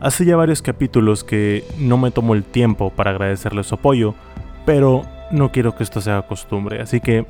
Hace 0.00 0.24
ya 0.24 0.36
varios 0.36 0.62
capítulos 0.62 1.24
que 1.24 1.64
no 1.76 1.98
me 1.98 2.12
tomo 2.12 2.34
el 2.34 2.44
tiempo 2.44 2.90
para 2.90 3.10
agradecerles 3.10 3.66
su 3.66 3.74
apoyo, 3.74 4.14
pero 4.64 5.02
no 5.32 5.50
quiero 5.50 5.74
que 5.74 5.82
esto 5.82 6.00
sea 6.00 6.22
costumbre, 6.22 6.80
así 6.80 7.00
que 7.00 7.26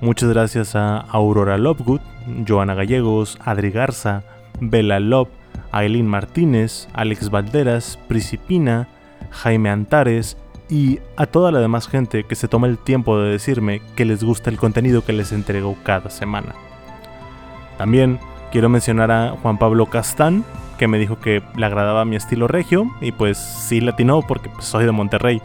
muchas 0.00 0.30
gracias 0.30 0.76
a 0.76 0.96
Aurora 0.98 1.58
Lovegood, 1.58 2.00
Joana 2.48 2.74
Gallegos, 2.74 3.38
Adri 3.44 3.70
Garza, 3.70 4.22
Bella 4.60 4.98
Love, 4.98 5.28
Aileen 5.72 6.06
Martínez, 6.06 6.88
Alex 6.94 7.28
Valderas, 7.28 7.98
Principina, 8.08 8.88
Jaime 9.30 9.68
Antares 9.68 10.38
y 10.70 11.00
a 11.16 11.26
toda 11.26 11.52
la 11.52 11.60
demás 11.60 11.86
gente 11.86 12.24
que 12.24 12.34
se 12.34 12.48
toma 12.48 12.66
el 12.66 12.78
tiempo 12.78 13.18
de 13.18 13.30
decirme 13.30 13.82
que 13.94 14.06
les 14.06 14.24
gusta 14.24 14.48
el 14.48 14.56
contenido 14.56 15.04
que 15.04 15.12
les 15.12 15.32
entrego 15.32 15.76
cada 15.82 16.08
semana. 16.08 16.54
También 17.76 18.18
quiero 18.50 18.68
mencionar 18.68 19.10
a 19.10 19.30
Juan 19.42 19.58
Pablo 19.58 19.86
Castán, 19.86 20.44
que 20.78 20.88
me 20.88 20.98
dijo 20.98 21.18
que 21.18 21.42
le 21.56 21.66
agradaba 21.66 22.04
mi 22.04 22.16
estilo 22.16 22.48
regio 22.48 22.90
y 23.00 23.12
pues 23.12 23.38
sí 23.38 23.80
latino 23.80 24.22
porque 24.26 24.48
pues, 24.50 24.66
soy 24.66 24.84
de 24.84 24.92
Monterrey. 24.92 25.40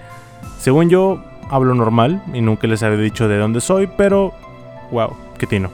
Según 0.58 0.89
yo, 0.89 1.23
hablo 1.49 1.75
normal 1.75 2.23
y 2.33 2.41
nunca 2.41 2.67
les 2.67 2.83
había 2.83 2.97
dicho 2.97 3.27
de 3.27 3.38
dónde 3.38 3.61
soy, 3.61 3.88
pero 3.97 4.33
wow, 4.91 5.16
qué 5.38 5.47
tino. 5.47 5.69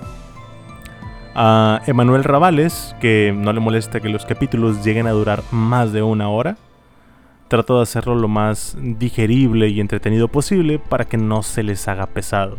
A 1.35 1.81
Emanuel 1.85 2.23
Ravales, 2.23 2.95
que 2.99 3.33
no 3.35 3.53
le 3.53 3.59
molesta 3.59 3.99
que 3.99 4.09
los 4.09 4.25
capítulos 4.25 4.83
lleguen 4.83 5.05
a 5.05 5.11
durar 5.11 5.43
más 5.51 5.93
de 5.93 6.01
una 6.01 6.29
hora. 6.29 6.57
Trato 7.47 7.77
de 7.77 7.83
hacerlo 7.83 8.15
lo 8.15 8.27
más 8.27 8.75
digerible 8.81 9.69
y 9.69 9.79
entretenido 9.79 10.27
posible 10.27 10.79
para 10.79 11.05
que 11.05 11.17
no 11.17 11.43
se 11.43 11.61
les 11.63 11.87
haga 11.87 12.07
pesado. 12.07 12.57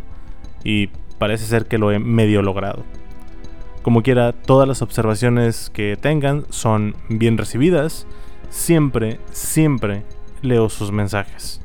Y 0.63 0.87
parece 1.17 1.45
ser 1.45 1.67
que 1.67 1.77
lo 1.77 1.91
he 1.91 1.99
medio 1.99 2.41
logrado. 2.41 2.83
Como 3.89 4.03
quiera, 4.03 4.33
todas 4.33 4.67
las 4.67 4.83
observaciones 4.83 5.71
que 5.71 5.97
tengan 5.99 6.45
son 6.51 6.93
bien 7.09 7.39
recibidas. 7.39 8.05
Siempre, 8.51 9.19
siempre 9.31 10.03
leo 10.43 10.69
sus 10.69 10.91
mensajes. 10.91 11.59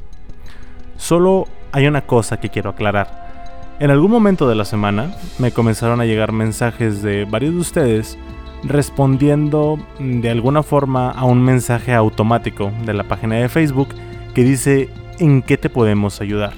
Solo 0.96 1.44
hay 1.70 1.86
una 1.86 2.06
cosa 2.06 2.40
que 2.40 2.48
quiero 2.48 2.70
aclarar. 2.70 3.76
En 3.78 3.90
algún 3.90 4.10
momento 4.10 4.48
de 4.48 4.54
la 4.54 4.64
semana 4.64 5.14
me 5.38 5.52
comenzaron 5.52 6.00
a 6.00 6.06
llegar 6.06 6.32
mensajes 6.32 7.02
de 7.02 7.26
varios 7.26 7.52
de 7.52 7.60
ustedes 7.60 8.18
respondiendo 8.62 9.78
de 9.98 10.30
alguna 10.30 10.62
forma 10.62 11.10
a 11.10 11.26
un 11.26 11.42
mensaje 11.42 11.92
automático 11.92 12.72
de 12.86 12.94
la 12.94 13.04
página 13.04 13.34
de 13.34 13.50
Facebook 13.50 13.88
que 14.32 14.44
dice 14.44 14.88
¿en 15.18 15.42
qué 15.42 15.58
te 15.58 15.68
podemos 15.68 16.22
ayudar? 16.22 16.54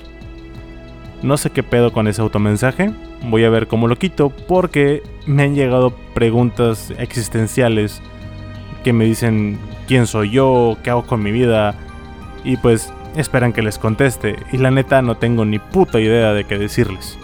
No 1.25 1.37
sé 1.37 1.51
qué 1.51 1.65
pedo 1.65 1.93
con 1.93 2.07
ese 2.07 2.23
automensaje, 2.23 2.93
voy 3.25 3.45
a 3.45 3.51
ver 3.51 3.67
cómo 3.67 3.89
lo 3.89 3.97
quito 3.97 4.31
porque 4.31 5.03
me 5.27 5.45
han 5.45 5.55
llegado 5.55 5.91
preguntas 6.15 6.93
existenciales 6.99 8.03
que 8.85 8.93
me 8.93 9.05
dicen 9.05 9.59
quién 9.89 10.07
soy 10.07 10.31
yo, 10.31 10.77
qué 10.83 10.91
hago 10.91 11.07
con 11.07 11.23
mi 11.23 11.33
vida 11.33 11.75
y 12.45 12.57
pues 12.57 12.93
esperan 13.17 13.53
que 13.53 13.63
les 13.63 13.79
conteste 13.79 14.37
y 14.53 14.59
la 14.59 14.71
neta 14.71 15.03
no 15.03 15.17
tengo 15.17 15.45
ni 15.45 15.59
puta 15.59 16.01
idea 16.01 16.33
de 16.33 16.45
qué 16.45 16.59
decirles. 16.59 17.19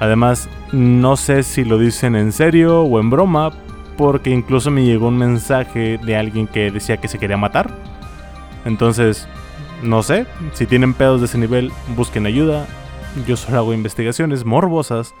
Además, 0.00 0.48
no 0.72 1.16
sé 1.16 1.42
si 1.42 1.64
lo 1.64 1.78
dicen 1.78 2.16
en 2.16 2.32
serio 2.32 2.82
o 2.82 3.00
en 3.00 3.10
broma 3.10 3.52
porque 3.96 4.30
incluso 4.30 4.70
me 4.70 4.84
llegó 4.84 5.08
un 5.08 5.18
mensaje 5.18 5.98
de 5.98 6.16
alguien 6.16 6.46
que 6.46 6.70
decía 6.70 6.96
que 6.96 7.08
se 7.08 7.18
quería 7.18 7.36
matar. 7.36 7.70
Entonces, 8.64 9.28
no 9.82 10.02
sé, 10.02 10.26
si 10.54 10.66
tienen 10.66 10.94
pedos 10.94 11.20
de 11.20 11.26
ese 11.26 11.38
nivel, 11.38 11.70
busquen 11.96 12.26
ayuda. 12.26 12.66
Yo 13.26 13.36
solo 13.36 13.58
hago 13.58 13.74
investigaciones 13.74 14.44
morbosas 14.44 15.14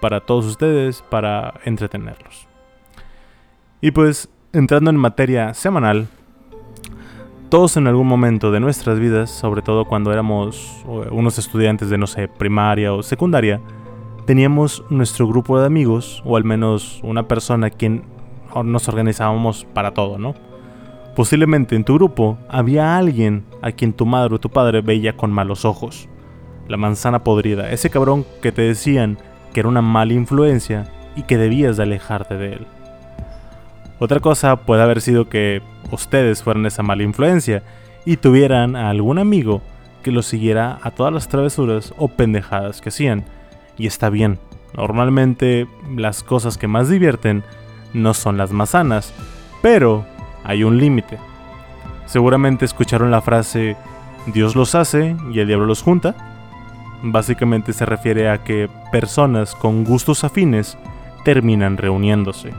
para 0.00 0.20
todos 0.20 0.44
ustedes, 0.44 1.02
para 1.08 1.54
entretenerlos. 1.64 2.46
Y 3.80 3.92
pues, 3.92 4.28
entrando 4.52 4.90
en 4.90 4.96
materia 4.96 5.54
semanal, 5.54 6.06
todos 7.48 7.78
en 7.78 7.86
algún 7.86 8.06
momento 8.06 8.50
de 8.52 8.60
nuestras 8.60 8.98
vidas, 8.98 9.30
sobre 9.30 9.62
todo 9.62 9.86
cuando 9.86 10.12
éramos 10.12 10.84
unos 11.10 11.38
estudiantes 11.38 11.88
de, 11.88 11.96
no 11.96 12.06
sé, 12.06 12.28
primaria 12.28 12.92
o 12.92 13.02
secundaria, 13.02 13.60
teníamos 14.26 14.84
nuestro 14.90 15.26
grupo 15.26 15.58
de 15.58 15.66
amigos, 15.66 16.22
o 16.26 16.36
al 16.36 16.44
menos 16.44 17.00
una 17.02 17.26
persona 17.26 17.68
a 17.68 17.70
quien 17.70 18.04
nos 18.64 18.86
organizábamos 18.86 19.64
para 19.72 19.94
todo, 19.94 20.18
¿no? 20.18 20.34
Posiblemente 21.16 21.74
en 21.74 21.84
tu 21.84 21.94
grupo 21.94 22.36
había 22.50 22.98
alguien 22.98 23.44
a 23.62 23.72
quien 23.72 23.94
tu 23.94 24.04
madre 24.04 24.34
o 24.34 24.40
tu 24.40 24.50
padre 24.50 24.82
veía 24.82 25.16
con 25.16 25.32
malos 25.32 25.64
ojos. 25.64 26.09
La 26.70 26.76
manzana 26.76 27.24
podrida, 27.24 27.72
ese 27.72 27.90
cabrón 27.90 28.24
que 28.40 28.52
te 28.52 28.62
decían 28.62 29.18
que 29.52 29.58
era 29.58 29.68
una 29.68 29.82
mala 29.82 30.12
influencia 30.12 30.86
y 31.16 31.24
que 31.24 31.36
debías 31.36 31.76
de 31.76 31.82
alejarte 31.82 32.36
de 32.36 32.52
él. 32.52 32.66
Otra 33.98 34.20
cosa 34.20 34.54
puede 34.54 34.80
haber 34.80 35.00
sido 35.00 35.28
que 35.28 35.62
ustedes 35.90 36.44
fueran 36.44 36.64
esa 36.66 36.84
mala 36.84 37.02
influencia 37.02 37.64
y 38.04 38.18
tuvieran 38.18 38.76
a 38.76 38.88
algún 38.88 39.18
amigo 39.18 39.62
que 40.04 40.12
los 40.12 40.26
siguiera 40.26 40.78
a 40.82 40.92
todas 40.92 41.12
las 41.12 41.26
travesuras 41.26 41.92
o 41.98 42.06
pendejadas 42.06 42.80
que 42.80 42.90
hacían. 42.90 43.24
Y 43.76 43.88
está 43.88 44.08
bien, 44.08 44.38
normalmente 44.76 45.66
las 45.96 46.22
cosas 46.22 46.56
que 46.56 46.68
más 46.68 46.88
divierten 46.88 47.42
no 47.94 48.14
son 48.14 48.36
las 48.36 48.52
más 48.52 48.70
sanas, 48.70 49.12
pero 49.60 50.06
hay 50.44 50.62
un 50.62 50.78
límite. 50.78 51.18
Seguramente 52.06 52.64
escucharon 52.64 53.10
la 53.10 53.22
frase 53.22 53.76
Dios 54.26 54.54
los 54.54 54.76
hace 54.76 55.16
y 55.32 55.40
el 55.40 55.48
diablo 55.48 55.66
los 55.66 55.82
junta. 55.82 56.29
Básicamente 57.02 57.72
se 57.72 57.86
refiere 57.86 58.28
a 58.28 58.44
que 58.44 58.68
personas 58.92 59.54
con 59.54 59.84
gustos 59.84 60.24
afines 60.24 60.76
terminan 61.24 61.76
reuniéndose. 61.76 62.52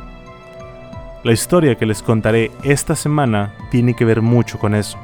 La 1.23 1.31
historia 1.31 1.75
que 1.75 1.85
les 1.85 2.01
contaré 2.01 2.51
esta 2.63 2.95
semana 2.95 3.53
tiene 3.69 3.93
que 3.93 4.05
ver 4.05 4.23
mucho 4.23 4.57
con 4.57 4.73
eso. 4.73 4.97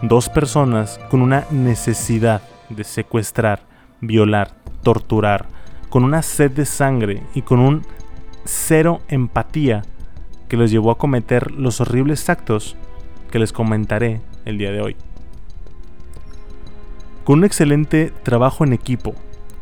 Dos 0.00 0.30
personas 0.30 0.98
con 1.10 1.20
una 1.20 1.44
necesidad 1.50 2.40
de 2.70 2.84
secuestrar, 2.84 3.60
violar, 4.00 4.52
torturar, 4.82 5.46
con 5.90 6.04
una 6.04 6.22
sed 6.22 6.52
de 6.52 6.64
sangre 6.64 7.22
y 7.34 7.42
con 7.42 7.58
un 7.60 7.82
cero 8.44 9.02
empatía 9.08 9.82
que 10.48 10.56
los 10.56 10.70
llevó 10.70 10.90
a 10.90 10.98
cometer 10.98 11.50
los 11.50 11.80
horribles 11.80 12.28
actos 12.30 12.76
que 13.30 13.38
les 13.38 13.52
comentaré 13.52 14.22
el 14.46 14.56
día 14.56 14.72
de 14.72 14.80
hoy. 14.80 14.96
Con 17.28 17.40
un 17.40 17.44
excelente 17.44 18.10
trabajo 18.22 18.64
en 18.64 18.72
equipo, 18.72 19.14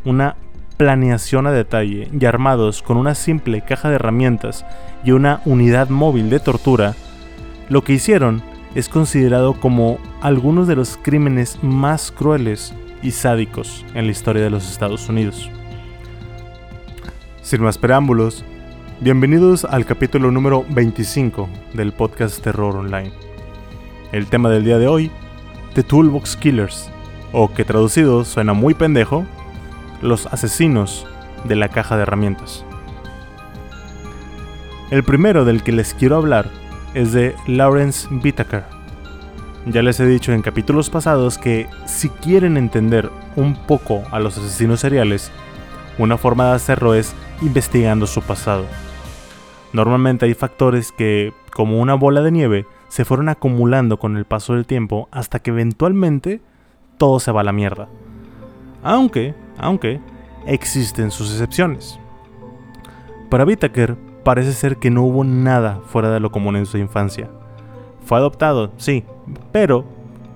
una 0.04 0.36
planeación 0.76 1.48
a 1.48 1.50
detalle 1.50 2.08
y 2.16 2.24
armados 2.24 2.80
con 2.80 2.96
una 2.96 3.16
simple 3.16 3.62
caja 3.62 3.88
de 3.88 3.96
herramientas 3.96 4.64
y 5.02 5.10
una 5.10 5.40
unidad 5.44 5.88
móvil 5.88 6.30
de 6.30 6.38
tortura, 6.38 6.94
lo 7.68 7.82
que 7.82 7.94
hicieron 7.94 8.40
es 8.76 8.88
considerado 8.88 9.54
como 9.54 9.98
algunos 10.20 10.68
de 10.68 10.76
los 10.76 10.96
crímenes 10.96 11.58
más 11.60 12.12
crueles 12.12 12.72
y 13.02 13.10
sádicos 13.10 13.84
en 13.94 14.04
la 14.06 14.12
historia 14.12 14.44
de 14.44 14.50
los 14.50 14.70
Estados 14.70 15.08
Unidos. 15.08 15.50
Sin 17.42 17.62
más 17.62 17.78
preámbulos, 17.78 18.44
bienvenidos 19.00 19.64
al 19.64 19.86
capítulo 19.86 20.30
número 20.30 20.64
25 20.68 21.48
del 21.74 21.92
podcast 21.92 22.40
Terror 22.44 22.76
Online. 22.76 23.10
El 24.12 24.28
tema 24.28 24.50
del 24.50 24.62
día 24.64 24.78
de 24.78 24.86
hoy, 24.86 25.10
The 25.74 25.82
Toolbox 25.82 26.36
Killers, 26.36 26.92
o 27.38 27.52
que 27.52 27.66
traducido 27.66 28.24
suena 28.24 28.54
muy 28.54 28.72
pendejo, 28.72 29.26
los 30.00 30.24
asesinos 30.28 31.06
de 31.44 31.54
la 31.54 31.68
caja 31.68 31.94
de 31.94 32.04
herramientas. 32.04 32.64
El 34.90 35.04
primero 35.04 35.44
del 35.44 35.62
que 35.62 35.72
les 35.72 35.92
quiero 35.92 36.16
hablar 36.16 36.48
es 36.94 37.12
de 37.12 37.34
Lawrence 37.46 38.08
Whitaker. 38.08 38.64
Ya 39.66 39.82
les 39.82 40.00
he 40.00 40.06
dicho 40.06 40.32
en 40.32 40.40
capítulos 40.40 40.88
pasados 40.88 41.36
que 41.36 41.68
si 41.84 42.08
quieren 42.08 42.56
entender 42.56 43.10
un 43.36 43.54
poco 43.66 44.02
a 44.12 44.18
los 44.18 44.38
asesinos 44.38 44.80
seriales, 44.80 45.30
una 45.98 46.16
forma 46.16 46.46
de 46.46 46.52
hacerlo 46.54 46.94
es 46.94 47.14
investigando 47.42 48.06
su 48.06 48.22
pasado. 48.22 48.64
Normalmente 49.74 50.24
hay 50.24 50.32
factores 50.32 50.90
que, 50.90 51.34
como 51.52 51.82
una 51.82 51.96
bola 51.96 52.22
de 52.22 52.32
nieve, 52.32 52.66
se 52.88 53.04
fueron 53.04 53.28
acumulando 53.28 53.98
con 53.98 54.16
el 54.16 54.24
paso 54.24 54.54
del 54.54 54.64
tiempo 54.64 55.10
hasta 55.10 55.40
que 55.40 55.50
eventualmente 55.50 56.40
todo 56.98 57.20
se 57.20 57.32
va 57.32 57.40
a 57.40 57.44
la 57.44 57.52
mierda. 57.52 57.88
Aunque, 58.82 59.34
aunque, 59.58 60.00
existen 60.46 61.10
sus 61.10 61.32
excepciones. 61.32 61.98
Para 63.28 63.44
Whittaker 63.44 63.96
parece 64.22 64.52
ser 64.52 64.76
que 64.76 64.90
no 64.90 65.02
hubo 65.02 65.24
nada 65.24 65.80
fuera 65.86 66.10
de 66.10 66.20
lo 66.20 66.30
común 66.30 66.56
en 66.56 66.66
su 66.66 66.78
infancia. 66.78 67.28
Fue 68.04 68.18
adoptado, 68.18 68.70
sí, 68.76 69.04
pero 69.52 69.84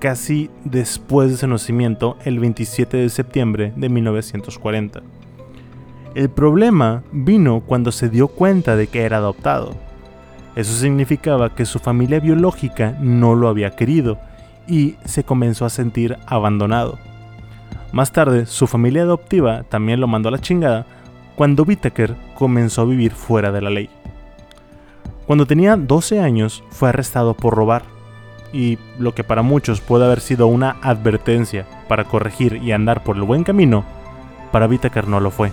casi 0.00 0.50
después 0.64 1.30
de 1.30 1.36
su 1.36 1.46
nacimiento, 1.46 2.16
el 2.24 2.40
27 2.40 2.96
de 2.96 3.08
septiembre 3.08 3.72
de 3.76 3.88
1940. 3.88 5.02
El 6.14 6.30
problema 6.30 7.04
vino 7.12 7.60
cuando 7.60 7.92
se 7.92 8.08
dio 8.08 8.26
cuenta 8.26 8.74
de 8.74 8.88
que 8.88 9.02
era 9.02 9.18
adoptado. 9.18 9.74
Eso 10.56 10.72
significaba 10.72 11.54
que 11.54 11.64
su 11.64 11.78
familia 11.78 12.18
biológica 12.18 12.96
no 13.00 13.36
lo 13.36 13.46
había 13.46 13.76
querido 13.76 14.18
y 14.70 14.94
se 15.04 15.24
comenzó 15.24 15.66
a 15.66 15.70
sentir 15.70 16.16
abandonado. 16.26 16.98
Más 17.92 18.12
tarde, 18.12 18.46
su 18.46 18.68
familia 18.68 19.02
adoptiva 19.02 19.64
también 19.64 20.00
lo 20.00 20.06
mandó 20.06 20.28
a 20.28 20.32
la 20.32 20.38
chingada 20.38 20.86
cuando 21.34 21.64
Whittaker 21.64 22.14
comenzó 22.34 22.82
a 22.82 22.84
vivir 22.84 23.12
fuera 23.12 23.50
de 23.50 23.60
la 23.60 23.70
ley. 23.70 23.90
Cuando 25.26 25.44
tenía 25.44 25.76
12 25.76 26.20
años 26.20 26.62
fue 26.70 26.88
arrestado 26.88 27.34
por 27.34 27.54
robar, 27.54 27.82
y 28.52 28.78
lo 28.98 29.14
que 29.14 29.24
para 29.24 29.42
muchos 29.42 29.80
puede 29.80 30.04
haber 30.04 30.20
sido 30.20 30.46
una 30.46 30.76
advertencia 30.82 31.66
para 31.88 32.04
corregir 32.04 32.60
y 32.62 32.72
andar 32.72 33.02
por 33.02 33.16
el 33.16 33.22
buen 33.22 33.42
camino, 33.42 33.84
para 34.52 34.66
Whittaker 34.66 35.08
no 35.08 35.18
lo 35.18 35.30
fue. 35.30 35.52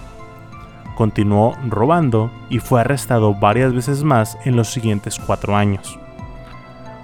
Continuó 0.95 1.55
robando 1.67 2.31
y 2.49 2.59
fue 2.59 2.81
arrestado 2.81 3.33
varias 3.33 3.73
veces 3.73 4.03
más 4.03 4.37
en 4.45 4.55
los 4.55 4.69
siguientes 4.69 5.19
cuatro 5.19 5.55
años. 5.55 5.99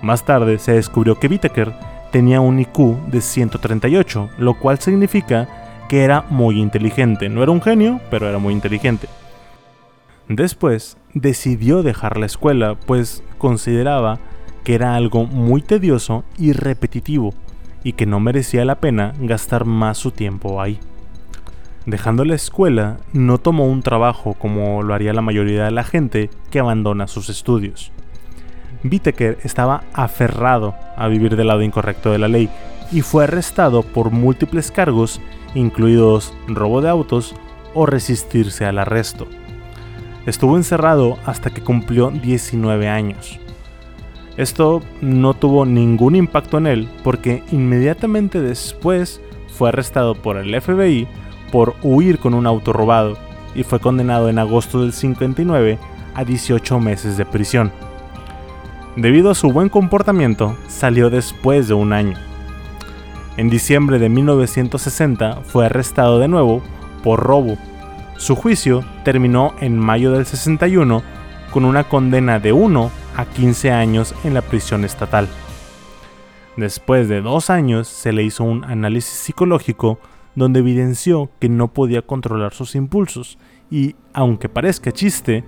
Más 0.01 0.25
tarde 0.25 0.59
se 0.59 0.73
descubrió 0.73 1.19
que 1.19 1.27
Whittaker 1.27 1.73
tenía 2.13 2.41
un 2.41 2.59
IQ 2.59 3.07
de 3.07 3.21
138, 3.21 4.29
lo 4.37 4.53
cual 4.53 4.77
significa 4.77 5.49
que 5.89 6.03
era 6.03 6.21
muy 6.29 6.61
inteligente. 6.61 7.27
No 7.27 7.41
era 7.41 7.51
un 7.51 7.59
genio, 7.59 7.99
pero 8.11 8.29
era 8.29 8.37
muy 8.37 8.53
inteligente. 8.53 9.07
Después 10.29 10.95
decidió 11.15 11.81
dejar 11.81 12.17
la 12.17 12.27
escuela, 12.27 12.75
pues 12.85 13.23
consideraba 13.39 14.19
que 14.63 14.75
era 14.75 14.95
algo 14.95 15.25
muy 15.25 15.63
tedioso 15.63 16.23
y 16.37 16.53
repetitivo, 16.53 17.33
y 17.83 17.93
que 17.93 18.05
no 18.05 18.19
merecía 18.19 18.63
la 18.63 18.75
pena 18.75 19.13
gastar 19.19 19.65
más 19.65 19.97
su 19.97 20.11
tiempo 20.11 20.61
ahí. 20.61 20.79
Dejando 21.87 22.25
la 22.25 22.35
escuela, 22.35 22.97
no 23.11 23.39
tomó 23.39 23.65
un 23.65 23.81
trabajo 23.81 24.35
como 24.35 24.83
lo 24.83 24.93
haría 24.93 25.13
la 25.13 25.23
mayoría 25.23 25.65
de 25.65 25.71
la 25.71 25.83
gente 25.83 26.29
que 26.51 26.59
abandona 26.59 27.07
sus 27.07 27.29
estudios. 27.29 27.91
Whittaker 28.83 29.39
estaba 29.43 29.83
aferrado 29.93 30.75
a 30.95 31.07
vivir 31.07 31.35
del 31.35 31.47
lado 31.47 31.61
incorrecto 31.61 32.11
de 32.11 32.19
la 32.19 32.27
ley 32.27 32.49
y 32.91 33.01
fue 33.01 33.23
arrestado 33.23 33.83
por 33.83 34.11
múltiples 34.11 34.71
cargos, 34.71 35.19
incluidos 35.55 36.33
robo 36.47 36.81
de 36.81 36.89
autos 36.89 37.35
o 37.73 37.85
resistirse 37.85 38.65
al 38.65 38.79
arresto. 38.79 39.27
Estuvo 40.25 40.55
encerrado 40.57 41.17
hasta 41.25 41.49
que 41.49 41.61
cumplió 41.61 42.11
19 42.11 42.87
años. 42.87 43.39
Esto 44.37 44.81
no 45.01 45.33
tuvo 45.33 45.65
ningún 45.65 46.15
impacto 46.15 46.57
en 46.57 46.67
él 46.67 46.89
porque 47.03 47.43
inmediatamente 47.51 48.39
después 48.41 49.21
fue 49.47 49.69
arrestado 49.69 50.15
por 50.15 50.37
el 50.37 50.59
FBI 50.59 51.07
por 51.51 51.75
huir 51.83 52.17
con 52.17 52.33
un 52.33 52.47
auto 52.47 52.73
robado 52.73 53.15
y 53.53 53.63
fue 53.63 53.79
condenado 53.79 54.29
en 54.29 54.39
agosto 54.39 54.81
del 54.81 54.93
59 54.93 55.77
a 56.15 56.23
18 56.25 56.79
meses 56.79 57.17
de 57.17 57.25
prisión. 57.25 57.71
Debido 58.95 59.31
a 59.31 59.35
su 59.35 59.51
buen 59.51 59.69
comportamiento, 59.69 60.55
salió 60.67 61.09
después 61.09 61.67
de 61.67 61.73
un 61.73 61.93
año. 61.93 62.15
En 63.37 63.49
diciembre 63.49 63.97
de 63.97 64.07
1960 64.07 65.41
fue 65.41 65.65
arrestado 65.65 66.19
de 66.19 66.27
nuevo 66.27 66.61
por 67.03 67.19
robo. 67.19 67.57
Su 68.17 68.35
juicio 68.35 68.83
terminó 69.03 69.55
en 69.59 69.79
mayo 69.79 70.11
del 70.11 70.27
61 70.27 71.01
con 71.51 71.65
una 71.65 71.85
condena 71.85 72.39
de 72.39 72.53
1 72.53 72.91
a 73.17 73.25
15 73.25 73.71
años 73.71 74.13
en 74.23 74.35
la 74.35 74.43
prisión 74.43 74.85
estatal. 74.85 75.27
Después 76.55 77.09
de 77.09 77.21
dos 77.21 77.49
años 77.49 77.87
se 77.87 78.13
le 78.13 78.21
hizo 78.21 78.43
un 78.43 78.63
análisis 78.63 79.13
psicológico 79.13 79.97
donde 80.35 80.59
evidenció 80.59 81.31
que 81.39 81.49
no 81.49 81.73
podía 81.73 82.03
controlar 82.03 82.53
sus 82.53 82.75
impulsos 82.75 83.39
y, 83.71 83.95
aunque 84.13 84.49
parezca 84.49 84.91
chiste, 84.91 85.43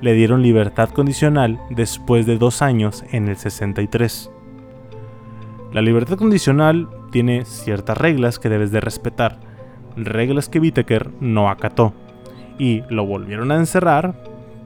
le 0.00 0.12
dieron 0.14 0.42
libertad 0.42 0.90
condicional 0.90 1.60
después 1.70 2.26
de 2.26 2.38
dos 2.38 2.62
años 2.62 3.04
en 3.12 3.28
el 3.28 3.36
63. 3.36 4.30
La 5.72 5.82
libertad 5.82 6.16
condicional 6.16 6.88
tiene 7.10 7.44
ciertas 7.44 7.96
reglas 7.96 8.38
que 8.38 8.48
debes 8.48 8.70
de 8.70 8.80
respetar, 8.80 9.38
reglas 9.96 10.48
que 10.48 10.60
Whittaker 10.60 11.10
no 11.20 11.50
acató, 11.50 11.92
y 12.58 12.82
lo 12.88 13.06
volvieron 13.06 13.50
a 13.50 13.56
encerrar, 13.56 14.14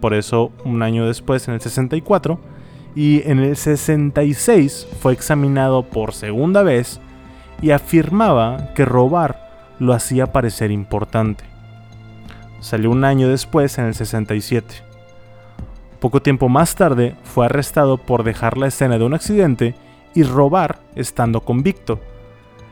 por 0.00 0.14
eso 0.14 0.52
un 0.64 0.82
año 0.82 1.06
después 1.06 1.46
en 1.48 1.54
el 1.54 1.60
64, 1.60 2.40
y 2.94 3.22
en 3.28 3.38
el 3.38 3.56
66 3.56 4.88
fue 5.00 5.12
examinado 5.12 5.84
por 5.84 6.12
segunda 6.12 6.62
vez 6.62 7.00
y 7.62 7.70
afirmaba 7.70 8.72
que 8.74 8.84
robar 8.84 9.76
lo 9.78 9.92
hacía 9.92 10.32
parecer 10.32 10.70
importante. 10.70 11.44
Salió 12.60 12.90
un 12.90 13.04
año 13.04 13.28
después 13.28 13.78
en 13.78 13.86
el 13.86 13.94
67. 13.94 14.89
Poco 16.00 16.22
tiempo 16.22 16.48
más 16.48 16.74
tarde 16.74 17.14
fue 17.24 17.44
arrestado 17.44 17.98
por 17.98 18.24
dejar 18.24 18.56
la 18.56 18.68
escena 18.68 18.98
de 18.98 19.04
un 19.04 19.12
accidente 19.12 19.74
y 20.14 20.22
robar 20.22 20.78
estando 20.94 21.42
convicto. 21.42 22.00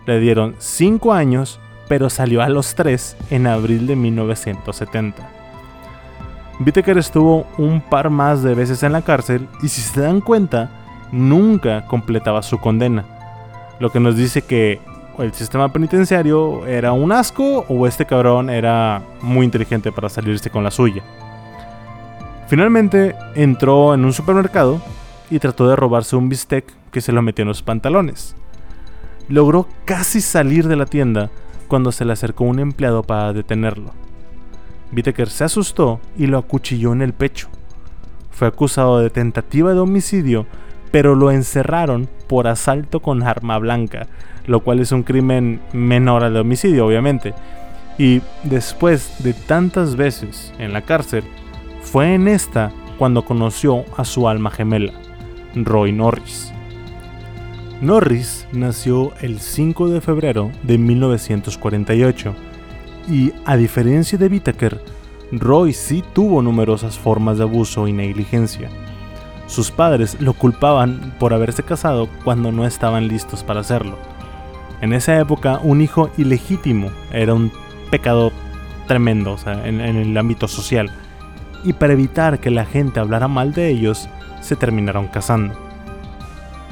Le 0.07 0.19
dieron 0.19 0.55
5 0.59 1.13
años, 1.13 1.61
pero 1.89 2.09
salió 2.09 2.41
a 2.41 2.49
los 2.49 2.75
3 2.75 3.17
en 3.31 3.47
abril 3.47 3.87
de 3.87 3.97
1970. 3.97 5.31
Whittaker 6.61 6.97
estuvo 6.97 7.47
un 7.59 7.83
par 7.83 8.09
más 8.09 8.43
de 8.43 8.55
veces 8.55 8.83
en 8.83 8.93
la 8.93 9.03
cárcel 9.03 9.47
y 9.63 9.69
si 9.69 9.83
se 9.83 10.01
dan 10.01 10.23
cuenta, 10.23 10.71
nunca 11.13 11.87
completaba 11.87 12.43
su 12.43 12.59
condena. 12.59 13.05
Lo 13.79 13.91
que 13.91 14.01
nos 14.01 14.17
dice 14.17 14.43
que 14.43 14.81
el 15.19 15.35
sistema 15.35 15.71
penitenciario 15.71 16.67
era 16.67 16.93
un 16.93 17.13
asco 17.13 17.67
o 17.69 17.87
este 17.87 18.07
cabrón 18.07 18.49
era 18.49 19.03
muy 19.21 19.45
inteligente 19.45 19.93
para 19.93 20.09
salirse 20.09 20.49
con 20.49 20.65
la 20.65 20.71
suya. 20.71 21.03
Finalmente 22.49 23.15
entró 23.35 23.93
en 23.93 24.07
un 24.07 24.15
supermercado 24.15 24.81
y 25.31 25.39
trató 25.39 25.69
de 25.69 25.77
robarse 25.77 26.17
un 26.17 26.31
bistec 26.31 26.65
que 26.91 27.03
se 27.03 27.13
lo 27.13 27.21
metió 27.21 27.43
en 27.43 27.49
los 27.49 27.63
pantalones. 27.63 28.35
Logró 29.29 29.69
casi 29.85 30.23
salir 30.23 30.67
de 30.67 30.77
la 30.77 30.87
tienda 30.87 31.31
cuando 31.69 31.93
se 31.93 32.07
le 32.07 32.15
acercó 32.15 32.45
un 32.45 32.59
empleado 32.59 33.03
para 33.03 33.35
detenerlo. 33.35 33.91
Whittaker 34.95 35.29
se 35.29 35.45
asustó 35.45 36.01
y 36.17 36.27
lo 36.27 36.39
acuchilló 36.39 36.95
en 36.95 37.03
el 37.03 37.13
pecho. 37.13 37.49
Fue 38.31 38.49
acusado 38.49 39.01
de 39.01 39.11
tentativa 39.11 39.75
de 39.75 39.81
homicidio, 39.81 40.47
pero 40.91 41.15
lo 41.15 41.31
encerraron 41.31 42.09
por 42.27 42.47
asalto 42.47 43.01
con 43.01 43.23
arma 43.23 43.59
blanca, 43.59 44.07
lo 44.47 44.61
cual 44.61 44.81
es 44.81 44.91
un 44.93 45.03
crimen 45.03 45.61
menor 45.75 46.25
al 46.25 46.33
de 46.33 46.41
homicidio, 46.41 46.87
obviamente. 46.87 47.35
Y 47.99 48.23
después 48.45 49.23
de 49.23 49.35
tantas 49.35 49.97
veces 49.97 50.55
en 50.59 50.73
la 50.73 50.81
cárcel, 50.83 51.25
fue 51.89 52.13
en 52.15 52.29
esta 52.29 52.71
cuando 52.99 53.25
conoció 53.25 53.85
a 53.97 54.05
su 54.05 54.29
alma 54.29 54.51
gemela, 54.51 54.93
Roy 55.55 55.91
Norris. 55.91 56.53
Norris 57.81 58.47
nació 58.53 59.13
el 59.23 59.41
5 59.41 59.89
de 59.89 60.03
febrero 60.03 60.51
de 60.65 60.77
1948 60.77 62.35
y, 63.09 63.33
a 63.47 63.57
diferencia 63.57 64.19
de 64.19 64.27
Whittaker, 64.27 64.83
Roy 65.33 65.73
sí 65.73 66.05
tuvo 66.13 66.43
numerosas 66.43 66.99
formas 66.99 67.39
de 67.39 67.45
abuso 67.45 67.89
y 67.89 67.95
negligencia. 67.95 68.69
Sus 69.47 69.71
padres 69.71 70.21
lo 70.21 70.35
culpaban 70.35 71.15
por 71.19 71.33
haberse 71.33 71.63
casado 71.63 72.09
cuando 72.23 72.53
no 72.53 72.67
estaban 72.67 73.09
listos 73.09 73.43
para 73.43 73.61
hacerlo. 73.61 73.97
En 74.83 74.93
esa 74.93 75.19
época, 75.19 75.59
un 75.63 75.81
hijo 75.81 76.11
ilegítimo 76.19 76.91
era 77.13 77.33
un 77.33 77.51
pecado 77.91 78.31
tremendo 78.87 79.37
en 79.47 79.81
el 79.81 80.17
ámbito 80.19 80.49
social 80.49 80.91
y 81.65 81.73
para 81.73 81.93
evitar 81.93 82.41
que 82.41 82.51
la 82.51 82.65
gente 82.65 83.01
hablara 83.01 83.29
mal 83.29 83.53
de 83.53 83.69
ellos, 83.69 84.09
se 84.41 84.57
terminaron 84.57 85.09
casando. 85.09 85.55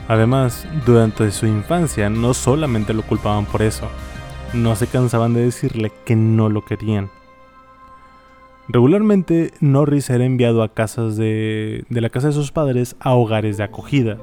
Además, 0.09 0.67
durante 0.85 1.31
su 1.33 1.47
infancia 1.47 2.09
no 2.09 2.33
solamente 2.33 2.95
lo 2.95 3.03
culpaban 3.03 3.45
por 3.45 3.63
eso, 3.63 3.89
no 4.55 4.77
se 4.77 4.87
cansaban 4.87 5.35
de 5.35 5.43
decirle 5.43 5.93
que 6.05 6.15
no 6.15 6.49
lo 6.49 6.65
querían. 6.65 7.11
Regularmente 8.69 9.53
Norris 9.61 10.11
era 10.11 10.25
enviado 10.25 10.63
a 10.63 10.75
casas 10.75 11.17
de, 11.17 11.85
de 11.89 12.01
la 12.01 12.11
casa 12.11 12.29
de 12.29 12.33
sus 12.33 12.53
padres 12.53 12.97
a 13.01 13.15
hogares 13.15 13.57
de 13.57 13.65
acogida, 13.65 14.19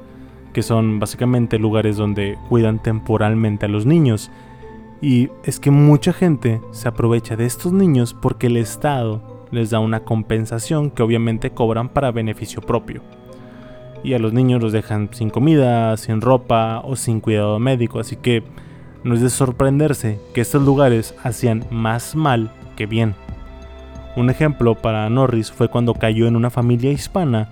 que 0.54 0.64
son 0.64 1.00
básicamente 1.00 1.60
lugares 1.60 1.98
donde 1.98 2.38
cuidan 2.50 2.82
temporalmente 2.82 3.66
a 3.66 3.70
los 3.70 3.86
niños. 3.86 4.32
Y 5.02 5.30
es 5.44 5.60
que 5.60 5.72
mucha 5.72 6.14
gente 6.14 6.62
se 6.72 6.88
aprovecha 6.88 7.36
de 7.36 7.46
estos 7.46 7.74
niños 7.74 8.14
porque 8.14 8.48
el 8.48 8.58
Estado 8.58 9.33
les 9.54 9.70
da 9.70 9.80
una 9.80 10.02
compensación 10.02 10.90
que 10.90 11.04
obviamente 11.04 11.52
cobran 11.52 11.88
para 11.88 12.12
beneficio 12.12 12.62
propio. 12.62 13.02
Y 14.04 14.16
a 14.16 14.20
los 14.20 14.34
niños 14.34 14.62
los 14.62 14.74
dejan 14.74 15.10
sin 15.14 15.30
comida, 15.30 15.96
sin 15.96 16.22
ropa 16.22 16.82
o 16.84 16.96
sin 16.96 17.22
cuidado 17.22 17.60
médico, 17.60 18.00
así 18.00 18.16
que 18.16 18.44
no 19.04 19.14
es 19.14 19.22
de 19.22 19.30
sorprenderse 19.30 20.20
que 20.34 20.42
estos 20.42 20.64
lugares 20.64 21.16
hacían 21.24 21.66
más 21.70 22.16
mal 22.16 22.52
que 22.76 22.88
bien. 22.88 23.16
Un 24.16 24.30
ejemplo 24.30 24.76
para 24.76 25.10
Norris 25.10 25.52
fue 25.52 25.70
cuando 25.70 25.94
cayó 25.94 26.28
en 26.28 26.36
una 26.36 26.50
familia 26.50 26.92
hispana, 26.92 27.50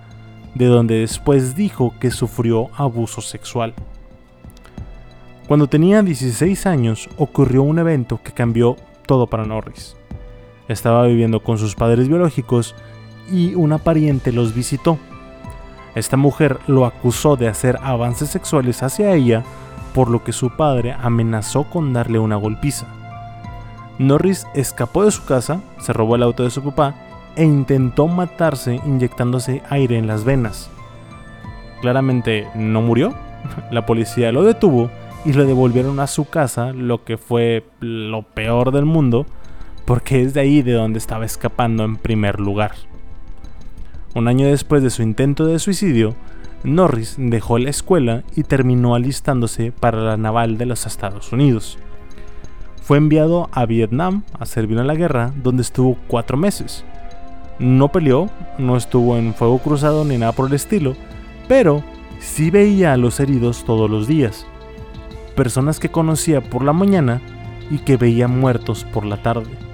de 0.54 0.66
donde 0.66 0.96
después 0.96 1.56
dijo 1.56 1.94
que 2.00 2.10
sufrió 2.10 2.68
abuso 2.76 3.20
sexual. 3.20 3.74
Cuando 5.46 5.68
tenía 5.68 6.02
16 6.02 6.66
años 6.66 7.08
ocurrió 7.16 7.62
un 7.62 7.78
evento 7.78 8.20
que 8.22 8.32
cambió 8.32 8.76
todo 9.06 9.26
para 9.26 9.44
Norris. 9.44 9.96
Estaba 10.72 11.06
viviendo 11.06 11.40
con 11.40 11.58
sus 11.58 11.74
padres 11.74 12.08
biológicos 12.08 12.74
y 13.30 13.54
una 13.54 13.78
pariente 13.78 14.32
los 14.32 14.54
visitó. 14.54 14.98
Esta 15.94 16.16
mujer 16.16 16.58
lo 16.66 16.86
acusó 16.86 17.36
de 17.36 17.48
hacer 17.48 17.78
avances 17.82 18.30
sexuales 18.30 18.82
hacia 18.82 19.12
ella, 19.12 19.44
por 19.94 20.08
lo 20.08 20.24
que 20.24 20.32
su 20.32 20.56
padre 20.56 20.96
amenazó 20.98 21.64
con 21.64 21.92
darle 21.92 22.18
una 22.18 22.36
golpiza. 22.36 22.86
Norris 23.98 24.46
escapó 24.54 25.04
de 25.04 25.10
su 25.10 25.24
casa, 25.26 25.60
se 25.78 25.92
robó 25.92 26.16
el 26.16 26.22
auto 26.22 26.42
de 26.42 26.50
su 26.50 26.62
papá 26.62 26.94
e 27.36 27.44
intentó 27.44 28.08
matarse 28.08 28.80
inyectándose 28.86 29.62
aire 29.68 29.98
en 29.98 30.06
las 30.06 30.24
venas. 30.24 30.70
Claramente 31.82 32.48
no 32.54 32.80
murió, 32.80 33.12
la 33.70 33.84
policía 33.84 34.32
lo 34.32 34.42
detuvo 34.42 34.90
y 35.26 35.34
lo 35.34 35.44
devolvieron 35.44 36.00
a 36.00 36.06
su 36.06 36.24
casa, 36.24 36.72
lo 36.72 37.04
que 37.04 37.18
fue 37.18 37.66
lo 37.80 38.22
peor 38.22 38.72
del 38.72 38.86
mundo, 38.86 39.26
porque 39.84 40.22
es 40.22 40.34
de 40.34 40.40
ahí 40.40 40.62
de 40.62 40.72
donde 40.72 40.98
estaba 40.98 41.24
escapando 41.24 41.84
en 41.84 41.96
primer 41.96 42.40
lugar. 42.40 42.72
Un 44.14 44.28
año 44.28 44.46
después 44.46 44.82
de 44.82 44.90
su 44.90 45.02
intento 45.02 45.46
de 45.46 45.58
suicidio, 45.58 46.14
Norris 46.64 47.16
dejó 47.18 47.58
la 47.58 47.70
escuela 47.70 48.22
y 48.36 48.44
terminó 48.44 48.94
alistándose 48.94 49.72
para 49.72 49.98
la 50.00 50.16
naval 50.16 50.58
de 50.58 50.66
los 50.66 50.86
Estados 50.86 51.32
Unidos. 51.32 51.78
Fue 52.82 52.98
enviado 52.98 53.48
a 53.52 53.64
Vietnam 53.64 54.22
a 54.38 54.46
servir 54.46 54.78
en 54.78 54.86
la 54.86 54.94
guerra, 54.94 55.32
donde 55.42 55.62
estuvo 55.62 55.96
cuatro 56.08 56.36
meses. 56.36 56.84
No 57.58 57.90
peleó, 57.90 58.28
no 58.58 58.76
estuvo 58.76 59.16
en 59.16 59.34
fuego 59.34 59.58
cruzado 59.58 60.04
ni 60.04 60.18
nada 60.18 60.32
por 60.32 60.48
el 60.48 60.54
estilo, 60.54 60.94
pero 61.48 61.82
sí 62.20 62.50
veía 62.50 62.92
a 62.92 62.96
los 62.96 63.18
heridos 63.18 63.64
todos 63.64 63.90
los 63.90 64.06
días. 64.06 64.46
Personas 65.36 65.80
que 65.80 65.90
conocía 65.90 66.40
por 66.40 66.64
la 66.64 66.72
mañana 66.72 67.20
y 67.70 67.78
que 67.78 67.96
veía 67.96 68.28
muertos 68.28 68.84
por 68.84 69.04
la 69.04 69.22
tarde. 69.22 69.71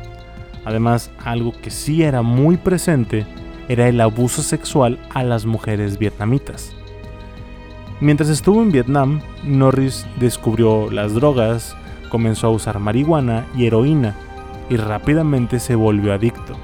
Además, 0.68 1.10
algo 1.24 1.54
que 1.62 1.70
sí 1.70 2.02
era 2.02 2.20
muy 2.20 2.58
presente 2.58 3.24
era 3.70 3.88
el 3.88 3.98
abuso 4.02 4.42
sexual 4.42 4.98
a 5.14 5.22
las 5.22 5.46
mujeres 5.46 5.98
vietnamitas. 5.98 6.76
Mientras 8.02 8.28
estuvo 8.28 8.60
en 8.60 8.70
Vietnam, 8.70 9.22
Norris 9.44 10.06
descubrió 10.20 10.90
las 10.90 11.14
drogas, 11.14 11.74
comenzó 12.10 12.48
a 12.48 12.50
usar 12.50 12.80
marihuana 12.80 13.46
y 13.56 13.64
heroína 13.64 14.14
y 14.68 14.76
rápidamente 14.76 15.58
se 15.58 15.74
volvió 15.74 16.12
adicto. 16.12 16.58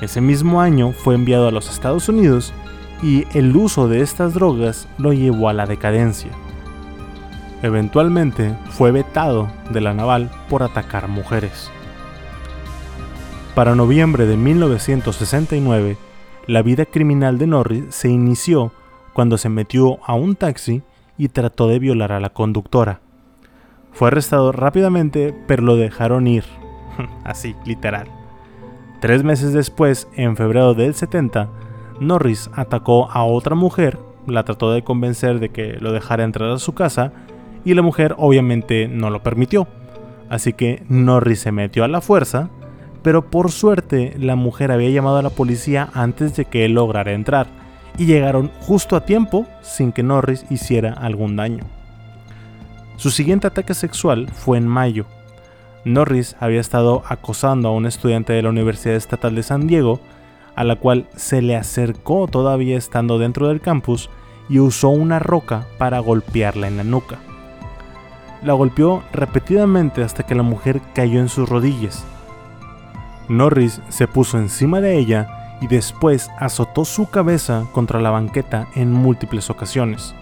Ese 0.00 0.20
mismo 0.20 0.60
año 0.60 0.90
fue 0.90 1.14
enviado 1.14 1.46
a 1.46 1.52
los 1.52 1.70
Estados 1.70 2.08
Unidos 2.08 2.52
y 3.00 3.28
el 3.32 3.54
uso 3.54 3.86
de 3.86 4.00
estas 4.00 4.34
drogas 4.34 4.88
lo 4.98 5.12
llevó 5.12 5.48
a 5.48 5.52
la 5.52 5.66
decadencia. 5.66 6.32
Eventualmente 7.62 8.56
fue 8.70 8.90
vetado 8.90 9.52
de 9.70 9.80
la 9.80 9.94
naval 9.94 10.32
por 10.48 10.64
atacar 10.64 11.06
mujeres. 11.06 11.70
Para 13.54 13.74
noviembre 13.74 14.26
de 14.26 14.36
1969, 14.36 15.96
la 16.46 16.62
vida 16.62 16.86
criminal 16.86 17.36
de 17.36 17.48
Norris 17.48 17.84
se 17.88 18.08
inició 18.08 18.72
cuando 19.12 19.38
se 19.38 19.48
metió 19.48 19.98
a 20.06 20.14
un 20.14 20.36
taxi 20.36 20.82
y 21.18 21.28
trató 21.28 21.66
de 21.66 21.80
violar 21.80 22.12
a 22.12 22.20
la 22.20 22.30
conductora. 22.30 23.00
Fue 23.92 24.08
arrestado 24.08 24.52
rápidamente, 24.52 25.34
pero 25.48 25.64
lo 25.64 25.76
dejaron 25.76 26.28
ir. 26.28 26.44
Así, 27.24 27.56
literal. 27.66 28.08
Tres 29.00 29.24
meses 29.24 29.52
después, 29.52 30.06
en 30.14 30.36
febrero 30.36 30.74
del 30.74 30.94
70, 30.94 31.48
Norris 31.98 32.50
atacó 32.54 33.10
a 33.10 33.24
otra 33.24 33.56
mujer, 33.56 33.98
la 34.26 34.44
trató 34.44 34.72
de 34.72 34.84
convencer 34.84 35.40
de 35.40 35.48
que 35.48 35.72
lo 35.80 35.92
dejara 35.92 36.22
entrar 36.22 36.50
a 36.50 36.58
su 36.58 36.72
casa 36.72 37.12
y 37.64 37.74
la 37.74 37.82
mujer 37.82 38.14
obviamente 38.16 38.86
no 38.86 39.10
lo 39.10 39.22
permitió. 39.22 39.66
Así 40.28 40.52
que 40.52 40.84
Norris 40.88 41.40
se 41.40 41.50
metió 41.50 41.82
a 41.82 41.88
la 41.88 42.00
fuerza, 42.00 42.48
pero 43.02 43.30
por 43.30 43.50
suerte 43.50 44.14
la 44.18 44.36
mujer 44.36 44.72
había 44.72 44.90
llamado 44.90 45.18
a 45.18 45.22
la 45.22 45.30
policía 45.30 45.88
antes 45.94 46.36
de 46.36 46.44
que 46.44 46.64
él 46.64 46.74
lograra 46.74 47.12
entrar 47.12 47.46
y 47.98 48.06
llegaron 48.06 48.50
justo 48.60 48.96
a 48.96 49.04
tiempo 49.04 49.46
sin 49.62 49.92
que 49.92 50.02
Norris 50.02 50.44
hiciera 50.50 50.92
algún 50.92 51.36
daño. 51.36 51.64
Su 52.96 53.10
siguiente 53.10 53.46
ataque 53.46 53.74
sexual 53.74 54.28
fue 54.28 54.58
en 54.58 54.68
mayo. 54.68 55.06
Norris 55.84 56.36
había 56.38 56.60
estado 56.60 57.02
acosando 57.06 57.68
a 57.68 57.72
un 57.72 57.86
estudiante 57.86 58.32
de 58.32 58.42
la 58.42 58.50
Universidad 58.50 58.96
Estatal 58.96 59.34
de 59.34 59.42
San 59.42 59.66
Diego 59.66 60.00
a 60.54 60.64
la 60.64 60.76
cual 60.76 61.06
se 61.16 61.40
le 61.40 61.56
acercó 61.56 62.28
todavía 62.28 62.76
estando 62.76 63.18
dentro 63.18 63.48
del 63.48 63.60
campus 63.60 64.10
y 64.48 64.58
usó 64.58 64.90
una 64.90 65.18
roca 65.18 65.66
para 65.78 66.00
golpearla 66.00 66.68
en 66.68 66.76
la 66.76 66.84
nuca. 66.84 67.18
La 68.42 68.52
golpeó 68.52 69.02
repetidamente 69.12 70.02
hasta 70.02 70.24
que 70.24 70.34
la 70.34 70.42
mujer 70.42 70.80
cayó 70.94 71.20
en 71.20 71.28
sus 71.28 71.48
rodillas. 71.48 72.04
Norris 73.30 73.80
se 73.88 74.06
puso 74.06 74.38
encima 74.38 74.80
de 74.80 74.98
ella 74.98 75.56
y 75.62 75.66
después 75.66 76.30
azotó 76.38 76.84
su 76.84 77.08
cabeza 77.08 77.66
contra 77.72 78.00
la 78.00 78.10
banqueta 78.10 78.68
en 78.74 78.92
múltiples 78.92 79.48
ocasiones. 79.48 80.14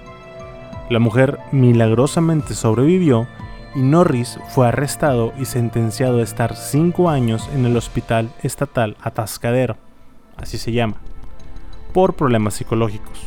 La 0.91 1.01
mujer 1.01 1.39
milagrosamente 1.51 2.55
sobrevivió 2.55 3.27
y 3.75 3.81
Norris 3.81 4.39
fue 4.49 4.69
arrestado 4.69 5.33
y 5.39 5.45
sentenciado 5.45 6.21
a 6.21 6.23
estar 6.23 6.55
cinco 6.55 7.11
años 7.11 7.49
en 7.55 7.65
el 7.65 7.77
hospital 7.77 8.31
estatal 8.43 8.97
Atascadero 9.03 9.77
así 10.39 10.57
se 10.57 10.73
llama, 10.73 10.97
por 11.93 12.15
problemas 12.15 12.55
psicológicos. 12.55 13.19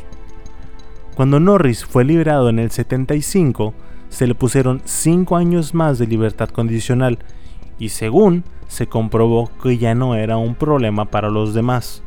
Cuando 1.16 1.40
Norris 1.40 1.86
fue 1.86 2.04
liberado 2.04 2.50
en 2.50 2.60
el 2.60 2.72
75, 2.72 3.74
se 4.10 4.28
le 4.28 4.36
pusieron 4.36 4.82
5 4.86 5.36
años 5.36 5.74
más 5.74 6.00
de 6.00 6.08
libertad 6.08 6.50
condicional 6.50 7.20
y 7.78 7.90
según 7.90 8.44
se 8.72 8.88
comprobó 8.88 9.51
que 9.62 9.78
ya 9.78 9.94
no 9.94 10.16
era 10.16 10.38
un 10.38 10.56
problema 10.56 11.04
para 11.06 11.30
los 11.30 11.54
demás. 11.54 12.04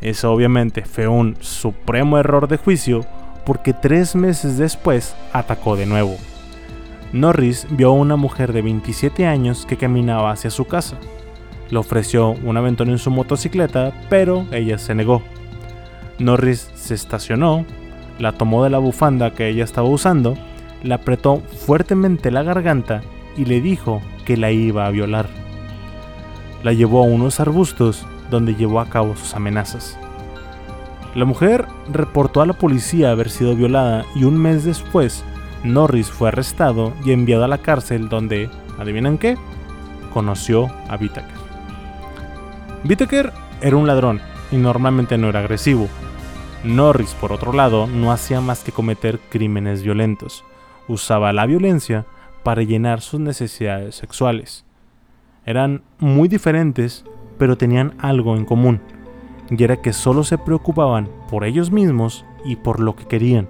Eso 0.00 0.32
obviamente 0.32 0.84
fue 0.84 1.06
un 1.06 1.36
supremo 1.38 2.18
error 2.18 2.48
de 2.48 2.56
juicio 2.56 3.06
porque 3.46 3.72
tres 3.72 4.16
meses 4.16 4.58
después 4.58 5.14
atacó 5.32 5.76
de 5.76 5.86
nuevo. 5.86 6.16
Norris 7.12 7.68
vio 7.70 7.90
a 7.90 7.92
una 7.92 8.16
mujer 8.16 8.52
de 8.52 8.62
27 8.62 9.24
años 9.26 9.66
que 9.66 9.76
caminaba 9.76 10.32
hacia 10.32 10.50
su 10.50 10.64
casa 10.64 10.98
le 11.70 11.78
ofreció 11.78 12.30
un 12.30 12.56
aventón 12.56 12.90
en 12.90 12.98
su 12.98 13.10
motocicleta, 13.10 13.92
pero 14.08 14.46
ella 14.52 14.78
se 14.78 14.94
negó. 14.94 15.22
Norris 16.18 16.70
se 16.74 16.94
estacionó, 16.94 17.64
la 18.18 18.32
tomó 18.32 18.64
de 18.64 18.70
la 18.70 18.78
bufanda 18.78 19.32
que 19.32 19.48
ella 19.48 19.64
estaba 19.64 19.88
usando, 19.88 20.36
la 20.82 20.96
apretó 20.96 21.40
fuertemente 21.66 22.30
la 22.30 22.42
garganta 22.42 23.02
y 23.36 23.46
le 23.46 23.60
dijo 23.60 24.02
que 24.24 24.36
la 24.36 24.50
iba 24.52 24.86
a 24.86 24.90
violar. 24.90 25.43
La 26.64 26.72
llevó 26.72 27.04
a 27.04 27.06
unos 27.06 27.38
arbustos 27.38 28.04
donde 28.30 28.56
llevó 28.56 28.80
a 28.80 28.88
cabo 28.88 29.14
sus 29.14 29.34
amenazas. 29.34 29.96
La 31.14 31.24
mujer 31.24 31.66
reportó 31.92 32.40
a 32.40 32.46
la 32.46 32.54
policía 32.54 33.12
haber 33.12 33.30
sido 33.30 33.54
violada 33.54 34.04
y 34.16 34.24
un 34.24 34.36
mes 34.36 34.64
después 34.64 35.24
Norris 35.62 36.10
fue 36.10 36.28
arrestado 36.28 36.92
y 37.04 37.12
enviado 37.12 37.44
a 37.44 37.48
la 37.48 37.58
cárcel 37.58 38.08
donde, 38.08 38.50
¿adivinan 38.78 39.18
qué? 39.18 39.36
Conoció 40.12 40.70
a 40.88 40.96
Whittaker. 40.96 41.38
Whittaker 42.84 43.32
era 43.60 43.76
un 43.76 43.86
ladrón 43.86 44.20
y 44.50 44.56
normalmente 44.56 45.16
no 45.16 45.28
era 45.28 45.40
agresivo. 45.40 45.88
Norris, 46.64 47.14
por 47.14 47.32
otro 47.32 47.52
lado, 47.52 47.86
no 47.86 48.10
hacía 48.10 48.40
más 48.40 48.64
que 48.64 48.72
cometer 48.72 49.20
crímenes 49.30 49.82
violentos. 49.82 50.44
Usaba 50.88 51.32
la 51.32 51.46
violencia 51.46 52.06
para 52.42 52.62
llenar 52.62 53.00
sus 53.00 53.20
necesidades 53.20 53.96
sexuales. 53.96 54.64
Eran 55.46 55.82
muy 55.98 56.28
diferentes, 56.28 57.04
pero 57.38 57.56
tenían 57.56 57.94
algo 57.98 58.36
en 58.36 58.44
común, 58.44 58.80
y 59.50 59.62
era 59.62 59.82
que 59.82 59.92
solo 59.92 60.24
se 60.24 60.38
preocupaban 60.38 61.08
por 61.30 61.44
ellos 61.44 61.70
mismos 61.70 62.24
y 62.44 62.56
por 62.56 62.80
lo 62.80 62.96
que 62.96 63.06
querían. 63.06 63.48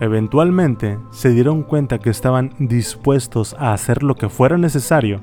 Eventualmente 0.00 0.98
se 1.10 1.30
dieron 1.30 1.62
cuenta 1.62 1.98
que 1.98 2.10
estaban 2.10 2.54
dispuestos 2.58 3.54
a 3.58 3.72
hacer 3.72 4.02
lo 4.02 4.14
que 4.14 4.28
fuera 4.28 4.58
necesario 4.58 5.20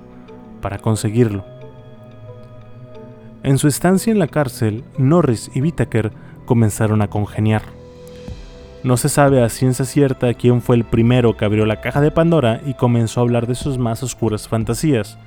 para 0.61 0.79
conseguirlo. 0.79 1.45
En 3.43 3.57
su 3.57 3.67
estancia 3.67 4.11
en 4.11 4.19
la 4.19 4.27
cárcel, 4.27 4.83
Norris 4.97 5.51
y 5.53 5.61
Whittaker 5.61 6.11
comenzaron 6.45 7.01
a 7.01 7.09
congeniar. 7.09 7.61
No 8.83 8.97
se 8.97 9.07
sabe 9.07 9.41
a 9.41 9.47
ciencia 9.47 9.85
cierta 9.85 10.33
quién 10.33 10.61
fue 10.61 10.75
el 10.75 10.83
primero 10.83 11.37
que 11.37 11.45
abrió 11.45 11.65
la 11.65 11.79
caja 11.79 12.01
de 12.01 12.11
Pandora 12.11 12.59
y 12.65 12.73
comenzó 12.73 13.21
a 13.21 13.23
hablar 13.23 13.47
de 13.47 13.55
sus 13.55 13.77
más 13.77 14.03
oscuras 14.03 14.49
fantasías. 14.49 15.17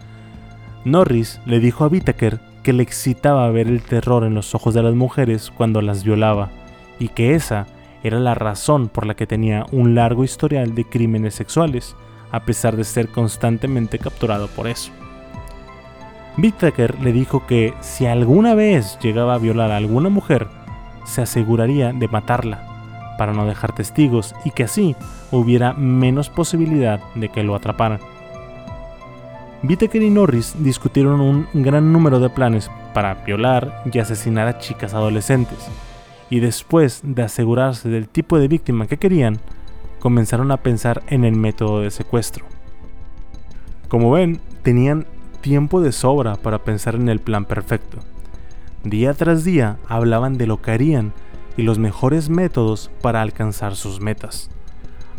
Norris 0.84 1.40
le 1.46 1.58
dijo 1.58 1.82
a 1.82 1.88
Whittaker 1.88 2.38
que 2.62 2.74
le 2.74 2.82
excitaba 2.82 3.50
ver 3.50 3.66
el 3.68 3.80
terror 3.82 4.24
en 4.24 4.34
los 4.34 4.54
ojos 4.54 4.74
de 4.74 4.82
las 4.82 4.94
mujeres 4.94 5.50
cuando 5.50 5.80
las 5.80 6.04
violaba, 6.04 6.50
y 6.98 7.08
que 7.08 7.34
esa 7.34 7.66
era 8.02 8.20
la 8.20 8.34
razón 8.34 8.88
por 8.88 9.06
la 9.06 9.14
que 9.14 9.26
tenía 9.26 9.64
un 9.72 9.94
largo 9.94 10.22
historial 10.22 10.74
de 10.74 10.84
crímenes 10.84 11.34
sexuales, 11.34 11.96
a 12.32 12.44
pesar 12.44 12.76
de 12.76 12.84
ser 12.84 13.08
constantemente 13.08 13.98
capturado 13.98 14.48
por 14.48 14.66
eso. 14.66 14.92
Whittaker 16.36 17.00
le 17.00 17.12
dijo 17.12 17.46
que 17.46 17.72
si 17.80 18.04
alguna 18.04 18.54
vez 18.54 18.98
llegaba 19.00 19.34
a 19.34 19.38
violar 19.38 19.70
a 19.70 19.78
alguna 19.78 20.10
mujer, 20.10 20.46
se 21.06 21.22
aseguraría 21.22 21.94
de 21.94 22.08
matarla, 22.08 22.75
para 23.16 23.32
no 23.32 23.46
dejar 23.46 23.74
testigos 23.74 24.34
y 24.44 24.50
que 24.50 24.64
así 24.64 24.96
hubiera 25.30 25.72
menos 25.72 26.30
posibilidad 26.30 27.00
de 27.14 27.28
que 27.28 27.42
lo 27.42 27.54
atraparan. 27.54 28.00
Whittaker 29.62 30.02
y 30.02 30.10
Norris 30.10 30.54
discutieron 30.58 31.20
un 31.20 31.48
gran 31.54 31.92
número 31.92 32.20
de 32.20 32.30
planes 32.30 32.70
para 32.94 33.14
violar 33.14 33.82
y 33.92 33.98
asesinar 33.98 34.48
a 34.48 34.58
chicas 34.58 34.94
adolescentes, 34.94 35.68
y 36.30 36.40
después 36.40 37.00
de 37.02 37.22
asegurarse 37.22 37.88
del 37.88 38.08
tipo 38.08 38.38
de 38.38 38.48
víctima 38.48 38.86
que 38.86 38.96
querían, 38.96 39.38
comenzaron 39.98 40.50
a 40.52 40.58
pensar 40.58 41.02
en 41.08 41.24
el 41.24 41.34
método 41.34 41.80
de 41.80 41.90
secuestro. 41.90 42.44
Como 43.88 44.10
ven, 44.10 44.40
tenían 44.62 45.06
tiempo 45.40 45.80
de 45.80 45.92
sobra 45.92 46.36
para 46.36 46.58
pensar 46.58 46.94
en 46.96 47.08
el 47.08 47.20
plan 47.20 47.44
perfecto. 47.44 47.98
Día 48.82 49.14
tras 49.14 49.44
día 49.44 49.78
hablaban 49.88 50.38
de 50.38 50.46
lo 50.46 50.60
que 50.60 50.70
harían 50.70 51.12
y 51.56 51.62
los 51.62 51.78
mejores 51.78 52.28
métodos 52.28 52.90
para 53.00 53.22
alcanzar 53.22 53.76
sus 53.76 54.00
metas. 54.00 54.50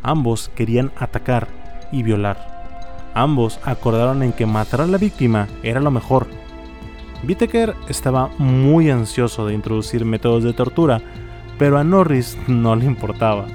Ambos 0.03 0.50
querían 0.56 0.91
atacar 0.98 1.48
y 1.91 2.03
violar. 2.03 2.58
Ambos 3.13 3.60
acordaron 3.63 4.24
en 4.24 4.34
que 4.34 4.46
matar 4.46 4.82
a 4.82 4.88
la 4.88 4.98
víctima 4.98 5.48
era 5.63 5.82
lo 5.82 5.91
mejor. 5.91 6.27
Whittaker 7.27 7.74
estaba 7.89 8.29
muy 8.38 8.91
ansioso 8.91 9.48
de 9.48 9.56
introducir 9.56 10.06
métodos 10.06 10.44
de 10.44 10.53
tortura, 10.53 11.01
pero 11.58 11.79
a 11.79 11.84
Norris 11.84 12.38
no 12.48 12.75
le 12.75 12.86
importaba. 12.86 13.48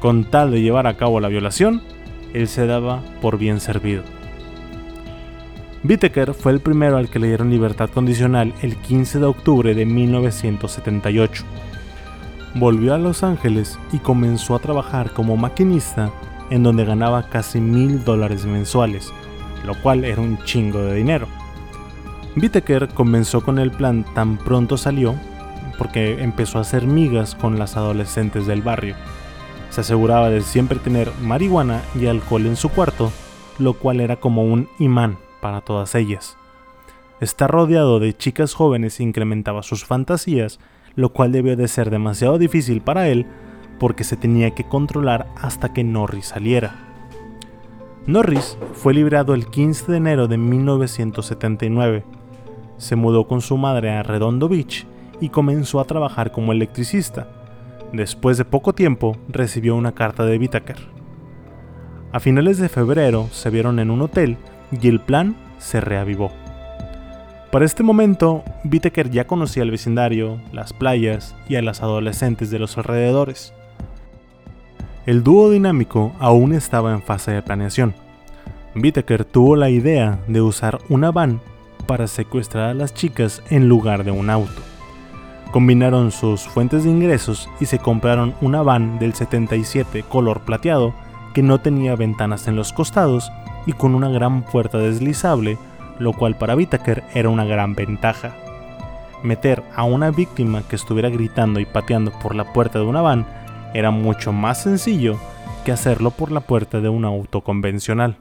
Con 0.00 0.24
tal 0.24 0.50
de 0.50 0.60
llevar 0.60 0.86
a 0.86 0.96
cabo 0.96 1.20
la 1.20 1.28
violación, 1.28 1.82
él 2.34 2.48
se 2.48 2.66
daba 2.66 3.02
por 3.22 3.38
bien 3.38 3.60
servido. 3.60 4.02
Whittaker 5.84 6.34
fue 6.34 6.52
el 6.52 6.60
primero 6.60 6.96
al 6.96 7.08
que 7.08 7.18
le 7.18 7.28
dieron 7.28 7.50
libertad 7.50 7.88
condicional 7.88 8.52
el 8.62 8.76
15 8.76 9.20
de 9.20 9.26
octubre 9.26 9.74
de 9.74 9.86
1978. 9.86 11.44
Volvió 12.54 12.94
a 12.94 12.98
Los 12.98 13.22
Ángeles 13.22 13.78
y 13.92 13.98
comenzó 13.98 14.54
a 14.54 14.58
trabajar 14.58 15.12
como 15.12 15.36
maquinista 15.36 16.10
en 16.50 16.62
donde 16.62 16.84
ganaba 16.84 17.28
casi 17.28 17.60
mil 17.60 18.04
dólares 18.04 18.46
mensuales, 18.46 19.12
lo 19.64 19.74
cual 19.82 20.04
era 20.04 20.22
un 20.22 20.38
chingo 20.44 20.78
de 20.78 20.94
dinero. 20.94 21.28
Whittaker 22.36 22.88
comenzó 22.88 23.42
con 23.42 23.58
el 23.58 23.70
plan 23.70 24.04
tan 24.14 24.38
pronto 24.38 24.76
salió 24.76 25.14
porque 25.76 26.22
empezó 26.22 26.58
a 26.58 26.62
hacer 26.62 26.86
migas 26.86 27.34
con 27.34 27.58
las 27.58 27.76
adolescentes 27.76 28.46
del 28.46 28.62
barrio. 28.62 28.96
Se 29.70 29.82
aseguraba 29.82 30.30
de 30.30 30.40
siempre 30.40 30.78
tener 30.78 31.12
marihuana 31.22 31.82
y 31.94 32.06
alcohol 32.06 32.46
en 32.46 32.56
su 32.56 32.68
cuarto, 32.68 33.12
lo 33.58 33.74
cual 33.74 34.00
era 34.00 34.16
como 34.16 34.44
un 34.44 34.68
imán 34.78 35.18
para 35.40 35.60
todas 35.60 35.94
ellas. 35.94 36.36
Estar 37.20 37.50
rodeado 37.50 38.00
de 38.00 38.16
chicas 38.16 38.54
jóvenes 38.54 39.00
incrementaba 39.00 39.62
sus 39.62 39.84
fantasías, 39.84 40.58
lo 40.98 41.10
cual 41.10 41.30
debió 41.30 41.56
de 41.56 41.68
ser 41.68 41.90
demasiado 41.90 42.38
difícil 42.38 42.80
para 42.80 43.06
él 43.06 43.24
porque 43.78 44.02
se 44.02 44.16
tenía 44.16 44.50
que 44.50 44.64
controlar 44.64 45.28
hasta 45.40 45.72
que 45.72 45.84
Norris 45.84 46.26
saliera. 46.26 46.74
Norris 48.08 48.58
fue 48.72 48.94
liberado 48.94 49.32
el 49.32 49.46
15 49.46 49.92
de 49.92 49.96
enero 49.96 50.26
de 50.26 50.38
1979. 50.38 52.02
Se 52.78 52.96
mudó 52.96 53.28
con 53.28 53.42
su 53.42 53.56
madre 53.56 53.92
a 53.92 54.02
Redondo 54.02 54.48
Beach 54.48 54.88
y 55.20 55.28
comenzó 55.28 55.78
a 55.78 55.84
trabajar 55.84 56.32
como 56.32 56.50
electricista. 56.50 57.28
Después 57.92 58.36
de 58.36 58.44
poco 58.44 58.72
tiempo 58.72 59.16
recibió 59.28 59.76
una 59.76 59.92
carta 59.92 60.24
de 60.24 60.36
Whittaker. 60.36 60.78
A 62.10 62.18
finales 62.18 62.58
de 62.58 62.68
febrero 62.68 63.28
se 63.30 63.50
vieron 63.50 63.78
en 63.78 63.92
un 63.92 64.02
hotel 64.02 64.36
y 64.72 64.88
el 64.88 64.98
plan 64.98 65.36
se 65.58 65.80
reavivó. 65.80 66.32
Para 67.52 67.64
este 67.64 67.84
momento, 67.84 68.42
Whittaker 68.64 69.10
ya 69.10 69.26
conocía 69.26 69.62
el 69.62 69.70
vecindario, 69.70 70.40
las 70.52 70.72
playas 70.72 71.36
y 71.48 71.56
a 71.56 71.62
las 71.62 71.82
adolescentes 71.82 72.50
de 72.50 72.58
los 72.58 72.76
alrededores. 72.76 73.52
El 75.06 75.22
dúo 75.22 75.50
dinámico 75.50 76.12
aún 76.18 76.52
estaba 76.52 76.92
en 76.92 77.02
fase 77.02 77.30
de 77.30 77.42
planeación. 77.42 77.94
Whittaker 78.74 79.24
tuvo 79.24 79.56
la 79.56 79.70
idea 79.70 80.18
de 80.26 80.42
usar 80.42 80.80
una 80.88 81.10
van 81.12 81.40
para 81.86 82.06
secuestrar 82.06 82.70
a 82.70 82.74
las 82.74 82.94
chicas 82.94 83.42
en 83.48 83.68
lugar 83.68 84.04
de 84.04 84.10
un 84.10 84.28
auto. 84.28 84.60
Combinaron 85.52 86.10
sus 86.10 86.42
fuentes 86.42 86.84
de 86.84 86.90
ingresos 86.90 87.48
y 87.60 87.66
se 87.66 87.78
compraron 87.78 88.34
una 88.42 88.62
van 88.62 88.98
del 88.98 89.14
77 89.14 90.02
color 90.02 90.40
plateado 90.40 90.92
que 91.32 91.42
no 91.42 91.60
tenía 91.60 91.96
ventanas 91.96 92.48
en 92.48 92.56
los 92.56 92.72
costados 92.72 93.32
y 93.66 93.72
con 93.72 93.94
una 93.94 94.10
gran 94.10 94.42
puerta 94.42 94.78
deslizable, 94.78 95.56
lo 95.98 96.12
cual 96.12 96.36
para 96.36 96.54
Whittaker 96.54 97.04
era 97.14 97.30
una 97.30 97.44
gran 97.44 97.74
ventaja. 97.74 98.34
Meter 99.22 99.64
a 99.74 99.84
una 99.84 100.10
víctima 100.10 100.62
que 100.62 100.76
estuviera 100.76 101.08
gritando 101.08 101.60
y 101.60 101.66
pateando 101.66 102.12
por 102.22 102.34
la 102.34 102.52
puerta 102.52 102.78
de 102.78 102.84
una 102.84 103.02
van 103.02 103.26
era 103.74 103.90
mucho 103.90 104.32
más 104.32 104.62
sencillo 104.62 105.18
que 105.64 105.72
hacerlo 105.72 106.10
por 106.10 106.30
la 106.30 106.40
puerta 106.40 106.80
de 106.80 106.88
un 106.88 107.04
auto 107.04 107.40
convencional. 107.40 108.16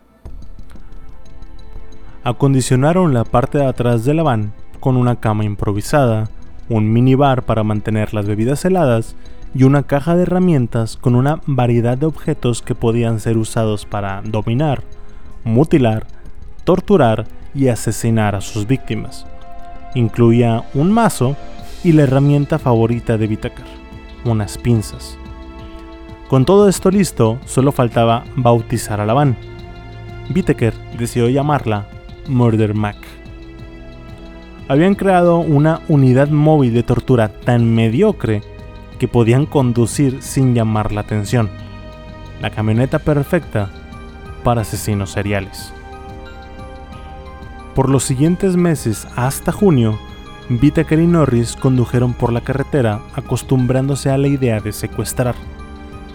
Acondicionaron 2.24 3.14
la 3.14 3.24
parte 3.24 3.60
de 3.60 3.66
atrás 3.66 4.04
de 4.04 4.14
la 4.14 4.24
van 4.24 4.54
con 4.80 4.98
una 4.98 5.18
cama 5.18 5.46
improvisada, 5.46 6.30
un 6.68 6.92
minibar 6.92 7.44
para 7.44 7.64
mantener 7.64 8.14
las 8.14 8.26
bebidas 8.26 8.66
heladas 8.66 9.16
y 9.54 9.64
una 9.64 9.84
caja 9.84 10.16
de 10.16 10.24
herramientas 10.24 10.98
con 10.98 11.16
una 11.16 11.42
variedad 11.46 11.98
de 11.98 12.06
objetos 12.06 12.62
que 12.62 12.76
podían 12.76 13.20
ser 13.20 13.38
usados 13.38 13.86
para 13.86 14.22
dominar, 14.24 14.84
mutilar, 15.44 16.06
torturar 16.64 17.26
y 17.56 17.70
asesinar 17.70 18.36
a 18.36 18.42
sus 18.42 18.68
víctimas. 18.68 19.26
Incluía 19.98 20.64
un 20.76 20.92
mazo 20.92 21.36
y 21.84 21.92
la 21.92 22.04
herramienta 22.04 22.60
favorita 22.60 23.18
de 23.18 23.26
Vitakar, 23.26 23.66
unas 24.26 24.60
pinzas. 24.60 25.18
Con 26.28 26.46
todo 26.46 26.70
esto 26.70 26.92
listo, 26.92 27.40
solo 27.46 27.72
faltaba 27.72 28.24
bautizar 28.36 29.02
a 29.02 29.08
la 29.08 29.16
van. 29.16 29.36
Whittaker 30.30 30.76
decidió 31.00 31.30
llamarla 31.30 31.88
Murder 32.28 32.76
Mac. 32.76 32.96
Habían 34.68 34.94
creado 34.94 35.40
una 35.40 35.82
unidad 35.88 36.30
móvil 36.30 36.76
de 36.76 36.84
tortura 36.84 37.30
tan 37.30 37.74
mediocre 37.74 38.44
que 39.00 39.08
podían 39.08 39.48
conducir 39.48 40.22
sin 40.22 40.54
llamar 40.54 40.92
la 40.92 41.02
atención. 41.02 41.50
La 42.40 42.52
camioneta 42.52 43.00
perfecta 43.00 43.72
para 44.44 44.62
asesinos 44.62 45.10
seriales. 45.10 45.74
Por 47.78 47.90
los 47.90 48.04
siguientes 48.04 48.58
meses 48.58 49.08
hasta 49.16 49.54
junio, 49.54 49.98
Whittaker 50.50 51.00
y 51.00 51.08
Norris 51.08 51.56
condujeron 51.56 52.14
por 52.14 52.34
la 52.34 52.42
carretera 52.42 53.00
acostumbrándose 53.16 54.10
a 54.10 54.18
la 54.18 54.28
idea 54.28 54.60
de 54.60 54.74
secuestrar 54.74 55.36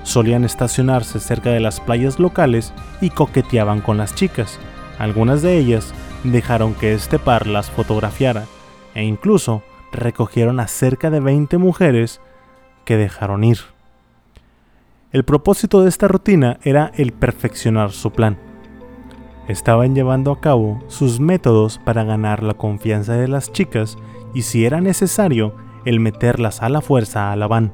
solían 0.03 0.45
estacionarse 0.45 1.21
cerca 1.21 1.51
de 1.51 1.61
las 1.61 1.81
playas 1.81 2.19
locales 2.19 2.73
y 3.01 3.11
coqueteaban 3.11 3.81
con 3.81 3.99
las 3.99 4.15
chicas. 4.15 4.59
Algunas 4.99 5.43
de 5.43 5.59
ellas 5.59 5.93
dejaron 6.25 6.75
que 6.75 6.93
este 6.93 7.19
par 7.19 7.47
las 7.47 7.71
fotografiara 7.71 8.47
e 8.95 9.05
incluso 9.05 9.63
recogieron 9.93 10.61
a 10.61 10.69
cerca 10.69 11.11
de 11.11 11.21
20 11.21 11.59
mujeres 11.59 12.21
que 12.85 12.97
dejaron 12.97 13.45
ir. 13.45 13.59
El 15.13 15.25
propósito 15.25 15.83
de 15.83 15.89
esta 15.89 16.09
rutina 16.09 16.59
era 16.63 16.91
el 16.97 17.13
perfeccionar 17.13 17.93
su 17.93 18.11
plan. 18.11 18.52
Estaban 19.49 19.95
llevando 19.95 20.31
a 20.31 20.41
cabo 20.41 20.81
sus 20.87 21.21
métodos 21.21 21.79
para 21.79 22.05
ganar 22.05 22.43
la 22.43 22.55
confianza 22.55 23.15
de 23.15 23.29
las 23.29 23.53
chicas 23.53 23.99
y 24.35 24.43
si 24.43 24.65
era 24.65 24.81
necesario, 24.81 25.55
el 25.85 26.01
meterlas 26.01 26.63
a 26.63 26.69
la 26.69 26.81
fuerza 26.81 27.33
a 27.33 27.37
la 27.37 27.49
van. 27.49 27.73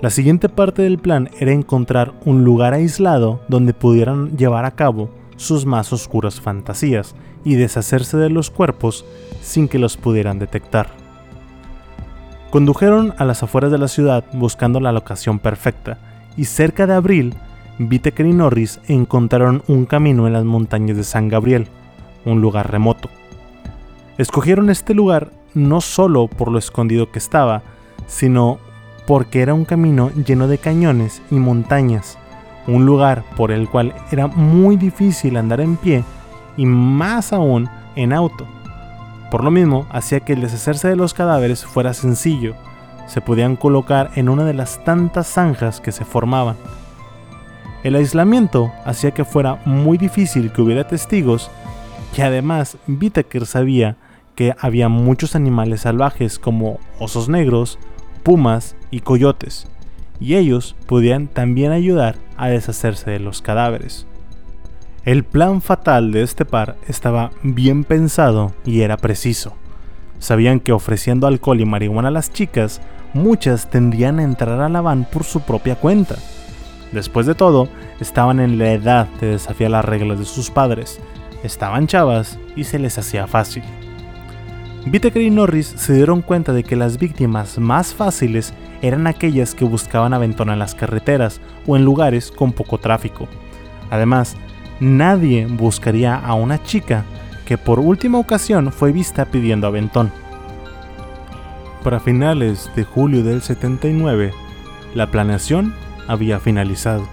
La 0.00 0.10
siguiente 0.10 0.48
parte 0.48 0.82
del 0.82 0.98
plan 0.98 1.30
era 1.38 1.52
encontrar 1.52 2.14
un 2.24 2.44
lugar 2.44 2.72
aislado 2.74 3.40
donde 3.48 3.74
pudieran 3.74 4.36
llevar 4.36 4.64
a 4.64 4.70
cabo 4.70 5.10
sus 5.36 5.66
más 5.66 5.92
oscuras 5.92 6.40
fantasías 6.40 7.14
y 7.44 7.54
deshacerse 7.54 8.16
de 8.16 8.30
los 8.30 8.50
cuerpos 8.50 9.04
sin 9.40 9.68
que 9.68 9.78
los 9.78 9.96
pudieran 9.96 10.38
detectar. 10.38 10.88
Condujeron 12.50 13.14
a 13.16 13.24
las 13.24 13.42
afueras 13.42 13.70
de 13.70 13.78
la 13.78 13.88
ciudad 13.88 14.24
buscando 14.32 14.80
la 14.80 14.92
locación 14.92 15.38
perfecta 15.38 15.98
y 16.36 16.44
cerca 16.44 16.86
de 16.86 16.94
abril, 16.94 17.34
Whittaker 17.80 18.26
y 18.26 18.32
Norris 18.32 18.80
encontraron 18.88 19.62
un 19.66 19.86
camino 19.86 20.26
en 20.26 20.34
las 20.34 20.44
montañas 20.44 20.96
de 20.96 21.04
San 21.04 21.28
Gabriel, 21.28 21.68
un 22.24 22.40
lugar 22.40 22.70
remoto. 22.70 23.08
Escogieron 24.18 24.68
este 24.68 24.92
lugar 24.92 25.30
no 25.54 25.80
solo 25.80 26.28
por 26.28 26.50
lo 26.50 26.58
escondido 26.58 27.10
que 27.10 27.18
estaba, 27.18 27.62
sino 28.06 28.58
porque 29.06 29.40
era 29.40 29.54
un 29.54 29.64
camino 29.64 30.10
lleno 30.10 30.46
de 30.46 30.58
cañones 30.58 31.22
y 31.30 31.36
montañas, 31.36 32.18
un 32.66 32.84
lugar 32.84 33.24
por 33.36 33.50
el 33.50 33.68
cual 33.68 33.94
era 34.12 34.26
muy 34.26 34.76
difícil 34.76 35.36
andar 35.36 35.60
en 35.60 35.76
pie 35.76 36.04
y 36.56 36.66
más 36.66 37.32
aún 37.32 37.68
en 37.96 38.12
auto. 38.12 38.46
Por 39.30 39.42
lo 39.42 39.50
mismo, 39.50 39.86
hacía 39.90 40.20
que 40.20 40.34
el 40.34 40.42
deshacerse 40.42 40.88
de 40.88 40.96
los 40.96 41.14
cadáveres 41.14 41.64
fuera 41.64 41.94
sencillo, 41.94 42.54
se 43.06 43.20
podían 43.20 43.56
colocar 43.56 44.10
en 44.14 44.28
una 44.28 44.44
de 44.44 44.54
las 44.54 44.84
tantas 44.84 45.26
zanjas 45.26 45.80
que 45.80 45.92
se 45.92 46.04
formaban. 46.04 46.56
El 47.82 47.94
aislamiento 47.94 48.72
hacía 48.84 49.12
que 49.12 49.24
fuera 49.24 49.60
muy 49.64 49.96
difícil 49.96 50.52
que 50.52 50.60
hubiera 50.60 50.86
testigos 50.86 51.50
y 52.16 52.20
además 52.20 52.76
Whittaker 52.88 53.46
sabía 53.46 53.96
que 54.34 54.54
había 54.58 54.88
muchos 54.88 55.34
animales 55.34 55.82
salvajes 55.82 56.38
como 56.38 56.78
osos 56.98 57.28
negros, 57.28 57.78
pumas 58.22 58.76
y 58.90 59.00
coyotes, 59.00 59.66
y 60.18 60.36
ellos 60.36 60.76
podían 60.86 61.28
también 61.28 61.72
ayudar 61.72 62.16
a 62.36 62.48
deshacerse 62.48 63.10
de 63.10 63.20
los 63.20 63.42
cadáveres. 63.42 64.06
El 65.04 65.24
plan 65.24 65.62
fatal 65.62 66.12
de 66.12 66.22
este 66.22 66.44
par 66.44 66.76
estaba 66.86 67.30
bien 67.42 67.84
pensado 67.84 68.52
y 68.66 68.82
era 68.82 68.98
preciso. 68.98 69.54
Sabían 70.18 70.60
que 70.60 70.72
ofreciendo 70.72 71.26
alcohol 71.26 71.60
y 71.60 71.64
marihuana 71.64 72.08
a 72.08 72.12
las 72.12 72.30
chicas, 72.30 72.82
muchas 73.14 73.70
tendrían 73.70 74.18
a 74.18 74.24
entrar 74.24 74.60
a 74.60 74.68
la 74.68 74.82
van 74.82 75.06
por 75.10 75.24
su 75.24 75.40
propia 75.40 75.76
cuenta. 75.76 76.16
Después 76.92 77.26
de 77.26 77.34
todo, 77.34 77.68
estaban 78.00 78.40
en 78.40 78.58
la 78.58 78.72
edad 78.72 79.06
de 79.20 79.28
desafiar 79.28 79.70
las 79.70 79.84
reglas 79.84 80.18
de 80.18 80.24
sus 80.24 80.50
padres, 80.50 81.00
estaban 81.42 81.86
chavas 81.86 82.38
y 82.56 82.64
se 82.64 82.78
les 82.78 82.98
hacía 82.98 83.26
fácil. 83.26 83.62
Whittaker 84.86 85.22
y 85.22 85.30
Norris 85.30 85.66
se 85.66 85.94
dieron 85.94 86.22
cuenta 86.22 86.52
de 86.52 86.64
que 86.64 86.74
las 86.74 86.98
víctimas 86.98 87.58
más 87.58 87.94
fáciles 87.94 88.54
eran 88.82 89.06
aquellas 89.06 89.54
que 89.54 89.64
buscaban 89.64 90.14
aventón 90.14 90.48
en 90.50 90.58
las 90.58 90.74
carreteras 90.74 91.40
o 91.66 91.76
en 91.76 91.84
lugares 91.84 92.30
con 92.30 92.52
poco 92.52 92.78
tráfico. 92.78 93.28
Además, 93.90 94.36
nadie 94.80 95.46
buscaría 95.46 96.16
a 96.16 96.34
una 96.34 96.62
chica 96.62 97.04
que 97.44 97.58
por 97.58 97.78
última 97.78 98.18
ocasión 98.18 98.72
fue 98.72 98.90
vista 98.90 99.26
pidiendo 99.26 99.66
aventón. 99.66 100.10
Para 101.84 102.00
finales 102.00 102.70
de 102.74 102.84
julio 102.84 103.22
del 103.22 103.42
79, 103.42 104.32
la 104.94 105.10
planeación 105.10 105.74
había 106.10 106.40
finalizado. 106.40 107.06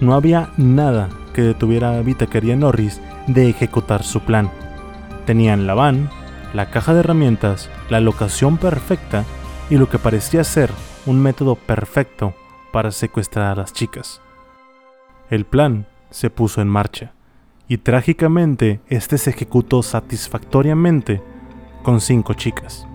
No 0.00 0.14
había 0.14 0.50
nada 0.56 1.08
que 1.34 1.42
detuviera 1.42 1.98
a 1.98 2.02
Whittaker 2.02 2.44
y 2.44 2.54
Norris 2.54 3.00
de 3.26 3.48
ejecutar 3.48 4.04
su 4.04 4.20
plan. 4.20 4.50
Tenían 5.26 5.66
la 5.66 5.74
van, 5.74 6.08
la 6.54 6.70
caja 6.70 6.94
de 6.94 7.00
herramientas, 7.00 7.68
la 7.90 8.00
locación 8.00 8.58
perfecta 8.58 9.24
y 9.70 9.76
lo 9.76 9.88
que 9.88 9.98
parecía 9.98 10.44
ser 10.44 10.70
un 11.06 11.20
método 11.20 11.56
perfecto 11.56 12.34
para 12.72 12.92
secuestrar 12.92 13.52
a 13.52 13.60
las 13.60 13.72
chicas. 13.72 14.20
El 15.28 15.44
plan 15.44 15.86
se 16.10 16.30
puso 16.30 16.60
en 16.60 16.68
marcha 16.68 17.12
y 17.66 17.78
trágicamente 17.78 18.80
este 18.88 19.18
se 19.18 19.30
ejecutó 19.30 19.82
satisfactoriamente 19.82 21.22
con 21.82 22.00
cinco 22.00 22.34
chicas. 22.34 22.86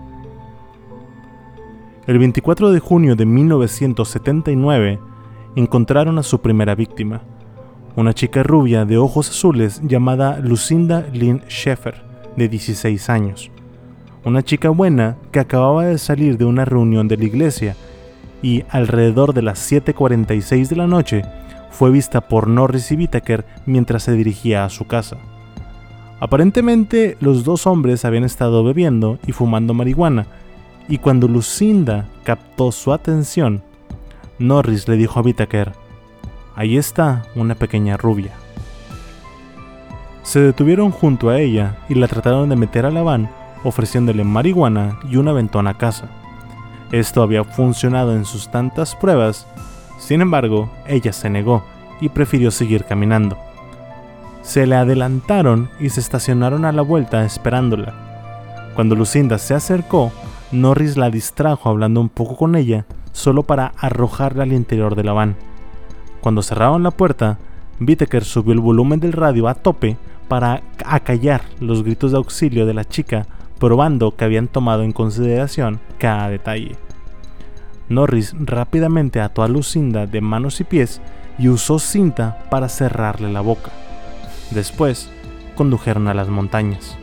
El 2.06 2.18
24 2.18 2.70
de 2.70 2.80
junio 2.80 3.16
de 3.16 3.26
1979 3.26 4.98
encontraron 5.58 6.18
a 6.18 6.22
su 6.22 6.40
primera 6.40 6.76
víctima, 6.76 7.20
una 7.96 8.14
chica 8.14 8.44
rubia 8.44 8.84
de 8.84 8.96
ojos 8.96 9.28
azules 9.28 9.80
llamada 9.82 10.38
Lucinda 10.38 11.04
Lynn 11.12 11.42
Sheffer, 11.48 11.96
de 12.36 12.48
16 12.48 13.10
años. 13.10 13.50
Una 14.24 14.44
chica 14.44 14.70
buena 14.70 15.16
que 15.32 15.40
acababa 15.40 15.86
de 15.86 15.98
salir 15.98 16.38
de 16.38 16.44
una 16.44 16.64
reunión 16.64 17.08
de 17.08 17.16
la 17.16 17.24
iglesia 17.24 17.74
y 18.40 18.62
alrededor 18.68 19.34
de 19.34 19.42
las 19.42 19.72
7.46 19.72 20.68
de 20.68 20.76
la 20.76 20.86
noche 20.86 21.22
fue 21.72 21.90
vista 21.90 22.20
por 22.20 22.46
Norris 22.46 22.92
y 22.92 22.94
Whittaker 22.94 23.44
mientras 23.66 24.04
se 24.04 24.12
dirigía 24.12 24.64
a 24.64 24.70
su 24.70 24.86
casa. 24.86 25.16
Aparentemente 26.20 27.16
los 27.18 27.42
dos 27.42 27.66
hombres 27.66 28.04
habían 28.04 28.22
estado 28.22 28.62
bebiendo 28.62 29.18
y 29.26 29.32
fumando 29.32 29.74
marihuana, 29.74 30.28
y 30.88 30.98
cuando 30.98 31.26
Lucinda 31.26 32.06
captó 32.22 32.70
su 32.70 32.92
atención, 32.92 33.62
Norris 34.38 34.88
le 34.88 34.96
dijo 34.96 35.18
a 35.18 35.22
Whittaker, 35.22 35.72
Ahí 36.54 36.76
está 36.76 37.24
una 37.34 37.54
pequeña 37.54 37.96
rubia. 37.96 38.32
Se 40.22 40.40
detuvieron 40.40 40.90
junto 40.90 41.30
a 41.30 41.38
ella 41.38 41.76
y 41.88 41.94
la 41.94 42.08
trataron 42.08 42.48
de 42.48 42.56
meter 42.56 42.84
a 42.84 42.90
la 42.90 43.02
van 43.02 43.30
ofreciéndole 43.64 44.24
marihuana 44.24 44.98
y 45.08 45.16
una 45.16 45.32
ventona 45.32 45.70
a 45.70 45.78
casa. 45.78 46.08
Esto 46.92 47.22
había 47.22 47.44
funcionado 47.44 48.14
en 48.14 48.24
sus 48.24 48.50
tantas 48.50 48.94
pruebas, 48.94 49.46
sin 49.98 50.20
embargo, 50.20 50.70
ella 50.86 51.12
se 51.12 51.28
negó 51.28 51.64
y 52.00 52.08
prefirió 52.08 52.50
seguir 52.50 52.84
caminando. 52.84 53.36
Se 54.42 54.66
le 54.66 54.76
adelantaron 54.76 55.68
y 55.80 55.90
se 55.90 56.00
estacionaron 56.00 56.64
a 56.64 56.72
la 56.72 56.82
vuelta 56.82 57.24
esperándola. 57.24 57.94
Cuando 58.74 58.94
Lucinda 58.94 59.38
se 59.38 59.54
acercó, 59.54 60.12
Norris 60.52 60.96
la 60.96 61.10
distrajo 61.10 61.68
hablando 61.68 62.00
un 62.00 62.08
poco 62.08 62.36
con 62.36 62.54
ella, 62.54 62.86
solo 63.18 63.42
para 63.42 63.72
arrojarla 63.76 64.44
al 64.44 64.52
interior 64.52 64.94
de 64.94 65.02
la 65.02 65.12
van. 65.12 65.36
Cuando 66.20 66.42
cerraron 66.42 66.84
la 66.84 66.92
puerta, 66.92 67.38
Whittaker 67.80 68.24
subió 68.24 68.52
el 68.52 68.60
volumen 68.60 69.00
del 69.00 69.12
radio 69.12 69.48
a 69.48 69.54
tope 69.54 69.96
para 70.28 70.62
acallar 70.86 71.42
los 71.58 71.82
gritos 71.82 72.12
de 72.12 72.18
auxilio 72.18 72.64
de 72.64 72.74
la 72.74 72.84
chica, 72.84 73.26
probando 73.58 74.14
que 74.14 74.24
habían 74.24 74.46
tomado 74.46 74.84
en 74.84 74.92
consideración 74.92 75.80
cada 75.98 76.28
detalle. 76.28 76.76
Norris 77.88 78.34
rápidamente 78.38 79.20
ató 79.20 79.42
a 79.42 79.48
Lucinda 79.48 80.06
de 80.06 80.20
manos 80.20 80.60
y 80.60 80.64
pies 80.64 81.00
y 81.38 81.48
usó 81.48 81.78
cinta 81.78 82.44
para 82.50 82.68
cerrarle 82.68 83.32
la 83.32 83.40
boca. 83.40 83.72
Después, 84.52 85.10
condujeron 85.56 86.06
a 86.06 86.14
las 86.14 86.28
montañas. 86.28 86.96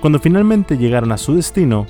Cuando 0.00 0.18
finalmente 0.18 0.76
llegaron 0.76 1.12
a 1.12 1.18
su 1.18 1.34
destino, 1.34 1.86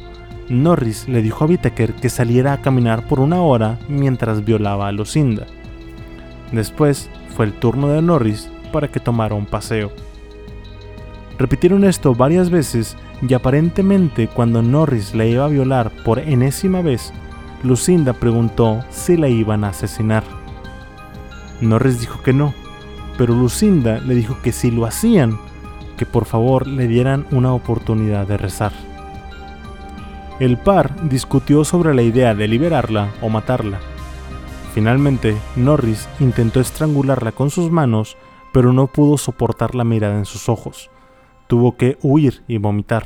Norris 0.53 1.09
le 1.09 1.23
dijo 1.23 1.45
a 1.45 1.47
Whittaker 1.47 1.95
que 1.95 2.11
saliera 2.11 2.53
a 2.53 2.61
caminar 2.61 3.09
por 3.09 3.21
una 3.21 3.41
hora 3.41 3.79
mientras 3.89 4.45
violaba 4.45 4.87
a 4.87 4.93
Lucinda. 4.93 5.47
Después 6.53 7.09
fue 7.35 7.47
el 7.47 7.55
turno 7.55 7.89
de 7.89 8.03
Norris 8.03 8.51
para 8.71 8.89
que 8.89 9.01
tomara 9.01 9.35
un 9.35 9.47
paseo. 9.47 9.91
Repitieron 11.39 11.85
esto 11.85 12.15
varias 12.15 12.51
veces 12.51 12.99
y 13.27 13.33
aparentemente 13.33 14.29
cuando 14.29 14.61
Norris 14.61 15.15
la 15.15 15.25
iba 15.25 15.47
a 15.47 15.49
violar 15.49 15.91
por 16.05 16.19
enésima 16.19 16.83
vez, 16.83 17.15
Lucinda 17.63 18.13
preguntó 18.13 18.85
si 18.91 19.17
la 19.17 19.29
iban 19.29 19.65
a 19.65 19.71
asesinar. 19.71 20.23
Norris 21.63 21.99
dijo 21.99 22.23
que 22.23 22.35
no, 22.35 22.53
pero 23.17 23.35
Lucinda 23.35 24.01
le 24.01 24.15
dijo 24.15 24.37
que 24.43 24.53
si 24.53 24.71
lo 24.71 24.85
hacían, 24.85 25.39
que 25.97 26.05
por 26.05 26.27
favor 26.27 26.67
le 26.67 26.89
dieran 26.89 27.25
una 27.31 27.55
oportunidad 27.55 28.27
de 28.27 28.37
rezar. 28.37 28.92
El 30.41 30.59
par 30.59 31.09
discutió 31.09 31.65
sobre 31.65 31.95
la 31.95 32.03
idea 32.03 32.35
de 32.35 32.49
liberarla 32.49 33.09
o 33.21 33.29
matarla, 33.29 33.79
Finalmente, 34.73 35.37
Norris 35.55 36.09
intentó 36.19 36.59
estrangularla 36.61 37.33
con 37.33 37.51
sus 37.51 37.71
manos, 37.71 38.17
pero 38.53 38.73
no 38.73 38.87
pudo 38.87 39.19
soportar 39.19 39.75
la 39.75 39.85
mirada 39.85 40.17
en 40.17 40.25
sus 40.25 40.49
ojos. 40.49 40.91
Tuvo 41.47 41.77
que 41.77 41.99
huir 42.03 42.43
y 42.49 42.57
vomitar. 42.57 43.05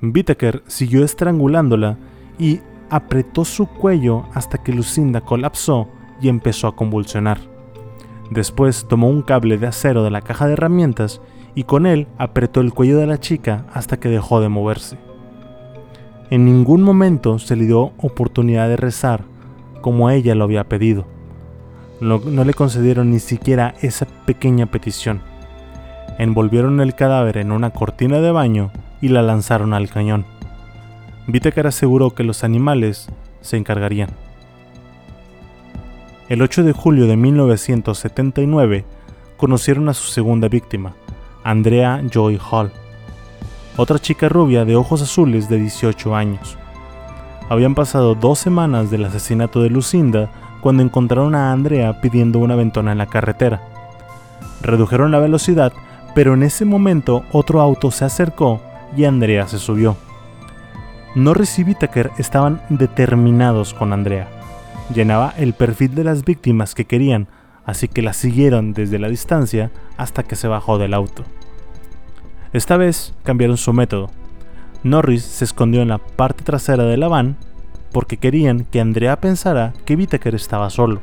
Whittaker 0.00 0.62
siguió 0.68 1.04
estrangulándola 1.04 1.98
y 2.38 2.60
apretó 2.90 3.44
su 3.44 3.66
cuello 3.66 4.26
hasta 4.34 4.62
que 4.62 4.72
Lucinda 4.72 5.20
colapsó 5.20 5.88
y 6.20 6.28
empezó 6.28 6.68
a 6.68 6.76
convulsionar. 6.76 7.40
Después 8.30 8.86
tomó 8.88 9.08
un 9.08 9.22
cable 9.22 9.58
de 9.58 9.66
acero 9.66 10.04
de 10.04 10.10
la 10.10 10.20
caja 10.20 10.46
de 10.46 10.52
herramientas 10.52 11.20
y 11.56 11.64
con 11.64 11.86
él 11.86 12.06
apretó 12.18 12.60
el 12.60 12.72
cuello 12.72 12.98
de 12.98 13.06
la 13.06 13.18
chica 13.18 13.66
hasta 13.72 13.98
que 13.98 14.08
dejó 14.08 14.40
de 14.40 14.48
moverse. 14.48 15.05
En 16.28 16.44
ningún 16.44 16.82
momento 16.82 17.38
se 17.38 17.54
le 17.54 17.66
dio 17.66 17.92
oportunidad 17.98 18.68
de 18.68 18.76
rezar 18.76 19.24
como 19.80 20.10
ella 20.10 20.34
lo 20.34 20.42
había 20.42 20.64
pedido. 20.64 21.06
No, 22.00 22.18
le 22.18 22.54
concedieron 22.54 23.10
ni 23.10 23.20
siquiera 23.20 23.74
esa 23.80 24.06
pequeña 24.26 24.66
petición. 24.66 25.20
Envolvieron 26.18 26.80
el 26.80 26.94
cadáver 26.94 27.36
en 27.36 27.52
una 27.52 27.70
cortina 27.70 28.20
de 28.20 28.32
baño 28.32 28.72
y 29.00 29.08
la 29.08 29.22
lanzaron 29.22 29.72
al 29.72 29.88
cañón. 29.88 30.26
Whittaker 31.28 31.68
aseguró 31.68 32.10
que 32.10 32.24
los 32.24 32.42
animales 32.42 33.08
se 33.40 33.56
encargarían. 33.56 34.10
El 36.28 36.42
8 36.42 36.64
de 36.64 36.72
julio 36.72 37.06
de 37.06 37.16
1979 37.16 38.84
conocieron 39.36 39.88
a 39.88 39.94
su 39.94 40.08
segunda 40.08 40.48
víctima, 40.48 40.94
Andrea 41.44 42.02
Joy 42.10 42.40
Hall, 42.50 42.72
otra 43.76 43.98
chica 43.98 44.28
rubia 44.28 44.64
de 44.64 44.76
ojos 44.76 45.02
azules 45.02 45.48
de 45.48 45.58
18 45.58 46.14
años. 46.14 46.56
Habían 47.48 47.74
pasado 47.74 48.14
dos 48.14 48.38
semanas 48.38 48.90
del 48.90 49.04
asesinato 49.04 49.62
de 49.62 49.70
Lucinda 49.70 50.30
cuando 50.60 50.82
encontraron 50.82 51.34
a 51.34 51.52
Andrea 51.52 52.00
pidiendo 52.00 52.38
una 52.38 52.56
ventona 52.56 52.92
en 52.92 52.98
la 52.98 53.06
carretera. 53.06 53.62
Redujeron 54.62 55.12
la 55.12 55.20
velocidad, 55.20 55.72
pero 56.14 56.34
en 56.34 56.42
ese 56.42 56.64
momento 56.64 57.24
otro 57.32 57.60
auto 57.60 57.90
se 57.90 58.04
acercó 58.04 58.60
y 58.96 59.04
Andrea 59.04 59.46
se 59.46 59.58
subió. 59.58 59.96
Norris 61.14 61.58
y 61.58 61.62
Whittaker 61.62 62.10
estaban 62.18 62.62
determinados 62.68 63.74
con 63.74 63.92
Andrea. 63.92 64.28
Llenaba 64.92 65.34
el 65.36 65.54
perfil 65.54 65.94
de 65.94 66.04
las 66.04 66.24
víctimas 66.24 66.74
que 66.74 66.84
querían, 66.84 67.28
así 67.64 67.88
que 67.88 68.02
la 68.02 68.12
siguieron 68.12 68.72
desde 68.72 68.98
la 68.98 69.08
distancia 69.08 69.70
hasta 69.96 70.22
que 70.22 70.36
se 70.36 70.48
bajó 70.48 70.78
del 70.78 70.94
auto. 70.94 71.24
Esta 72.52 72.76
vez 72.76 73.14
cambiaron 73.22 73.56
su 73.56 73.72
método 73.72 74.10
Norris 74.86 75.22
se 75.22 75.44
escondió 75.44 75.82
en 75.82 75.88
la 75.88 75.98
parte 75.98 76.44
trasera 76.44 76.84
de 76.84 76.96
la 76.96 77.08
van 77.08 77.36
porque 77.92 78.18
querían 78.18 78.64
que 78.64 78.80
Andrea 78.80 79.20
pensara 79.20 79.72
que 79.84 79.96
Whittaker 79.96 80.34
estaba 80.34 80.70
solo. 80.70 81.00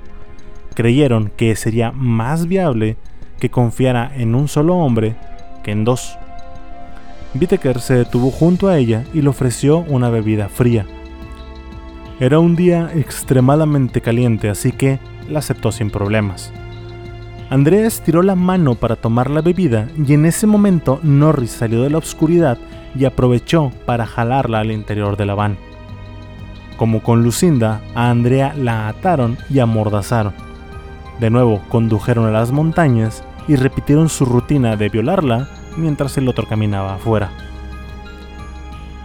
Creyeron 0.73 1.31
que 1.35 1.55
sería 1.55 1.91
más 1.91 2.47
viable 2.47 2.97
que 3.39 3.49
confiara 3.49 4.11
en 4.15 4.35
un 4.35 4.47
solo 4.47 4.75
hombre 4.77 5.15
que 5.63 5.71
en 5.71 5.83
dos. 5.83 6.17
Whittaker 7.35 7.79
se 7.79 7.95
detuvo 7.95 8.31
junto 8.31 8.69
a 8.69 8.77
ella 8.77 9.03
y 9.13 9.21
le 9.21 9.29
ofreció 9.29 9.79
una 9.79 10.09
bebida 10.09 10.49
fría. 10.49 10.85
Era 12.19 12.39
un 12.39 12.55
día 12.55 12.91
extremadamente 12.95 14.01
caliente, 14.01 14.49
así 14.49 14.71
que 14.71 14.99
la 15.27 15.39
aceptó 15.39 15.71
sin 15.71 15.89
problemas. 15.89 16.53
Andrea 17.53 17.85
estiró 17.85 18.23
la 18.23 18.33
mano 18.33 18.73
para 18.73 18.95
tomar 18.95 19.29
la 19.29 19.41
bebida 19.41 19.87
y 19.95 20.13
en 20.13 20.25
ese 20.25 20.47
momento 20.47 20.99
Norris 21.03 21.51
salió 21.51 21.83
de 21.83 21.91
la 21.91 21.99
oscuridad 21.99 22.57
y 22.95 23.05
aprovechó 23.05 23.71
para 23.85 24.07
jalarla 24.07 24.61
al 24.61 24.71
interior 24.71 25.17
de 25.17 25.27
la 25.27 25.35
van. 25.35 25.59
Como 26.77 27.03
con 27.03 27.21
Lucinda, 27.21 27.81
a 27.93 28.09
Andrea 28.09 28.55
la 28.57 28.87
ataron 28.87 29.37
y 29.51 29.59
amordazaron. 29.59 30.33
De 31.19 31.29
nuevo 31.29 31.61
condujeron 31.69 32.25
a 32.25 32.31
las 32.31 32.51
montañas 32.51 33.23
y 33.47 33.55
repitieron 33.55 34.09
su 34.09 34.25
rutina 34.25 34.75
de 34.75 34.89
violarla 34.89 35.47
mientras 35.77 36.17
el 36.17 36.29
otro 36.29 36.47
caminaba 36.47 36.95
afuera. 36.95 37.29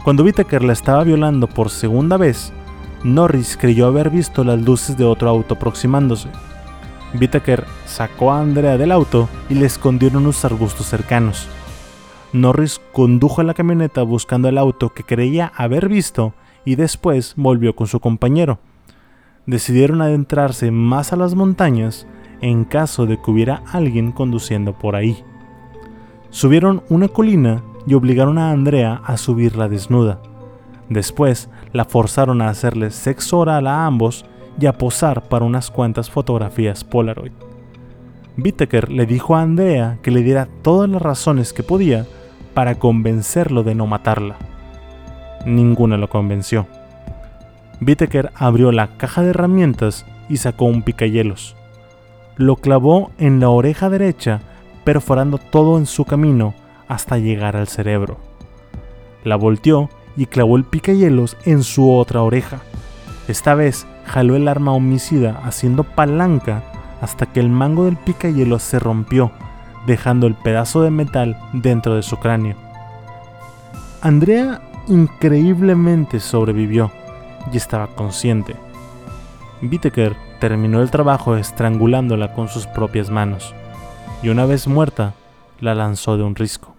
Cuando 0.04 0.24
Whittaker 0.24 0.64
la 0.64 0.72
estaba 0.72 1.04
violando 1.04 1.48
por 1.48 1.68
segunda 1.68 2.16
vez, 2.16 2.54
Norris 3.04 3.58
creyó 3.60 3.88
haber 3.88 4.08
visto 4.08 4.42
las 4.42 4.58
luces 4.58 4.96
de 4.96 5.04
otro 5.04 5.28
auto 5.28 5.52
aproximándose. 5.52 6.30
Whittaker 7.14 7.64
sacó 7.86 8.32
a 8.32 8.40
Andrea 8.40 8.76
del 8.76 8.92
auto 8.92 9.28
y 9.48 9.54
le 9.54 9.66
escondió 9.66 10.08
en 10.08 10.16
unos 10.16 10.44
arbustos 10.44 10.86
cercanos. 10.86 11.48
Norris 12.32 12.80
condujo 12.92 13.42
la 13.42 13.54
camioneta 13.54 14.02
buscando 14.02 14.48
el 14.48 14.58
auto 14.58 14.90
que 14.90 15.02
creía 15.02 15.52
haber 15.56 15.88
visto 15.88 16.34
y 16.64 16.74
después 16.74 17.32
volvió 17.36 17.74
con 17.74 17.86
su 17.86 18.00
compañero. 18.00 18.58
Decidieron 19.46 20.02
adentrarse 20.02 20.70
más 20.70 21.12
a 21.12 21.16
las 21.16 21.34
montañas 21.34 22.06
en 22.42 22.64
caso 22.64 23.06
de 23.06 23.20
que 23.20 23.30
hubiera 23.30 23.62
alguien 23.72 24.12
conduciendo 24.12 24.74
por 24.74 24.94
ahí. 24.94 25.24
Subieron 26.30 26.82
una 26.90 27.08
colina 27.08 27.62
y 27.86 27.94
obligaron 27.94 28.36
a 28.36 28.50
Andrea 28.50 29.00
a 29.04 29.16
subirla 29.16 29.68
desnuda. 29.68 30.20
Después 30.90 31.48
la 31.72 31.86
forzaron 31.86 32.42
a 32.42 32.50
hacerle 32.50 32.90
sexo 32.90 33.38
oral 33.38 33.66
a 33.66 33.86
ambos 33.86 34.26
y 34.60 34.66
a 34.66 34.72
posar 34.72 35.22
para 35.22 35.44
unas 35.44 35.70
cuantas 35.70 36.10
fotografías 36.10 36.84
Polaroid. 36.84 37.32
Whittaker 38.36 38.90
le 38.90 39.06
dijo 39.06 39.36
a 39.36 39.42
Andrea 39.42 39.98
que 40.02 40.10
le 40.10 40.22
diera 40.22 40.48
todas 40.62 40.88
las 40.88 41.02
razones 41.02 41.52
que 41.52 41.62
podía 41.62 42.06
para 42.54 42.76
convencerlo 42.76 43.62
de 43.62 43.74
no 43.74 43.86
matarla. 43.86 44.36
Ninguna 45.44 45.96
lo 45.96 46.08
convenció. 46.08 46.66
Whittaker 47.80 48.32
abrió 48.34 48.72
la 48.72 48.96
caja 48.96 49.22
de 49.22 49.30
herramientas 49.30 50.04
y 50.28 50.38
sacó 50.38 50.64
un 50.66 50.82
picayelos. 50.82 51.56
Lo 52.36 52.56
clavó 52.56 53.10
en 53.18 53.40
la 53.40 53.48
oreja 53.48 53.88
derecha, 53.90 54.40
perforando 54.84 55.38
todo 55.38 55.78
en 55.78 55.86
su 55.86 56.04
camino 56.04 56.54
hasta 56.86 57.18
llegar 57.18 57.56
al 57.56 57.68
cerebro. 57.68 58.18
La 59.24 59.36
volteó 59.36 59.88
y 60.16 60.26
clavó 60.26 60.56
el 60.56 60.64
picahielos 60.64 61.36
en 61.44 61.62
su 61.62 61.92
otra 61.92 62.22
oreja. 62.22 62.60
Esta 63.28 63.54
vez 63.54 63.86
jaló 64.08 64.34
el 64.34 64.48
arma 64.48 64.72
homicida 64.72 65.40
haciendo 65.44 65.84
palanca 65.84 66.62
hasta 67.00 67.26
que 67.26 67.40
el 67.40 67.48
mango 67.48 67.84
del 67.84 67.96
picahielos 67.96 68.62
se 68.62 68.78
rompió, 68.78 69.30
dejando 69.86 70.26
el 70.26 70.34
pedazo 70.34 70.82
de 70.82 70.90
metal 70.90 71.38
dentro 71.52 71.94
de 71.94 72.02
su 72.02 72.16
cráneo. 72.16 72.56
Andrea 74.00 74.60
increíblemente 74.88 76.18
sobrevivió 76.20 76.90
y 77.52 77.56
estaba 77.56 77.88
consciente. 77.88 78.56
Whittaker 79.62 80.16
terminó 80.40 80.82
el 80.82 80.90
trabajo 80.90 81.36
estrangulándola 81.36 82.32
con 82.32 82.48
sus 82.48 82.66
propias 82.66 83.10
manos, 83.10 83.54
y 84.22 84.28
una 84.28 84.46
vez 84.46 84.66
muerta, 84.66 85.14
la 85.60 85.74
lanzó 85.74 86.16
de 86.16 86.22
un 86.22 86.34
risco. 86.34 86.74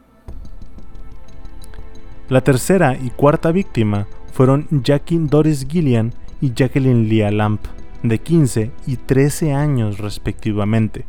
La 2.30 2.42
tercera 2.42 2.96
y 2.96 3.10
cuarta 3.10 3.52
víctima 3.52 4.06
fueron 4.32 4.68
Jackie 4.70 5.18
Doris 5.18 5.66
Gillian 5.68 6.14
y 6.42 6.54
Jacqueline 6.54 7.10
Leah 7.10 7.32
Lamp, 7.32 7.62
de 8.04 8.20
15 8.20 8.72
y 8.88 8.96
13 8.98 9.54
años 9.54 9.98
respectivamente. 9.98 11.06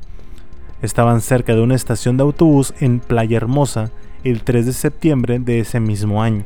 Estaban 0.82 1.20
cerca 1.20 1.54
de 1.54 1.60
una 1.60 1.74
estación 1.74 2.16
de 2.16 2.22
autobús 2.22 2.74
en 2.80 3.00
Playa 3.00 3.36
Hermosa 3.36 3.90
el 4.24 4.42
3 4.42 4.66
de 4.66 4.72
septiembre 4.72 5.38
de 5.38 5.60
ese 5.60 5.80
mismo 5.80 6.22
año. 6.22 6.44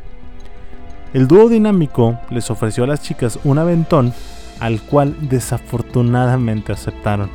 El 1.12 1.28
dúo 1.28 1.48
dinámico 1.48 2.18
les 2.30 2.50
ofreció 2.50 2.84
a 2.84 2.86
las 2.88 3.02
chicas 3.02 3.38
un 3.44 3.58
aventón 3.58 4.12
al 4.60 4.80
cual 4.82 5.16
desafortunadamente 5.28 6.72
aceptaron. 6.72 7.30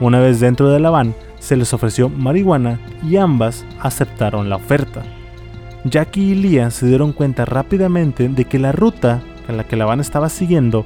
Una 0.00 0.20
vez 0.20 0.38
dentro 0.38 0.70
de 0.70 0.78
la 0.78 0.90
van, 0.90 1.14
se 1.40 1.56
les 1.56 1.72
ofreció 1.74 2.08
marihuana 2.08 2.78
y 3.02 3.16
ambas 3.16 3.64
aceptaron 3.80 4.48
la 4.48 4.56
oferta. 4.56 5.02
Jackie 5.84 6.32
y 6.32 6.34
Lia 6.34 6.70
se 6.70 6.86
dieron 6.86 7.12
cuenta 7.12 7.44
rápidamente 7.44 8.28
de 8.28 8.44
que 8.44 8.58
la 8.58 8.72
ruta 8.72 9.22
a 9.48 9.52
la 9.52 9.64
que 9.64 9.76
la 9.76 9.86
van 9.86 10.00
estaba 10.00 10.28
siguiendo 10.28 10.84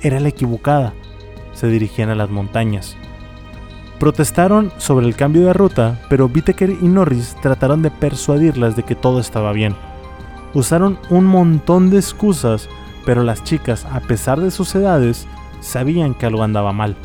era 0.00 0.20
la 0.20 0.28
equivocada. 0.28 0.94
Se 1.52 1.66
dirigían 1.66 2.10
a 2.10 2.14
las 2.14 2.30
montañas. 2.30 2.96
Protestaron 3.98 4.72
sobre 4.78 5.06
el 5.06 5.16
cambio 5.16 5.46
de 5.46 5.52
ruta, 5.52 6.00
pero 6.08 6.26
Whittaker 6.26 6.70
y 6.70 6.88
Norris 6.88 7.36
trataron 7.40 7.82
de 7.82 7.90
persuadirlas 7.90 8.76
de 8.76 8.82
que 8.82 8.94
todo 8.94 9.20
estaba 9.20 9.52
bien. 9.52 9.74
Usaron 10.52 10.98
un 11.10 11.24
montón 11.24 11.90
de 11.90 11.98
excusas, 11.98 12.68
pero 13.04 13.22
las 13.22 13.44
chicas, 13.44 13.84
a 13.86 14.00
pesar 14.00 14.40
de 14.40 14.50
sus 14.50 14.74
edades, 14.74 15.26
sabían 15.60 16.14
que 16.14 16.26
algo 16.26 16.42
andaba 16.42 16.72
mal. 16.72 16.96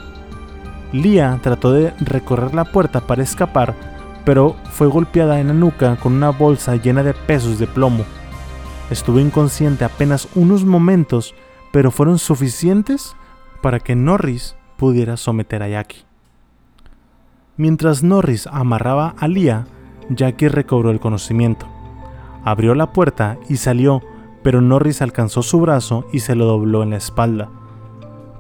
Lia 0.92 1.40
trató 1.42 1.72
de 1.72 1.94
recorrer 2.00 2.54
la 2.56 2.66
puerta 2.66 3.02
para 3.02 3.24
escapar, 3.24 3.76
pero 4.26 4.56
fue 4.72 4.88
golpeada 4.88 5.40
en 5.40 5.48
la 5.48 5.54
nuca 5.54 5.96
con 5.98 6.14
una 6.14 6.30
bolsa 6.30 6.76
llena 6.76 7.04
de 7.04 7.14
pesos 7.14 7.60
de 7.60 7.68
plomo. 7.68 8.04
Estuvo 8.90 9.20
inconsciente 9.20 9.86
apenas 9.86 10.28
unos 10.36 10.66
momentos, 10.66 11.36
pero 11.72 11.92
fueron 11.92 12.18
suficientes 12.18 13.16
para 13.62 13.80
que 13.80 13.96
Norris 13.96 14.56
pudiera 14.78 15.18
someter 15.18 15.62
a 15.62 15.70
Jackie. 15.70 16.06
Mientras 17.56 18.04
Norris 18.04 18.48
amarraba 18.48 19.16
a 19.20 19.28
Lia, 19.28 19.68
Jackie 20.10 20.48
recobró 20.48 20.90
el 20.90 21.00
conocimiento. 21.00 21.68
Abrió 22.44 22.74
la 22.74 22.94
puerta 22.94 23.38
y 23.48 23.58
salió, 23.58 24.02
pero 24.42 24.62
Norris 24.62 25.02
alcanzó 25.02 25.44
su 25.44 25.60
brazo 25.60 26.08
y 26.12 26.22
se 26.22 26.36
lo 26.36 26.46
dobló 26.46 26.82
en 26.82 26.92
la 26.92 26.98
espalda. 26.98 27.50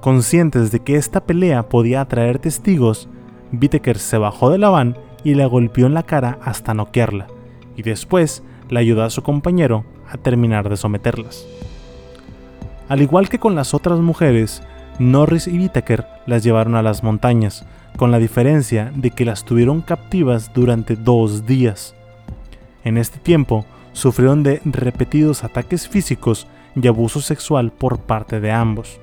Conscientes 0.01 0.71
de 0.71 0.79
que 0.79 0.95
esta 0.95 1.25
pelea 1.25 1.67
podía 1.69 2.01
atraer 2.01 2.39
testigos, 2.39 3.09
Whittaker 3.51 3.99
se 3.99 4.17
bajó 4.17 4.49
de 4.49 4.57
la 4.57 4.69
van 4.69 4.97
y 5.23 5.35
la 5.35 5.45
golpeó 5.45 5.85
en 5.85 5.93
la 5.93 6.03
cara 6.03 6.39
hasta 6.41 6.73
noquearla, 6.73 7.27
y 7.75 7.83
después 7.83 8.41
le 8.69 8.79
ayudó 8.79 9.03
a 9.03 9.09
su 9.09 9.21
compañero 9.21 9.83
a 10.09 10.17
terminar 10.17 10.69
de 10.69 10.77
someterlas. 10.77 11.45
Al 12.87 13.01
igual 13.01 13.29
que 13.29 13.39
con 13.39 13.55
las 13.55 13.73
otras 13.73 13.99
mujeres, 13.99 14.63
Norris 14.97 15.47
y 15.47 15.57
Whittaker 15.57 16.05
las 16.25 16.43
llevaron 16.43 16.75
a 16.75 16.81
las 16.81 17.03
montañas, 17.03 17.65
con 17.97 18.11
la 18.11 18.17
diferencia 18.17 18.91
de 18.95 19.11
que 19.11 19.25
las 19.25 19.43
tuvieron 19.43 19.81
captivas 19.81 20.51
durante 20.53 20.95
dos 20.95 21.45
días. 21.45 21.95
En 22.83 22.97
este 22.97 23.19
tiempo, 23.19 23.65
sufrieron 23.93 24.43
de 24.43 24.61
repetidos 24.65 25.43
ataques 25.43 25.87
físicos 25.87 26.47
y 26.75 26.87
abuso 26.87 27.21
sexual 27.21 27.71
por 27.71 27.99
parte 27.99 28.39
de 28.39 28.51
ambos. 28.51 28.99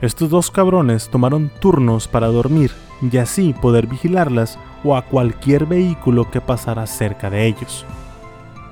Estos 0.00 0.30
dos 0.30 0.50
cabrones 0.50 1.10
tomaron 1.10 1.50
turnos 1.60 2.08
para 2.08 2.28
dormir 2.28 2.70
y 3.02 3.16
así 3.18 3.52
poder 3.52 3.86
vigilarlas 3.86 4.58
o 4.82 4.96
a 4.96 5.02
cualquier 5.02 5.66
vehículo 5.66 6.30
que 6.30 6.40
pasara 6.40 6.86
cerca 6.86 7.28
de 7.28 7.46
ellos. 7.46 7.84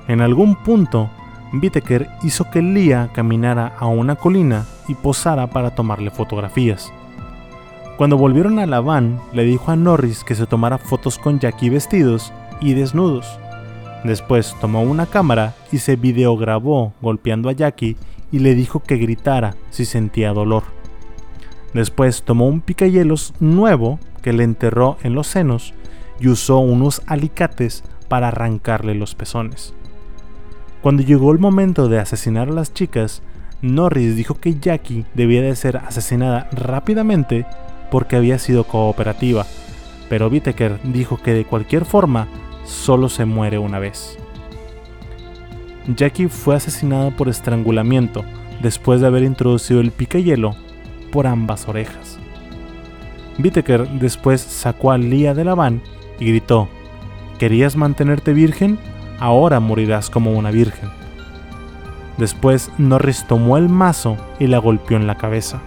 En 0.09 0.21
algún 0.21 0.55
punto, 0.55 1.07
Whittaker 1.53 2.09
hizo 2.23 2.49
que 2.49 2.63
Lia 2.63 3.11
caminara 3.13 3.75
a 3.77 3.85
una 3.85 4.15
colina 4.15 4.65
y 4.87 4.95
posara 4.95 5.51
para 5.51 5.75
tomarle 5.75 6.09
fotografías. 6.09 6.91
Cuando 7.95 8.17
volvieron 8.17 8.57
a 8.57 8.65
la 8.65 8.81
van, 8.81 9.21
le 9.33 9.43
dijo 9.43 9.69
a 9.69 9.75
Norris 9.75 10.23
que 10.23 10.33
se 10.33 10.47
tomara 10.47 10.79
fotos 10.79 11.19
con 11.19 11.37
Jackie 11.37 11.69
vestidos 11.69 12.33
y 12.59 12.73
desnudos. 12.73 13.37
Después 14.03 14.55
tomó 14.59 14.81
una 14.81 15.05
cámara 15.05 15.53
y 15.71 15.77
se 15.77 15.95
videograbó 15.95 16.93
golpeando 17.01 17.47
a 17.47 17.51
Jackie 17.51 17.95
y 18.31 18.39
le 18.39 18.55
dijo 18.55 18.79
que 18.79 18.97
gritara 18.97 19.57
si 19.69 19.85
sentía 19.85 20.33
dolor. 20.33 20.63
Después 21.75 22.23
tomó 22.23 22.47
un 22.47 22.61
picahielos 22.61 23.35
nuevo 23.39 23.99
que 24.23 24.33
le 24.33 24.43
enterró 24.43 24.97
en 25.03 25.13
los 25.13 25.27
senos 25.27 25.75
y 26.19 26.29
usó 26.29 26.57
unos 26.57 27.03
alicates 27.05 27.83
para 28.07 28.29
arrancarle 28.29 28.95
los 28.95 29.13
pezones. 29.13 29.75
Cuando 30.81 31.03
llegó 31.03 31.33
el 31.33 31.39
momento 31.39 31.89
de 31.89 31.99
asesinar 31.99 32.47
a 32.49 32.53
las 32.53 32.73
chicas, 32.73 33.21
Norris 33.61 34.15
dijo 34.15 34.35
que 34.35 34.57
Jackie 34.59 35.05
debía 35.13 35.41
de 35.41 35.55
ser 35.55 35.77
asesinada 35.77 36.47
rápidamente 36.53 37.45
porque 37.91 38.15
había 38.15 38.39
sido 38.39 38.63
cooperativa, 38.63 39.45
pero 40.07 40.27
Whittaker 40.29 40.79
dijo 40.83 41.17
que 41.17 41.33
de 41.33 41.43
cualquier 41.43 41.83
forma 41.83 42.27
solo 42.63 43.09
se 43.09 43.25
muere 43.25 43.57
una 43.57 43.79
vez. 43.79 44.17
Jackie 45.95 46.27
fue 46.27 46.55
asesinada 46.55 47.11
por 47.11 47.27
estrangulamiento 47.27 48.23
después 48.61 49.01
de 49.01 49.07
haber 49.07 49.23
introducido 49.23 49.81
el 49.81 49.91
hielo 49.91 50.55
por 51.11 51.27
ambas 51.27 51.67
orejas. 51.67 52.19
Whittaker 53.37 53.87
después 53.87 54.39
sacó 54.39 54.91
a 54.91 54.97
Lia 54.97 55.33
de 55.33 55.43
la 55.43 55.55
van 55.55 55.81
y 56.19 56.25
gritó, 56.27 56.69
¿Querías 57.37 57.75
mantenerte 57.75 58.33
virgen? 58.33 58.77
Ahora 59.19 59.59
morirás 59.59 60.09
como 60.09 60.31
una 60.31 60.51
virgen. 60.51 60.89
Después 62.17 62.71
Norris 62.77 63.25
tomó 63.27 63.57
el 63.57 63.69
mazo 63.69 64.17
y 64.39 64.47
la 64.47 64.57
golpeó 64.57 64.97
en 64.97 65.07
la 65.07 65.15
cabeza. 65.15 65.61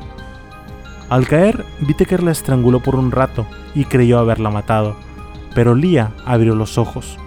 Al 1.08 1.26
caer, 1.26 1.64
Whittaker 1.86 2.22
la 2.22 2.30
estranguló 2.30 2.80
por 2.80 2.96
un 2.96 3.10
rato 3.10 3.46
y 3.74 3.84
creyó 3.84 4.18
haberla 4.18 4.50
matado, 4.50 4.96
pero 5.54 5.74
Lia 5.74 6.12
abrió 6.24 6.54
los 6.54 6.78
ojos. 6.78 7.18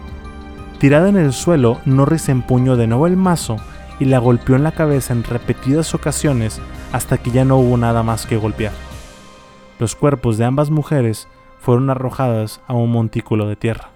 Tirada 0.80 1.10
en 1.10 1.18
el 1.18 1.34
suelo, 1.34 1.80
Norris 1.86 2.30
empuñó 2.30 2.76
de 2.76 2.88
nuevo 2.88 3.08
el 3.08 3.18
mazo 3.18 3.58
y 4.00 4.06
la 4.06 4.20
golpeó 4.20 4.56
en 4.56 4.64
la 4.64 4.72
cabeza 4.72 5.14
en 5.14 5.24
repetidas 5.24 5.94
ocasiones 5.94 6.62
hasta 6.92 7.18
que 7.18 7.32
ya 7.32 7.46
no 7.46 7.58
hubo 7.58 7.78
nada 7.78 8.04
más 8.04 8.26
que 8.26 8.38
golpear. 8.38 8.74
Los 9.80 9.96
cuerpos 9.96 10.38
de 10.38 10.46
ambas 10.46 10.70
mujeres 10.70 11.28
fueron 11.60 11.90
arrojadas 11.90 12.62
a 12.68 12.74
un 12.74 12.92
montículo 12.92 13.48
de 13.48 13.56
tierra. 13.56 13.95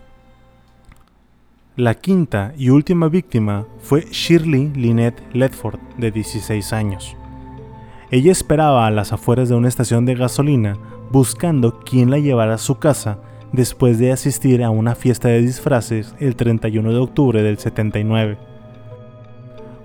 La 1.80 1.96
quinta 1.96 2.52
y 2.58 2.72
última 2.72 3.08
víctima 3.08 3.65
fue 3.80 4.02
Shirley 4.12 4.70
Lynette 4.76 5.24
Ledford, 5.32 5.80
de 5.98 6.12
16 6.12 6.74
años. 6.74 7.15
Ella 8.12 8.34
esperaba 8.34 8.86
a 8.86 8.92
las 8.92 9.13
afueras 9.13 9.48
de 9.48 9.56
una 9.56 9.70
estación 9.70 10.06
de 10.06 10.15
gasolina 10.15 10.78
buscando 11.10 11.80
quién 11.80 12.12
la 12.12 12.20
llevara 12.20 12.56
a 12.56 12.58
su 12.58 12.80
casa 12.80 13.20
después 13.54 13.98
de 13.98 14.12
asistir 14.12 14.62
a 14.62 14.72
una 14.72 14.94
fiesta 14.94 15.30
de 15.30 15.39
disfraces 15.39 16.13
el 16.20 16.36
31 16.36 16.92
de 16.92 17.00
octubre 17.00 17.44
del 17.44 17.58
79. 17.58 18.38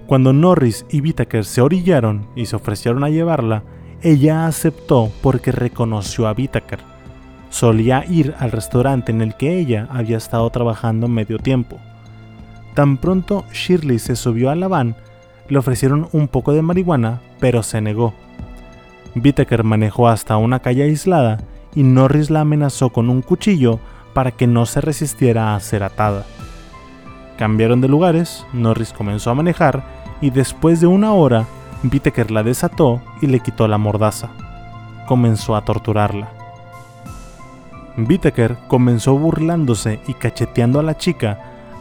Cuando 0.08 0.32
Norris 0.32 0.86
y 0.90 1.00
Whittaker 1.00 1.44
se 1.44 1.60
orillaron 1.60 2.26
y 2.34 2.46
se 2.46 2.56
ofrecieron 2.56 3.04
a 3.04 3.10
llevarla, 3.10 3.62
ella 4.02 4.48
aceptó 4.48 5.12
porque 5.22 5.52
reconoció 5.52 6.26
a 6.26 6.32
Whittaker. 6.32 6.93
Solía 7.54 8.04
ir 8.08 8.34
al 8.40 8.50
restaurante 8.50 9.12
en 9.12 9.20
el 9.20 9.36
que 9.36 9.56
ella 9.56 9.86
había 9.88 10.16
estado 10.16 10.50
trabajando 10.50 11.06
medio 11.06 11.38
tiempo. 11.38 11.78
Tan 12.74 12.96
pronto 12.96 13.44
Shirley 13.52 14.00
se 14.00 14.16
subió 14.16 14.50
a 14.50 14.56
la 14.56 14.66
van, 14.66 14.96
le 15.48 15.58
ofrecieron 15.58 16.08
un 16.10 16.26
poco 16.26 16.52
de 16.52 16.62
marihuana, 16.62 17.20
pero 17.38 17.62
se 17.62 17.80
negó. 17.80 18.12
Whittaker 19.14 19.62
manejó 19.62 20.08
hasta 20.08 20.36
una 20.36 20.58
calle 20.58 20.82
aislada 20.82 21.38
y 21.76 21.84
Norris 21.84 22.28
la 22.28 22.40
amenazó 22.40 22.90
con 22.90 23.08
un 23.08 23.22
cuchillo 23.22 23.78
para 24.14 24.32
que 24.32 24.48
no 24.48 24.66
se 24.66 24.80
resistiera 24.80 25.54
a 25.54 25.60
ser 25.60 25.84
atada. 25.84 26.24
Cambiaron 27.38 27.80
de 27.80 27.86
lugares, 27.86 28.44
Norris 28.52 28.92
comenzó 28.92 29.30
a 29.30 29.34
manejar 29.34 29.84
y 30.20 30.30
después 30.30 30.80
de 30.80 30.88
una 30.88 31.12
hora, 31.12 31.46
Whittaker 31.84 32.32
la 32.32 32.42
desató 32.42 33.00
y 33.22 33.28
le 33.28 33.38
quitó 33.38 33.68
la 33.68 33.78
mordaza. 33.78 34.30
Comenzó 35.06 35.54
a 35.54 35.64
torturarla. 35.64 36.43
Whittaker 37.96 38.56
comenzó 38.66 39.16
burlándose 39.16 40.00
y 40.06 40.14
cacheteando 40.14 40.80
a 40.80 40.82
la 40.82 40.96
chica 40.96 41.38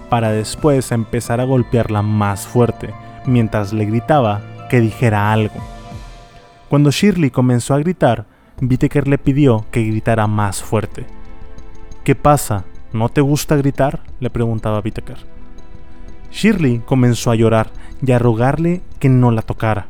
para 0.09 0.31
después 0.31 0.91
empezar 0.91 1.41
a 1.41 1.45
golpearla 1.45 2.03
más 2.03 2.45
fuerte 2.45 2.93
mientras 3.25 3.73
le 3.73 3.85
gritaba 3.85 4.41
que 4.69 4.79
dijera 4.79 5.31
algo. 5.31 5.55
Cuando 6.69 6.91
Shirley 6.91 7.31
comenzó 7.31 7.73
a 7.73 7.79
gritar, 7.79 8.25
Whittaker 8.61 9.07
le 9.07 9.17
pidió 9.17 9.65
que 9.71 9.83
gritara 9.83 10.27
más 10.27 10.61
fuerte. 10.61 11.05
¿Qué 12.03 12.15
pasa? 12.15 12.65
¿No 12.91 13.09
te 13.09 13.21
gusta 13.21 13.55
gritar? 13.55 14.01
le 14.19 14.29
preguntaba 14.29 14.81
Whittaker. 14.83 15.17
Shirley 16.31 16.79
comenzó 16.85 17.31
a 17.31 17.35
llorar 17.35 17.71
y 18.05 18.11
a 18.11 18.19
rogarle 18.19 18.81
que 18.99 19.09
no 19.09 19.31
la 19.31 19.41
tocara. 19.41 19.87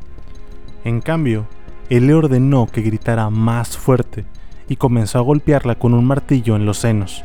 En 0.86 1.02
cambio, 1.02 1.48
él 1.90 2.08
le 2.08 2.14
ordenó 2.14 2.68
que 2.68 2.82
gritara 2.82 3.30
más 3.30 3.78
fuerte 3.78 4.26
y 4.74 4.76
comenzó 4.76 5.20
a 5.20 5.22
golpearla 5.22 5.76
con 5.76 5.94
un 5.94 6.04
martillo 6.04 6.56
en 6.56 6.66
los 6.66 6.80
senos. 6.80 7.24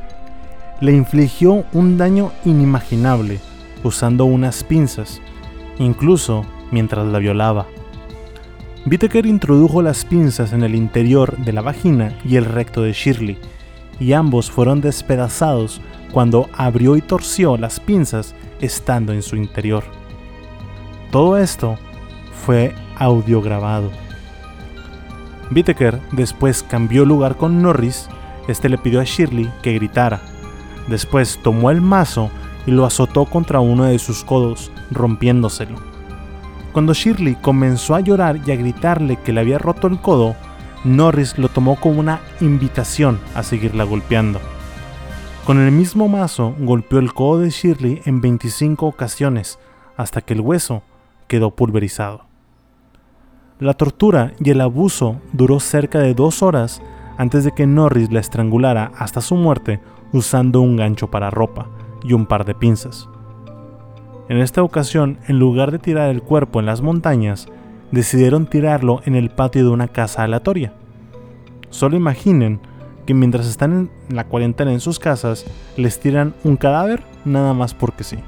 Le 0.83 0.93
infligió 0.93 1.65
un 1.73 1.97
daño 1.97 2.31
inimaginable 2.45 3.41
usando 3.83 4.27
unas 4.27 4.63
pinzas 4.65 5.23
incluso 5.79 6.45
mientras 6.71 7.07
la 7.07 7.19
violaba. 7.19 7.67
Whittaker 8.85 9.25
introdujo 9.25 9.81
las 9.81 10.05
pinzas 10.05 10.53
en 10.53 10.63
el 10.63 10.75
interior 10.75 11.39
de 11.39 11.55
la 11.55 11.63
vagina 11.63 12.19
y 12.23 12.37
el 12.37 12.45
recto 12.45 12.83
de 12.83 12.93
Shirley, 12.93 13.39
y 13.99 14.13
ambos 14.13 14.51
fueron 14.51 14.83
despedazados 14.83 15.81
cuando 16.13 16.51
abrió 16.53 16.97
y 16.97 17.01
torció 17.01 17.57
las 17.57 17.81
pinzas 17.81 18.35
estando 18.61 19.15
en 19.15 19.23
su 19.23 19.37
interior. 19.37 19.85
Todo 21.11 21.39
esto 21.39 21.79
fue 22.45 22.75
audiograbado. 22.99 23.91
Whittaker 25.51 26.01
después 26.13 26.63
cambió 26.63 27.05
lugar 27.05 27.37
con 27.37 27.63
Norris, 27.63 28.09
este 28.49 28.69
le 28.69 28.79
pidió 28.79 29.01
a 29.01 29.05
Shirley 29.05 29.51
que 29.63 29.75
gritara. 29.75 30.21
Después 30.89 31.39
tomó 31.43 31.71
el 31.71 31.81
mazo 31.81 32.31
y 32.67 32.71
lo 32.71 32.85
azotó 32.85 33.25
contra 33.25 33.61
uno 33.61 33.85
de 33.85 33.99
sus 33.99 34.25
codos, 34.25 34.71
rompiéndoselo. 34.91 35.77
Cuando 36.73 36.93
Shirley 36.93 37.35
comenzó 37.35 37.95
a 37.95 38.01
llorar 38.01 38.41
y 38.45 38.53
a 38.53 38.57
gritarle 38.57 39.17
que 39.17 39.33
le 39.33 39.41
había 39.41 39.59
roto 39.59 39.87
el 39.87 40.01
codo, 40.01 40.37
Norris 40.85 41.39
lo 41.39 41.49
tomó 41.49 41.77
como 41.77 41.99
una 41.99 42.21
invitación 42.41 43.19
a 43.35 43.43
seguirla 43.43 43.85
golpeando. 43.85 44.41
Con 45.45 45.59
el 45.61 45.73
mismo 45.73 46.09
mazo 46.09 46.55
golpeó 46.59 46.99
el 46.99 47.15
codo 47.15 47.41
de 47.41 47.51
Shirley 47.51 48.03
en 48.05 48.21
25 48.21 48.87
ocasiones 48.87 49.59
hasta 49.97 50.21
que 50.21 50.35
el 50.35 50.43
hueso 50.43 50.83
quedó 51.27 51.51
pulverizado. 51.51 52.28
La 53.61 53.75
tortura 53.75 54.35
y 54.39 54.51
el 54.51 54.61
abuso 54.61 55.21
duró 55.33 55.59
cerca 55.59 55.99
de 55.99 56.15
dos 56.15 56.43
horas 56.43 56.81
antes 57.17 57.43
de 57.43 57.51
que 57.51 57.67
Norris 57.67 58.13
la 58.13 58.21
estrangulara 58.21 58.93
hasta 58.97 59.21
su 59.21 59.35
muerte 59.35 59.81
usando 60.13 60.61
un 60.61 60.77
gancho 60.77 61.11
para 61.11 61.31
ropa 61.31 61.67
y 62.05 62.13
un 62.13 62.27
par 62.27 62.45
de 62.45 62.55
pinzas. 62.55 63.09
En 64.29 64.39
esta 64.39 64.63
ocasión, 64.63 65.19
en 65.27 65.41
lugar 65.41 65.73
de 65.73 65.81
tirar 65.81 66.09
el 66.11 66.23
cuerpo 66.23 66.61
en 66.61 66.67
las 66.67 66.83
montañas, 66.83 67.49
decidieron 67.91 68.47
tirarlo 68.47 69.01
en 69.07 69.17
el 69.17 69.31
patio 69.31 69.65
de 69.65 69.71
una 69.71 69.89
casa 69.89 70.23
aleatoria. 70.23 70.73
Solo 71.71 71.97
imaginen 71.97 72.61
que 73.07 73.15
mientras 73.15 73.47
están 73.47 73.91
en 74.09 74.17
la 74.17 74.25
cuarentena 74.25 74.73
en 74.73 74.81
sus 74.81 75.01
casas, 75.01 75.47
les 75.77 75.99
tiran 75.99 76.35
un 76.45 76.57
cadáver 76.57 77.03
nada 77.25 77.55
más 77.55 77.75
porque 77.75 78.05
sí. 78.05 78.19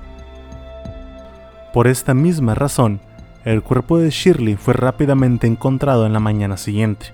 Por 1.72 1.86
esta 1.86 2.14
misma 2.14 2.56
razón, 2.56 3.00
el 3.44 3.62
cuerpo 3.62 3.98
de 3.98 4.10
Shirley 4.10 4.56
fue 4.56 4.74
rápidamente 4.74 5.46
encontrado 5.46 6.06
en 6.06 6.12
la 6.12 6.20
mañana 6.20 6.56
siguiente. 6.56 7.06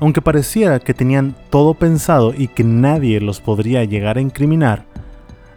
Aunque 0.00 0.20
pareciera 0.20 0.80
que 0.80 0.92
tenían 0.92 1.34
todo 1.50 1.74
pensado 1.74 2.34
y 2.36 2.48
que 2.48 2.64
nadie 2.64 3.20
los 3.20 3.40
podría 3.40 3.84
llegar 3.84 4.18
a 4.18 4.20
incriminar, 4.20 4.84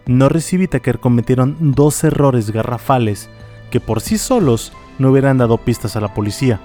Norris 0.06 0.52
y 0.54 0.56
Whittaker 0.56 1.00
cometieron 1.00 1.56
dos 1.60 2.02
errores 2.04 2.50
garrafales 2.50 3.28
que 3.70 3.80
por 3.80 4.00
sí 4.00 4.16
solos 4.16 4.72
no 4.98 5.10
hubieran 5.10 5.36
dado 5.36 5.58
pistas 5.58 5.96
a 5.96 6.00
la 6.00 6.14
policía. 6.14 6.60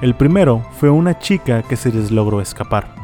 El 0.00 0.14
primero 0.14 0.66
fue 0.78 0.88
una 0.88 1.18
chica 1.18 1.62
que 1.62 1.76
se 1.76 1.92
les 1.92 2.10
logró 2.10 2.40
escapar. 2.40 2.94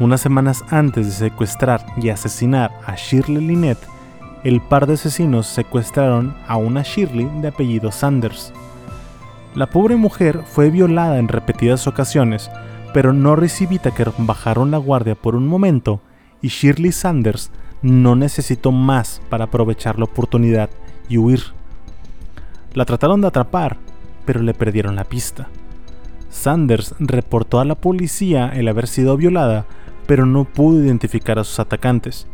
Unas 0.00 0.20
semanas 0.20 0.64
antes 0.70 1.06
de 1.06 1.28
secuestrar 1.28 1.84
y 1.96 2.08
asesinar 2.08 2.72
a 2.86 2.94
Shirley 2.96 3.46
Lynette, 3.46 3.86
el 4.46 4.60
par 4.60 4.86
de 4.86 4.94
asesinos 4.94 5.48
secuestraron 5.48 6.36
a 6.46 6.56
una 6.56 6.82
Shirley 6.82 7.28
de 7.40 7.48
apellido 7.48 7.90
Sanders. 7.90 8.52
La 9.56 9.68
pobre 9.70 9.96
mujer 9.96 10.42
fue 10.46 10.70
violada 10.70 11.18
en 11.18 11.26
repetidas 11.26 11.88
ocasiones, 11.88 12.48
pero 12.94 13.12
Norris 13.12 13.60
y 13.60 13.66
Whittaker 13.66 14.12
bajaron 14.18 14.70
la 14.70 14.78
guardia 14.78 15.16
por 15.16 15.34
un 15.34 15.48
momento 15.48 16.00
y 16.42 16.46
Shirley 16.46 16.92
Sanders 16.92 17.50
no 17.82 18.14
necesitó 18.14 18.70
más 18.70 19.20
para 19.30 19.46
aprovechar 19.46 19.98
la 19.98 20.04
oportunidad 20.04 20.70
y 21.08 21.18
huir. 21.18 21.42
La 22.72 22.84
trataron 22.84 23.20
de 23.22 23.26
atrapar, 23.26 23.78
pero 24.26 24.42
le 24.42 24.54
perdieron 24.54 24.94
la 24.94 25.02
pista. 25.02 25.48
Sanders 26.30 26.94
reportó 27.00 27.58
a 27.58 27.64
la 27.64 27.74
policía 27.74 28.52
el 28.54 28.68
haber 28.68 28.86
sido 28.86 29.16
violada, 29.16 29.66
pero 30.06 30.24
no 30.24 30.44
pudo 30.44 30.84
identificar 30.84 31.40
a 31.40 31.42
sus 31.42 31.58
atacantes. 31.58 32.28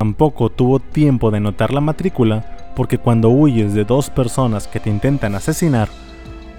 Tampoco 0.00 0.48
tuvo 0.48 0.80
tiempo 0.80 1.30
de 1.30 1.40
notar 1.40 1.74
la 1.74 1.82
matrícula, 1.82 2.72
porque 2.74 2.96
cuando 2.96 3.28
huyes 3.28 3.74
de 3.74 3.84
dos 3.84 4.08
personas 4.08 4.66
que 4.66 4.80
te 4.80 4.88
intentan 4.88 5.34
asesinar, 5.34 5.90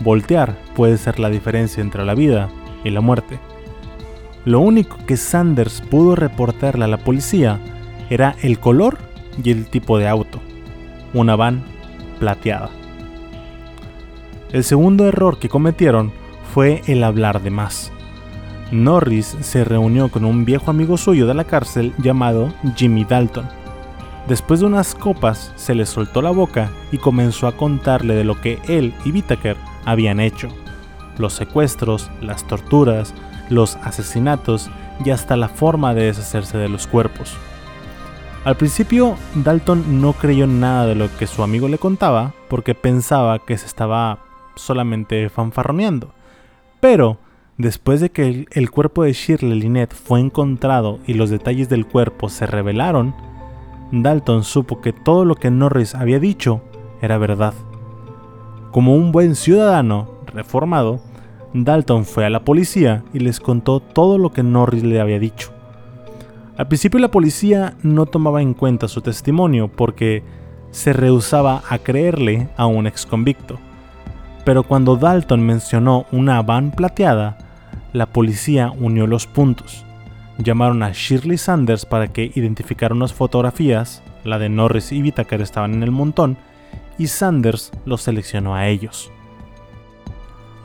voltear 0.04 0.60
puede 0.76 0.96
ser 1.00 1.20
la 1.20 1.28
diferencia 1.32 1.82
entre 1.82 2.06
la 2.06 2.14
vida 2.14 2.52
y 2.84 2.92
la 2.92 3.02
muerte. 3.02 3.40
Lo 4.46 4.60
único 4.60 4.96
que 5.08 5.18
Sanders 5.18 5.82
pudo 5.82 6.16
reportarle 6.16 6.86
a 6.86 6.88
la 6.88 7.00
policía 7.00 7.60
era 8.12 8.36
el 8.44 8.60
color 8.60 9.00
y 9.44 9.50
el 9.50 9.66
tipo 9.66 9.98
de 9.98 10.08
auto, 10.08 10.38
una 11.16 11.36
van 11.36 11.64
plateada. 12.20 12.70
El 14.52 14.64
segundo 14.64 15.08
error 15.08 15.40
que 15.40 15.50
cometieron 15.50 16.12
fue 16.54 16.84
el 16.86 17.04
hablar 17.04 17.42
de 17.42 17.50
más. 17.50 17.92
Norris 18.72 19.38
se 19.42 19.64
reunió 19.64 20.10
con 20.10 20.26
un 20.26 20.46
viejo 20.46 20.72
amigo 20.72 20.98
suyo 20.98 21.28
de 21.28 21.34
la 21.34 21.44
cárcel 21.44 21.94
llamado 21.98 22.54
Jimmy 22.76 23.06
Dalton. 23.06 23.48
Después 24.28 24.60
de 24.60 24.68
unas 24.68 24.96
copas 24.96 25.52
se 25.56 25.76
le 25.76 25.86
soltó 25.86 26.22
la 26.22 26.32
boca 26.32 26.72
y 26.92 26.98
comenzó 26.98 27.48
a 27.48 27.58
contarle 27.58 28.14
de 28.14 28.24
lo 28.24 28.40
que 28.40 28.60
él 28.68 28.94
y 29.04 29.12
Whittaker 29.12 29.58
habían 29.86 30.20
hecho. 30.20 30.48
Los 31.18 31.34
secuestros, 31.34 32.10
las 32.22 32.48
torturas, 32.48 33.14
los 33.50 33.76
asesinatos 33.78 34.70
y 35.04 35.10
hasta 35.10 35.36
la 35.36 35.50
forma 35.50 35.94
de 35.94 36.04
deshacerse 36.04 36.58
de 36.58 36.70
los 36.70 36.88
cuerpos. 36.88 37.36
Al 38.44 38.56
principio, 38.56 39.18
Dalton 39.36 40.02
no 40.02 40.14
creyó 40.14 40.48
nada 40.48 40.86
de 40.88 40.96
lo 40.96 41.16
que 41.18 41.28
su 41.28 41.44
amigo 41.44 41.68
le 41.68 41.78
contaba 41.78 42.34
porque 42.48 42.74
pensaba 42.74 43.38
que 43.40 43.58
se 43.58 43.68
estaba 43.68 44.20
solamente 44.56 45.30
fanfarroneando. 45.30 46.14
Pero, 46.80 47.20
después 47.62 48.02
de 48.02 48.10
que 48.10 48.48
el, 48.50 48.72
cuerpo 48.72 49.04
de 49.04 49.14
Shirley 49.14 49.60
Lynette 49.60 49.94
fue 49.94 50.20
encontrado 50.20 51.00
y 51.06 51.14
los 51.14 51.30
detalles 51.30 51.70
del 51.70 51.86
cuerpo 51.86 52.28
se 52.30 52.46
revelaron, 52.46 53.14
Dalton 53.92 54.44
supo 54.44 54.82
que 54.82 54.94
todo 54.94 55.26
lo 55.26 55.36
que 55.36 55.52
Norris 55.52 55.96
había 55.96 56.20
dicho 56.20 56.62
era 57.02 57.18
verdad. 57.18 57.54
Como 58.72 58.96
un 58.96 59.12
buen 59.12 59.36
ciudadano 59.36 60.10
reformado, 60.34 61.02
Dalton 61.54 62.06
fue 62.06 62.26
a 62.26 62.30
la 62.30 62.44
policía 62.44 63.04
y 63.14 63.20
les 63.20 63.40
contó 63.40 63.80
todo 63.80 64.18
lo 64.18 64.32
que 64.32 64.44
Norris 64.44 64.84
le 64.84 65.02
había 65.02 65.20
dicho. 65.20 65.52
Al 66.58 66.68
principio 66.68 67.00
la 67.00 67.12
policía 67.12 67.76
no 67.84 68.06
tomaba 68.06 68.42
en 68.42 68.54
cuenta 68.54 68.88
su 68.88 69.02
testimonio 69.02 69.68
porque 69.68 70.24
se 70.72 70.94
rehusaba 70.94 71.64
a 71.70 71.80
creerle 71.80 72.50
a 72.56 72.66
un 72.66 72.88
ex 72.88 73.06
convicto. 73.06 73.60
Pero 74.46 74.64
cuando 74.64 74.96
Dalton 74.96 75.42
mencionó 75.42 76.06
una 76.12 76.42
van 76.42 76.72
plateada, 76.72 77.38
la 77.94 78.06
policía 78.08 78.72
unió 78.72 79.08
los 79.08 79.28
puntos. 79.28 79.86
Llamaron 80.38 80.82
a 80.84 80.92
Shirley 80.92 81.38
Sanders 81.38 81.86
para 81.86 82.08
que 82.08 82.32
identificara 82.34 82.96
unas 82.96 83.14
fotografías, 83.14 84.02
la 84.24 84.40
de 84.40 84.50
Norris 84.50 84.92
y 84.92 85.02
Whittaker 85.02 85.42
estaban 85.42 85.74
en 85.74 85.84
el 85.84 85.92
montón, 85.92 86.38
y 86.98 87.08
Sanders 87.08 87.72
los 87.86 88.02
seleccionó 88.02 88.56
a 88.56 88.68
ellos. 88.68 89.12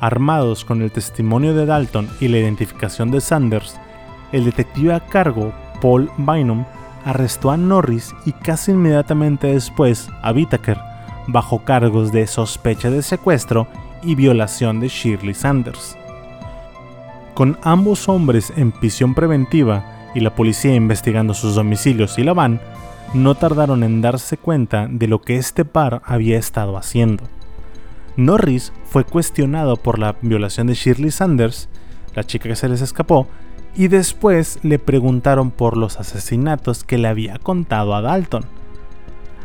Armados 0.01 0.65
con 0.65 0.83
el 0.83 0.93
testimonio 0.93 1.55
de 1.55 1.67
Dalton 1.67 2.09
y 2.21 2.29
la 2.29 2.39
identificación 2.39 3.11
de 3.11 3.21
Sanders, 3.21 3.79
el 4.33 4.45
detective 4.45 4.93
a 4.95 5.01
cargo, 5.01 5.53
Paul 5.81 6.11
Bynum, 6.19 6.65
arrestó 7.05 7.51
a 7.51 7.57
Norris 7.57 8.15
y 8.25 8.33
casi 8.33 8.73
inmediatamente 8.73 9.47
después 9.47 10.09
a 10.23 10.33
Whittaker, 10.33 10.79
bajo 11.29 11.65
cargos 11.65 12.13
de 12.13 12.27
sospecha 12.27 12.91
de 12.91 13.03
secuestro 13.03 13.67
y 14.03 14.15
violación 14.15 14.81
de 14.81 14.89
Shirley 14.89 15.35
Sanders. 15.35 15.97
Con 17.37 17.59
ambos 17.63 18.09
hombres 18.09 18.51
en 18.57 18.73
prisión 18.73 19.15
preventiva 19.15 19.85
y 20.15 20.21
la 20.21 20.35
policía 20.35 20.75
investigando 20.75 21.35
sus 21.35 21.55
domicilios 21.55 22.19
y 22.19 22.25
la 22.25 22.33
van, 22.33 22.63
no 23.13 23.35
tardaron 23.35 23.83
en 23.83 24.01
darse 24.01 24.39
cuenta 24.39 24.89
de 24.91 25.07
lo 25.07 25.21
que 25.21 25.37
este 25.37 25.67
par 25.67 26.01
había 26.07 26.39
estado 26.39 26.79
haciendo. 26.79 27.25
Norris 28.17 28.73
fue 28.87 29.05
cuestionado 29.05 29.77
por 29.77 29.99
la 29.99 30.17
violación 30.23 30.67
de 30.67 30.73
Shirley 30.73 31.11
Sanders, 31.11 31.69
la 32.15 32.25
chica 32.25 32.49
que 32.49 32.57
se 32.57 32.71
les 32.71 32.81
escapó, 32.81 33.27
y 33.77 33.89
después 33.89 34.59
le 34.63 34.79
preguntaron 34.79 35.51
por 35.51 35.77
los 35.77 36.01
asesinatos 36.01 36.85
que 36.85 36.97
le 36.97 37.09
había 37.09 37.39
contado 37.39 37.95
a 37.95 38.01
Dalton. 38.01 38.47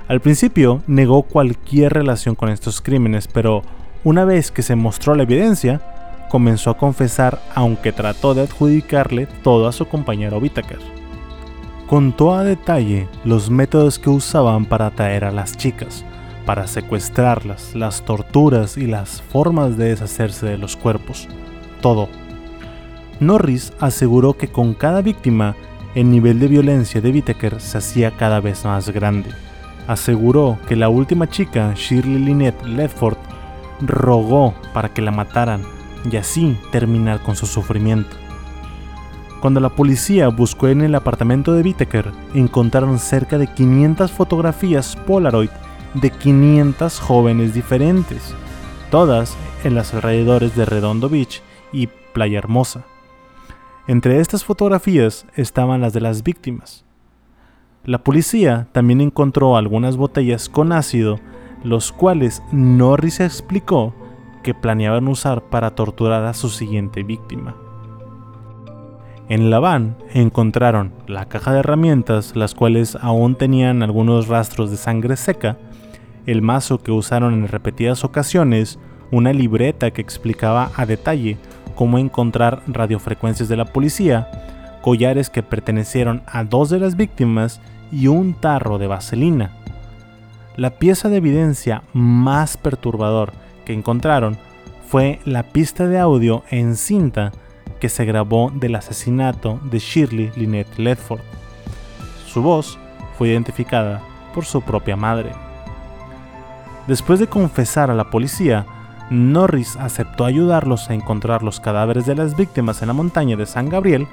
Al 0.07 0.21
principio 0.21 0.81
negó 0.87 1.23
cualquier 1.23 1.91
relación 1.91 2.35
con 2.35 2.47
estos 2.47 2.79
crímenes, 2.79 3.27
pero 3.27 3.63
una 4.05 4.23
vez 4.23 4.49
que 4.49 4.61
se 4.61 4.77
mostró 4.77 5.13
la 5.13 5.23
evidencia, 5.23 5.81
comenzó 6.31 6.69
a 6.69 6.77
confesar 6.77 7.41
aunque 7.53 7.91
trató 7.91 8.33
de 8.33 8.43
adjudicarle 8.43 9.27
todo 9.43 9.67
a 9.67 9.73
su 9.73 9.89
compañero 9.89 10.37
Whittaker. 10.37 10.79
Contó 11.87 12.33
a 12.33 12.45
detalle 12.45 13.09
los 13.25 13.49
métodos 13.49 13.99
que 13.99 14.09
usaban 14.09 14.63
para 14.63 14.85
atraer 14.85 15.25
a 15.25 15.31
las 15.31 15.57
chicas, 15.57 16.05
para 16.45 16.67
secuestrarlas, 16.67 17.75
las 17.75 18.03
torturas 18.03 18.77
y 18.77 18.87
las 18.87 19.21
formas 19.21 19.75
de 19.75 19.89
deshacerse 19.89 20.45
de 20.45 20.57
los 20.57 20.77
cuerpos. 20.77 21.27
Todo. 21.81 22.07
Norris 23.19 23.73
aseguró 23.81 24.37
que 24.37 24.47
con 24.47 24.73
cada 24.73 25.01
víctima 25.01 25.57
el 25.95 26.09
nivel 26.09 26.39
de 26.39 26.47
violencia 26.47 27.01
de 27.01 27.11
Whittaker 27.11 27.59
se 27.59 27.77
hacía 27.77 28.11
cada 28.11 28.39
vez 28.39 28.63
más 28.63 28.89
grande. 28.89 29.31
Aseguró 29.85 30.57
que 30.69 30.77
la 30.77 30.87
última 30.87 31.29
chica, 31.29 31.73
Shirley 31.75 32.19
Lynette 32.19 32.65
Ledford, 32.65 33.17
rogó 33.81 34.53
para 34.73 34.87
que 34.87 35.01
la 35.01 35.11
mataran 35.11 35.80
y 36.09 36.17
así 36.17 36.57
terminar 36.71 37.21
con 37.21 37.35
su 37.35 37.45
sufrimiento. 37.45 38.15
Cuando 39.41 39.59
la 39.59 39.69
policía 39.69 40.27
buscó 40.27 40.67
en 40.67 40.81
el 40.81 40.93
apartamento 40.93 41.53
de 41.53 41.63
Whittaker, 41.63 42.11
encontraron 42.35 42.99
cerca 42.99 43.37
de 43.37 43.47
500 43.47 44.11
fotografías 44.11 44.95
Polaroid 44.95 45.49
de 45.95 46.11
500 46.11 46.99
jóvenes 46.99 47.53
diferentes, 47.53 48.35
todas 48.91 49.35
en 49.63 49.75
los 49.75 49.93
alrededores 49.93 50.55
de 50.55 50.65
Redondo 50.65 51.09
Beach 51.09 51.41
y 51.73 51.87
Playa 51.87 52.37
Hermosa. 52.37 52.83
Entre 53.87 54.19
estas 54.19 54.43
fotografías 54.43 55.25
estaban 55.35 55.81
las 55.81 55.93
de 55.93 56.01
las 56.01 56.23
víctimas. 56.23 56.85
La 57.83 58.03
policía 58.03 58.67
también 58.73 59.01
encontró 59.01 59.57
algunas 59.57 59.97
botellas 59.97 60.49
con 60.49 60.71
ácido, 60.71 61.19
los 61.63 61.91
cuales 61.91 62.43
Norris 62.51 63.19
explicó 63.19 63.95
que 64.41 64.53
planeaban 64.53 65.07
usar 65.07 65.43
para 65.43 65.71
torturar 65.71 66.23
a 66.25 66.33
su 66.33 66.49
siguiente 66.49 67.03
víctima. 67.03 67.55
En 69.29 69.49
la 69.49 69.59
van 69.59 69.95
encontraron 70.13 70.93
la 71.07 71.25
caja 71.25 71.53
de 71.53 71.59
herramientas, 71.59 72.35
las 72.35 72.53
cuales 72.53 72.97
aún 73.01 73.35
tenían 73.35 73.81
algunos 73.81 74.27
rastros 74.27 74.71
de 74.71 74.77
sangre 74.77 75.15
seca, 75.15 75.57
el 76.25 76.41
mazo 76.41 76.79
que 76.79 76.91
usaron 76.91 77.33
en 77.33 77.47
repetidas 77.47 78.03
ocasiones, 78.03 78.77
una 79.09 79.31
libreta 79.31 79.91
que 79.91 80.01
explicaba 80.01 80.71
a 80.75 80.85
detalle 80.85 81.37
cómo 81.75 81.97
encontrar 81.97 82.61
radiofrecuencias 82.67 83.47
de 83.47 83.57
la 83.57 83.65
policía, 83.65 84.29
collares 84.81 85.29
que 85.29 85.43
pertenecieron 85.43 86.23
a 86.27 86.43
dos 86.43 86.69
de 86.69 86.79
las 86.79 86.95
víctimas 86.95 87.61
y 87.91 88.07
un 88.07 88.33
tarro 88.33 88.77
de 88.77 88.87
vaselina. 88.87 89.57
La 90.57 90.71
pieza 90.71 91.07
de 91.07 91.17
evidencia 91.17 91.83
más 91.93 92.57
perturbador 92.57 93.31
que 93.65 93.73
encontraron 93.73 94.37
fue 94.87 95.19
la 95.25 95.43
pista 95.43 95.87
de 95.87 95.99
audio 95.99 96.43
en 96.49 96.75
cinta 96.75 97.31
que 97.79 97.89
se 97.89 98.05
grabó 98.05 98.51
del 98.53 98.75
asesinato 98.75 99.59
de 99.63 99.79
Shirley 99.79 100.31
Lynette 100.35 100.77
Ledford. 100.77 101.21
Su 102.27 102.41
voz 102.41 102.77
fue 103.17 103.29
identificada 103.29 104.01
por 104.33 104.45
su 104.45 104.61
propia 104.61 104.95
madre. 104.95 105.31
Después 106.87 107.19
de 107.19 107.27
confesar 107.27 107.89
a 107.91 107.95
la 107.95 108.09
policía, 108.09 108.65
Norris 109.09 109.75
aceptó 109.77 110.25
ayudarlos 110.25 110.89
a 110.89 110.93
encontrar 110.93 111.43
los 111.43 111.59
cadáveres 111.59 112.05
de 112.05 112.15
las 112.15 112.35
víctimas 112.35 112.81
en 112.81 112.87
la 112.87 112.93
montaña 112.93 113.35
de 113.35 113.45
San 113.45 113.69
Gabriel, 113.69 114.07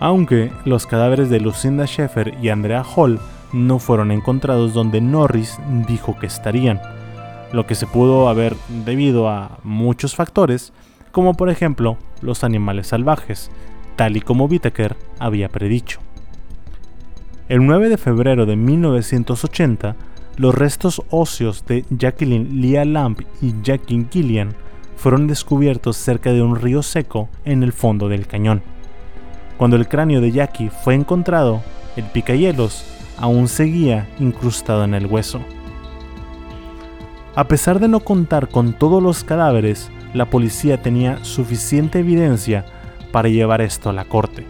aunque 0.00 0.52
los 0.64 0.86
cadáveres 0.86 1.30
de 1.30 1.40
Lucinda 1.40 1.86
Sheffer 1.86 2.34
y 2.42 2.50
Andrea 2.50 2.82
Hall 2.82 3.18
no 3.52 3.78
fueron 3.78 4.10
encontrados 4.10 4.74
donde 4.74 5.00
Norris 5.00 5.58
dijo 5.86 6.16
que 6.18 6.26
estarían 6.26 6.80
lo 7.52 7.66
que 7.66 7.74
se 7.74 7.86
pudo 7.86 8.28
haber 8.28 8.56
debido 8.84 9.28
a 9.28 9.58
muchos 9.62 10.14
factores, 10.14 10.72
como 11.12 11.34
por 11.34 11.50
ejemplo 11.50 11.96
los 12.20 12.44
animales 12.44 12.88
salvajes, 12.88 13.50
tal 13.96 14.16
y 14.16 14.20
como 14.20 14.46
Whittaker 14.46 14.96
había 15.18 15.48
predicho. 15.48 16.00
El 17.48 17.66
9 17.66 17.88
de 17.88 17.96
febrero 17.96 18.44
de 18.44 18.56
1980, 18.56 19.96
los 20.36 20.54
restos 20.54 21.02
óseos 21.10 21.64
de 21.66 21.84
Jacqueline 21.90 22.60
Leah 22.60 22.84
Lamb 22.84 23.24
y 23.40 23.54
Jacqueline 23.62 24.08
Gillian 24.10 24.54
fueron 24.96 25.26
descubiertos 25.26 25.96
cerca 25.96 26.32
de 26.32 26.42
un 26.42 26.56
río 26.56 26.82
seco 26.82 27.28
en 27.44 27.62
el 27.62 27.72
fondo 27.72 28.08
del 28.08 28.26
cañón. 28.26 28.62
Cuando 29.56 29.76
el 29.76 29.88
cráneo 29.88 30.20
de 30.20 30.30
Jackie 30.30 30.70
fue 30.70 30.94
encontrado, 30.94 31.62
el 31.96 32.04
picahielos 32.04 32.84
aún 33.16 33.48
seguía 33.48 34.08
incrustado 34.20 34.84
en 34.84 34.94
el 34.94 35.06
hueso. 35.06 35.40
A 37.38 37.46
pesar 37.46 37.78
de 37.78 37.86
no 37.86 38.00
contar 38.00 38.48
con 38.48 38.72
todos 38.72 39.00
los 39.00 39.22
cadáveres, 39.22 39.92
la 40.12 40.28
policía 40.28 40.82
tenía 40.82 41.24
suficiente 41.24 42.00
evidencia 42.00 42.66
para 43.12 43.28
llevar 43.28 43.60
esto 43.60 43.88
a 43.88 43.92
la 43.92 44.04
corte, 44.06 44.44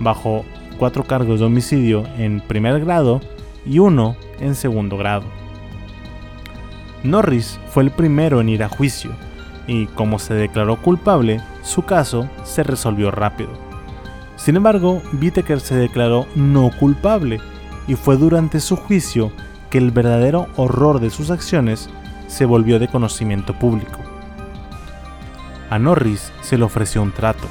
bajo 0.00 0.44
cuatro 0.76 1.04
cargos 1.04 1.38
de 1.38 1.46
homicidio 1.46 2.02
en 2.18 2.40
primer 2.40 2.80
grado 2.80 3.20
y 3.64 3.78
uno 3.78 4.16
en 4.40 4.56
segundo 4.56 4.96
grado. 4.96 5.22
Norris 7.04 7.60
fue 7.70 7.84
el 7.84 7.92
primero 7.92 8.40
en 8.40 8.48
ir 8.48 8.64
a 8.64 8.68
juicio, 8.68 9.12
y 9.68 9.86
como 9.86 10.18
se 10.18 10.34
declaró 10.34 10.82
culpable, 10.82 11.40
su 11.62 11.82
caso 11.82 12.28
se 12.42 12.64
resolvió 12.64 13.12
rápido. 13.12 13.50
Sin 14.34 14.56
embargo, 14.56 15.00
Whittaker 15.12 15.60
se 15.60 15.76
declaró 15.76 16.26
no 16.34 16.72
culpable, 16.80 17.38
y 17.86 17.94
fue 17.94 18.16
durante 18.16 18.58
su 18.58 18.74
juicio 18.74 19.30
que 19.70 19.78
el 19.78 19.92
verdadero 19.92 20.48
horror 20.56 20.98
de 20.98 21.10
sus 21.10 21.30
acciones 21.30 21.88
se 22.36 22.44
volvió 22.44 22.78
de 22.78 22.88
conocimiento 22.88 23.54
público. 23.54 23.98
A 25.70 25.78
Norris 25.78 26.34
se 26.42 26.58
le 26.58 26.64
ofreció 26.64 27.02
un 27.02 27.10
trato. 27.10 27.48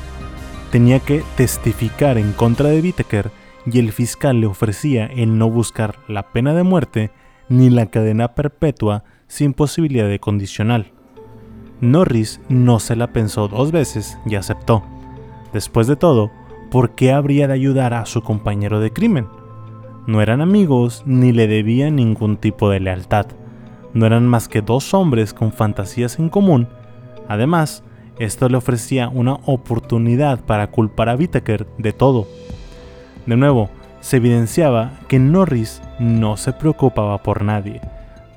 Tenía 0.71 0.99
que 0.99 1.23
testificar 1.35 2.19
en 2.19 2.33
contra 2.33 2.69
de 2.69 2.81
Whittaker 2.81 3.31
y 3.65 3.79
el 3.79 3.91
fiscal 3.91 4.39
le 4.39 4.45
ofrecía 4.45 5.07
el 5.07 5.39
no 5.39 5.49
buscar 5.49 5.97
la 6.07 6.31
pena 6.31 6.53
de 6.53 6.61
muerte 6.61 7.09
ni 7.49 7.71
la 7.71 7.87
cadena 7.87 8.35
perpetua 8.35 9.03
sin 9.27 9.53
posibilidad 9.53 10.07
de 10.07 10.19
condicional. 10.19 10.91
Norris 11.81 12.39
no 12.47 12.79
se 12.79 12.95
la 12.95 13.11
pensó 13.11 13.47
dos 13.47 13.71
veces 13.71 14.19
y 14.27 14.35
aceptó. 14.35 14.83
Después 15.51 15.87
de 15.87 15.95
todo, 15.95 16.29
¿por 16.69 16.93
qué 16.93 17.11
habría 17.11 17.47
de 17.47 17.53
ayudar 17.53 17.95
a 17.95 18.05
su 18.05 18.21
compañero 18.21 18.79
de 18.79 18.93
crimen? 18.93 19.25
No 20.05 20.21
eran 20.21 20.41
amigos 20.41 21.01
ni 21.07 21.31
le 21.31 21.47
debían 21.47 21.95
ningún 21.95 22.37
tipo 22.37 22.69
de 22.69 22.81
lealtad. 22.81 23.25
No 23.95 24.05
eran 24.05 24.27
más 24.27 24.49
que 24.49 24.61
dos 24.61 24.93
hombres 24.93 25.33
con 25.33 25.53
fantasías 25.53 26.19
en 26.19 26.27
común. 26.27 26.67
Además, 27.29 27.81
esto 28.19 28.49
le 28.49 28.57
ofrecía 28.57 29.07
una 29.07 29.35
oportunidad 29.45 30.41
para 30.41 30.67
culpar 30.67 31.07
a 31.07 31.15
Whittaker 31.15 31.65
de 31.77 31.93
todo. 31.93 32.27
De 33.25 33.37
nuevo, 33.37 33.69
se 34.01 34.17
evidenciaba 34.17 34.91
que 35.07 35.17
Norris 35.17 35.81
no 35.97 36.35
se 36.35 36.51
preocupaba 36.51 37.23
por 37.23 37.43
nadie. 37.43 37.79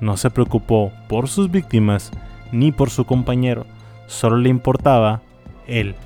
No 0.01 0.17
se 0.17 0.31
preocupó 0.31 0.93
por 1.09 1.29
sus 1.29 1.51
víctimas 1.51 2.13
ni 2.53 2.71
por 2.71 2.89
su 2.89 3.05
compañero, 3.05 3.67
solo 4.07 4.37
le 4.37 4.51
importaba 4.51 5.23
él. 5.67 5.97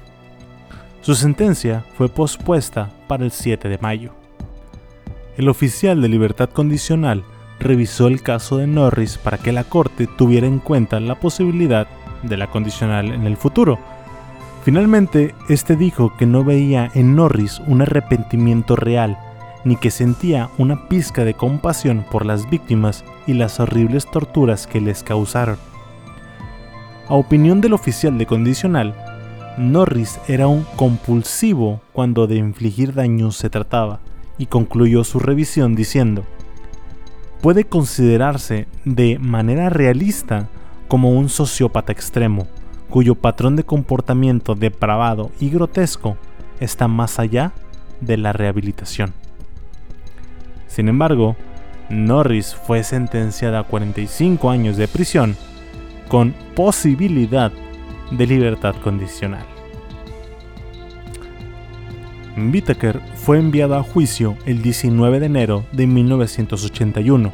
Su 1.03 1.15
sentencia 1.15 1.85
fue 1.99 2.09
pospuesta 2.09 2.89
para 3.07 3.25
el 3.25 3.31
7 3.31 3.69
de 3.69 3.79
mayo. 3.79 4.13
El 5.37 5.51
oficial 5.51 6.01
de 6.01 6.09
libertad 6.09 6.49
condicional 6.49 7.23
revisó 7.63 8.09
el 8.09 8.23
caso 8.23 8.59
de 8.59 8.67
Norris 8.67 9.19
para 9.19 9.39
que 9.39 9.53
la 9.53 9.65
corte 9.65 10.07
tuviera 10.07 10.47
en 10.47 10.59
cuenta 10.59 11.01
la 11.01 11.15
posibilidad 11.19 11.87
de 12.23 12.37
la 12.37 12.49
condicional 12.49 13.13
en 13.13 13.27
el 13.27 13.37
futuro. 13.37 13.79
Finalmente, 14.65 15.35
este 15.49 15.77
dijo 15.77 16.13
que 16.17 16.27
no 16.27 16.45
veía 16.45 16.91
en 16.95 17.17
Norris 17.17 17.61
un 17.67 17.83
arrepentimiento 17.83 18.77
real, 18.77 19.19
ni 19.65 19.77
que 19.77 19.91
sentía 19.91 20.51
una 20.59 20.89
pizca 20.89 21.25
de 21.25 21.35
compasión 21.35 22.05
por 22.11 22.27
las 22.27 22.49
víctimas 22.49 23.05
y 23.27 23.35
las 23.35 23.61
horribles 23.61 24.11
torturas 24.11 24.67
que 24.67 24.81
les 24.81 25.03
causaron. 25.03 25.57
A 27.09 27.15
opinión 27.15 27.61
del 27.61 27.73
oficial 27.73 28.19
de 28.19 28.27
condicional, 28.27 28.95
Norris 29.59 30.19
era 30.29 30.47
un 30.47 30.65
compulsivo 30.77 31.81
cuando 31.93 32.27
de 32.27 32.37
infligir 32.37 32.95
daños 32.95 33.37
se 33.37 33.51
trataba, 33.51 34.01
y 34.39 34.47
concluyó 34.47 35.05
su 35.05 35.19
revisión 35.19 35.75
diciendo, 35.75 36.25
puede 37.43 37.65
considerarse 37.65 38.67
de 38.85 39.19
manera 39.19 39.69
realista 39.69 40.49
como 40.89 41.11
un 41.11 41.29
sociópata 41.29 41.93
extremo, 41.93 42.47
cuyo 42.89 43.17
patrón 43.17 43.57
de 43.57 43.65
comportamiento 43.65 44.55
depravado 44.55 45.33
y 45.41 45.51
grotesco 45.51 46.17
está 46.61 46.87
más 46.89 47.19
allá 47.19 47.53
de 48.01 48.17
la 48.17 48.33
rehabilitación. 48.33 49.13
Sin 50.69 50.89
embargo, 50.89 51.37
Norris 51.91 52.55
fue 52.55 52.85
sentenciada 52.85 53.61
a 53.61 53.65
45 53.65 54.49
años 54.49 54.77
de 54.77 54.89
prisión 54.89 55.37
con 56.09 56.35
posibilidad 56.55 57.53
de 58.11 58.27
libertad 58.27 58.75
condicional. 58.83 59.52
Whittaker 62.37 63.01
fue 63.15 63.39
enviado 63.39 63.77
a 63.77 63.83
juicio 63.83 64.37
el 64.47 64.63
19 64.63 65.21
de 65.21 65.27
enero 65.27 65.65
de 65.73 65.87
1981. 65.87 67.33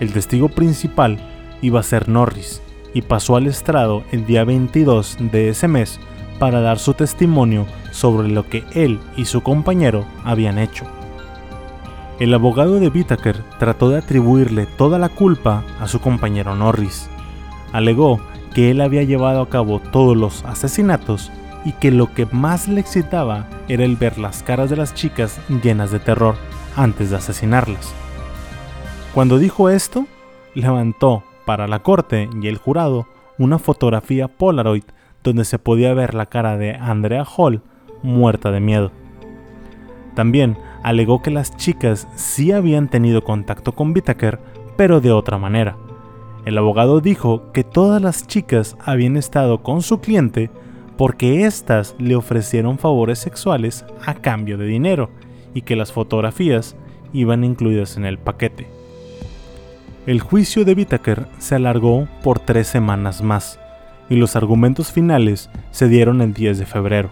El 0.00 0.12
testigo 0.12 0.48
principal 0.48 1.18
iba 1.62 1.80
a 1.80 1.84
ser 1.84 2.08
Norris 2.08 2.60
y 2.92 3.02
pasó 3.02 3.36
al 3.36 3.46
estrado 3.46 4.02
el 4.10 4.26
día 4.26 4.44
22 4.44 5.18
de 5.32 5.50
ese 5.50 5.68
mes 5.68 6.00
para 6.38 6.60
dar 6.60 6.78
su 6.78 6.94
testimonio 6.94 7.66
sobre 7.92 8.28
lo 8.28 8.48
que 8.48 8.64
él 8.74 8.98
y 9.16 9.26
su 9.26 9.42
compañero 9.42 10.06
habían 10.24 10.58
hecho. 10.58 10.86
El 12.18 12.34
abogado 12.34 12.80
de 12.80 12.88
Whittaker 12.88 13.42
trató 13.58 13.90
de 13.90 13.98
atribuirle 13.98 14.66
toda 14.66 14.98
la 14.98 15.08
culpa 15.08 15.64
a 15.80 15.86
su 15.86 16.00
compañero 16.00 16.54
Norris. 16.54 17.08
Alegó 17.72 18.20
que 18.54 18.70
él 18.70 18.80
había 18.80 19.04
llevado 19.04 19.40
a 19.40 19.48
cabo 19.48 19.80
todos 19.80 20.16
los 20.16 20.44
asesinatos 20.44 21.30
y 21.64 21.72
que 21.72 21.90
lo 21.90 22.12
que 22.12 22.26
más 22.26 22.68
le 22.68 22.80
excitaba 22.80 23.46
era 23.68 23.84
el 23.84 23.96
ver 23.96 24.18
las 24.18 24.42
caras 24.42 24.70
de 24.70 24.76
las 24.76 24.94
chicas 24.94 25.38
llenas 25.62 25.90
de 25.90 26.00
terror 26.00 26.36
antes 26.76 27.10
de 27.10 27.16
asesinarlas. 27.16 27.92
Cuando 29.14 29.38
dijo 29.38 29.68
esto, 29.68 30.06
levantó 30.54 31.24
para 31.44 31.66
la 31.66 31.80
corte 31.80 32.28
y 32.40 32.46
el 32.46 32.58
jurado 32.58 33.06
una 33.38 33.58
fotografía 33.58 34.28
Polaroid 34.28 34.84
donde 35.22 35.44
se 35.44 35.58
podía 35.58 35.92
ver 35.94 36.14
la 36.14 36.26
cara 36.26 36.56
de 36.56 36.74
Andrea 36.74 37.24
Hall 37.24 37.62
muerta 38.02 38.50
de 38.50 38.60
miedo. 38.60 38.92
También 40.14 40.56
alegó 40.82 41.22
que 41.22 41.30
las 41.30 41.56
chicas 41.56 42.08
sí 42.14 42.52
habían 42.52 42.88
tenido 42.88 43.22
contacto 43.22 43.72
con 43.72 43.90
Whittaker, 43.90 44.38
pero 44.76 45.00
de 45.00 45.12
otra 45.12 45.38
manera. 45.38 45.76
El 46.44 46.56
abogado 46.56 47.00
dijo 47.00 47.52
que 47.52 47.64
todas 47.64 48.00
las 48.00 48.26
chicas 48.26 48.76
habían 48.84 49.16
estado 49.16 49.62
con 49.62 49.82
su 49.82 50.00
cliente 50.00 50.50
porque 51.00 51.46
éstas 51.46 51.96
le 51.98 52.14
ofrecieron 52.14 52.76
favores 52.76 53.18
sexuales 53.18 53.86
a 54.04 54.12
cambio 54.12 54.58
de 54.58 54.66
dinero 54.66 55.08
y 55.54 55.62
que 55.62 55.74
las 55.74 55.92
fotografías 55.92 56.76
iban 57.14 57.42
incluidas 57.42 57.96
en 57.96 58.04
el 58.04 58.18
paquete. 58.18 58.66
El 60.06 60.20
juicio 60.20 60.66
de 60.66 60.74
Whittaker 60.74 61.26
se 61.38 61.54
alargó 61.54 62.06
por 62.22 62.38
tres 62.38 62.66
semanas 62.66 63.22
más 63.22 63.58
y 64.10 64.16
los 64.16 64.36
argumentos 64.36 64.92
finales 64.92 65.48
se 65.70 65.88
dieron 65.88 66.20
el 66.20 66.34
10 66.34 66.58
de 66.58 66.66
febrero. 66.66 67.08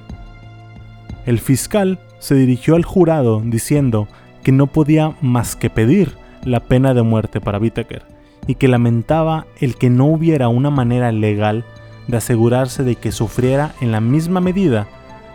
El 1.25 1.39
fiscal 1.39 1.99
se 2.19 2.35
dirigió 2.35 2.75
al 2.75 2.85
jurado 2.85 3.41
diciendo 3.43 4.07
que 4.43 4.53
no 4.53 4.67
podía 4.67 5.15
más 5.23 5.57
que 5.57 5.71
pedir 5.71 6.15
la 6.45 6.61
pena 6.61 6.93
de 6.93 7.01
muerte 7.01 7.41
para 7.41 7.59
Whittaker 7.59 8.03
y 8.47 8.57
que 8.57 8.69
lamentaba 8.69 9.47
el 9.61 9.77
que 9.77 9.89
no 9.89 10.05
hubiera 10.05 10.49
una 10.49 10.69
manera 10.69 11.11
legal 11.11 11.65
de 12.09 12.17
asegurarse 12.17 12.83
de 12.83 12.97
que 12.97 13.13
sufriera 13.13 13.75
en 13.81 13.93
la 13.93 14.01
misma 14.01 14.41
medida 14.41 14.89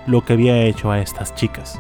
lo 0.05 0.25
que 0.25 0.33
había 0.33 0.63
hecho 0.63 0.91
a 0.91 0.99
estas 0.99 1.33
chicas. 1.33 1.79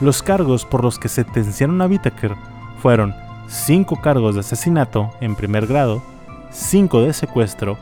Los 0.00 0.22
cargos 0.22 0.64
por 0.64 0.82
los 0.82 0.98
que 0.98 1.08
sentenciaron 1.08 1.80
a 1.80 1.86
Whittaker 1.86 2.34
fueron 2.82 3.14
5 3.48 4.00
cargos 4.00 4.34
de 4.34 4.40
asesinato 4.40 5.10
en 5.20 5.36
primer 5.36 5.66
grado, 5.66 6.02
5 6.50 7.02
de 7.02 7.12
secuestro, 7.12 7.76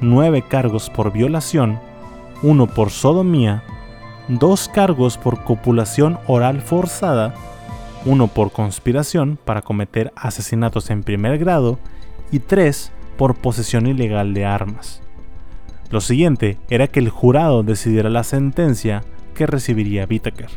9 0.00 0.42
cargos 0.48 0.88
por 0.88 1.12
violación, 1.12 1.80
1 2.42 2.66
por 2.68 2.90
sodomía, 2.90 3.62
2 4.28 4.68
cargos 4.68 5.18
por 5.18 5.42
copulación 5.44 6.18
oral 6.26 6.60
forzada, 6.62 7.34
1 8.04 8.28
por 8.28 8.52
conspiración 8.52 9.38
para 9.44 9.62
cometer 9.62 10.12
asesinatos 10.14 10.90
en 10.90 11.02
primer 11.02 11.38
grado 11.38 11.78
y 12.30 12.38
3 12.38 12.92
por 13.16 13.34
posesión 13.34 13.86
ilegal 13.86 14.32
de 14.34 14.44
armas. 14.44 15.03
Lo 15.90 16.00
siguiente 16.00 16.58
era 16.70 16.86
que 16.88 17.00
el 17.00 17.08
jurado 17.08 17.62
decidiera 17.62 18.10
la 18.10 18.24
sentencia 18.24 19.02
que 19.34 19.46
recibiría 19.46 20.06
Whittaker. 20.08 20.48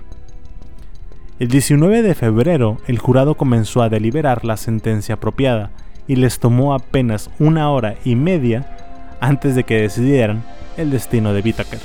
El 1.39 1.49
19 1.49 2.01
de 2.01 2.15
febrero, 2.15 2.77
el 2.87 2.97
jurado 2.97 3.35
comenzó 3.35 3.81
a 3.81 3.89
deliberar 3.89 4.45
la 4.45 4.57
sentencia 4.57 5.15
apropiada 5.15 5.71
y 6.07 6.15
les 6.15 6.39
tomó 6.39 6.73
apenas 6.73 7.29
una 7.37 7.69
hora 7.69 7.95
y 8.03 8.15
media 8.15 9.15
antes 9.19 9.53
de 9.55 9.63
que 9.63 9.81
decidieran 9.81 10.43
el 10.77 10.89
destino 10.89 11.33
de 11.33 11.41
Whittaker. 11.41 11.79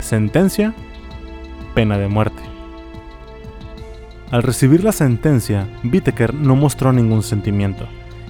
Sentencia: 0.00 0.74
pena 1.74 1.96
de 1.98 2.08
muerte. 2.08 2.42
Al 4.30 4.42
recibir 4.42 4.82
la 4.82 4.92
sentencia, 4.92 5.68
Whittaker 5.84 6.34
no 6.34 6.56
mostró 6.56 6.92
ningún 6.92 7.22
sentimiento 7.22 7.86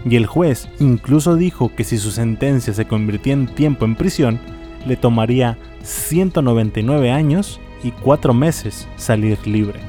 y 0.08 0.14
el 0.14 0.26
juez 0.26 0.68
incluso 0.78 1.34
dijo 1.34 1.74
que 1.74 1.82
si 1.82 1.98
su 1.98 2.12
sentencia 2.12 2.72
se 2.72 2.86
convirtió 2.86 3.32
en 3.32 3.46
tiempo 3.46 3.84
en 3.84 3.96
prisión, 3.96 4.38
le 4.86 4.96
tomaría 4.96 5.58
199 5.82 7.10
años 7.10 7.60
y 7.82 7.90
4 7.90 8.32
meses 8.32 8.86
salir 8.96 9.44
libre. 9.46 9.80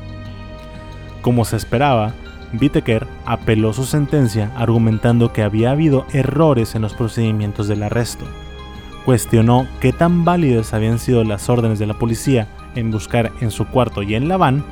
Como 1.21 1.45
se 1.45 1.55
esperaba, 1.57 2.13
Whittaker 2.59 3.05
apeló 3.25 3.73
su 3.73 3.85
sentencia 3.85 4.51
argumentando 4.55 5.33
que 5.33 5.43
había 5.43 5.71
habido 5.71 6.05
errores 6.13 6.73
en 6.73 6.81
los 6.81 6.93
procedimientos 6.93 7.67
del 7.67 7.83
arresto. 7.83 8.25
Cuestionó 9.05 9.67
qué 9.79 9.93
tan 9.93 10.25
válidas 10.25 10.73
habían 10.73 10.97
sido 10.97 11.23
las 11.23 11.47
órdenes 11.47 11.77
de 11.77 11.85
la 11.85 11.93
policía 11.93 12.47
en 12.75 12.89
buscar 12.89 13.31
en 13.39 13.51
su 13.51 13.67
cuarto 13.67 14.01
y 14.01 14.15
en 14.15 14.27
la 14.27 14.37
van 14.37 14.63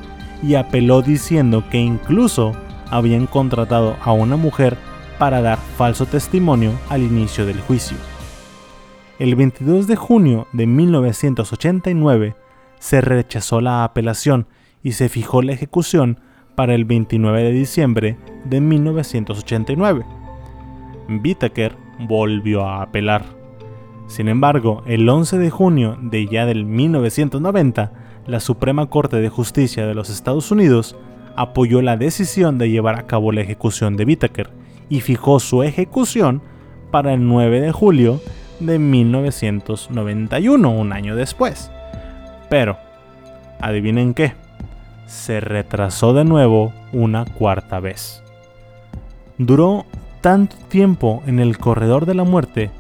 y 0.42 0.56
apeló 0.56 1.02
diciendo 1.02 1.64
que 1.70 1.78
incluso 1.78 2.54
habían 2.90 3.28
contratado 3.28 3.96
a 4.02 4.12
una 4.12 4.38
mujer 4.38 4.78
para 5.18 5.42
dar 5.42 5.58
falso 5.78 6.06
testimonio 6.06 6.72
al 6.90 7.02
inicio 7.02 7.46
del 7.46 7.60
juicio. 7.62 7.98
El 9.18 9.36
22 9.36 9.88
de 9.88 9.96
junio 9.96 10.48
de 10.52 10.68
1989 10.68 12.36
se 12.80 13.02
rechazó 13.02 13.62
la 13.62 13.84
apelación 13.84 14.48
y 14.84 14.92
se 14.92 15.10
fijó 15.10 15.42
la 15.42 15.54
ejecución 15.54 16.20
para 16.56 16.76
el 16.76 16.86
29 16.86 17.44
de 17.44 17.52
diciembre 17.52 18.18
de 18.44 18.62
1989. 18.62 20.06
Whittaker 21.24 21.76
volvió 22.00 22.66
a 22.66 22.82
apelar. 22.82 23.24
Sin 24.08 24.28
embargo, 24.28 24.84
el 24.86 25.08
11 25.08 25.38
de 25.38 25.50
junio 25.50 25.98
de 26.02 26.28
ya 26.28 26.46
del 26.46 26.66
1990, 26.66 27.92
la 28.28 28.40
Suprema 28.40 28.88
Corte 28.88 29.18
de 29.18 29.30
Justicia 29.30 29.88
de 29.88 29.96
los 29.96 30.10
Estados 30.10 30.52
Unidos 30.52 30.96
apoyó 31.36 31.82
la 31.82 31.98
decisión 31.98 32.58
de 32.58 32.70
llevar 32.70 33.00
a 33.00 33.08
cabo 33.08 33.32
la 33.32 33.42
ejecución 33.42 33.98
de 33.98 34.06
Whittaker 34.06 34.55
y 34.90 35.02
fijó 35.02 35.40
su 35.40 35.64
ejecución 35.64 36.42
para 36.92 37.14
el 37.14 37.28
9 37.28 37.62
de 37.62 37.72
julio 37.72 38.22
de 38.60 38.80
1991, 38.80 40.70
un 40.70 40.94
año 40.94 41.16
después. 41.16 41.72
Pero, 42.50 42.78
adivinen 43.60 44.14
qué, 44.14 44.34
se 45.06 45.40
retrasó 45.40 46.14
de 46.14 46.26
nuevo 46.26 46.74
una 46.94 47.26
cuarta 47.26 47.80
vez. 47.80 48.24
Duró 49.38 49.86
tanto 50.22 50.56
tiempo 50.70 51.22
en 51.28 51.40
el 51.40 51.58
corredor 51.58 52.06
de 52.06 52.16
la 52.16 52.24
muerte 52.24 52.72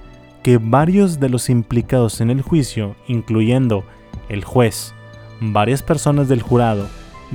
que 0.41 0.57
varios 0.57 1.19
de 1.19 1.29
los 1.29 1.49
implicados 1.49 2.21
en 2.21 2.29
el 2.29 2.41
juicio, 2.41 2.95
incluyendo 3.07 3.83
el 4.29 4.43
juez, 4.43 4.93
varias 5.41 5.83
personas 5.83 6.27
del 6.27 6.41
jurado 6.41 6.87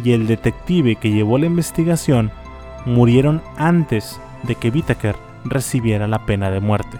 y 0.02 0.12
el 0.12 0.26
detective 0.26 0.96
que 0.96 1.10
llevó 1.10 1.38
la 1.38 1.46
investigación, 1.46 2.30
murieron 2.86 3.42
antes 3.56 4.20
de 4.42 4.54
que 4.54 4.70
Whittaker 4.70 5.16
recibiera 5.44 6.06
la 6.06 6.26
pena 6.26 6.50
de 6.50 6.60
muerte. 6.60 6.98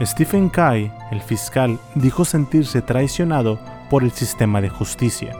Stephen 0.00 0.48
Kay, 0.48 0.92
el 1.10 1.20
fiscal, 1.20 1.78
dijo 1.94 2.24
sentirse 2.24 2.82
traicionado 2.82 3.58
por 3.90 4.04
el 4.04 4.12
sistema 4.12 4.60
de 4.60 4.68
justicia. 4.68 5.34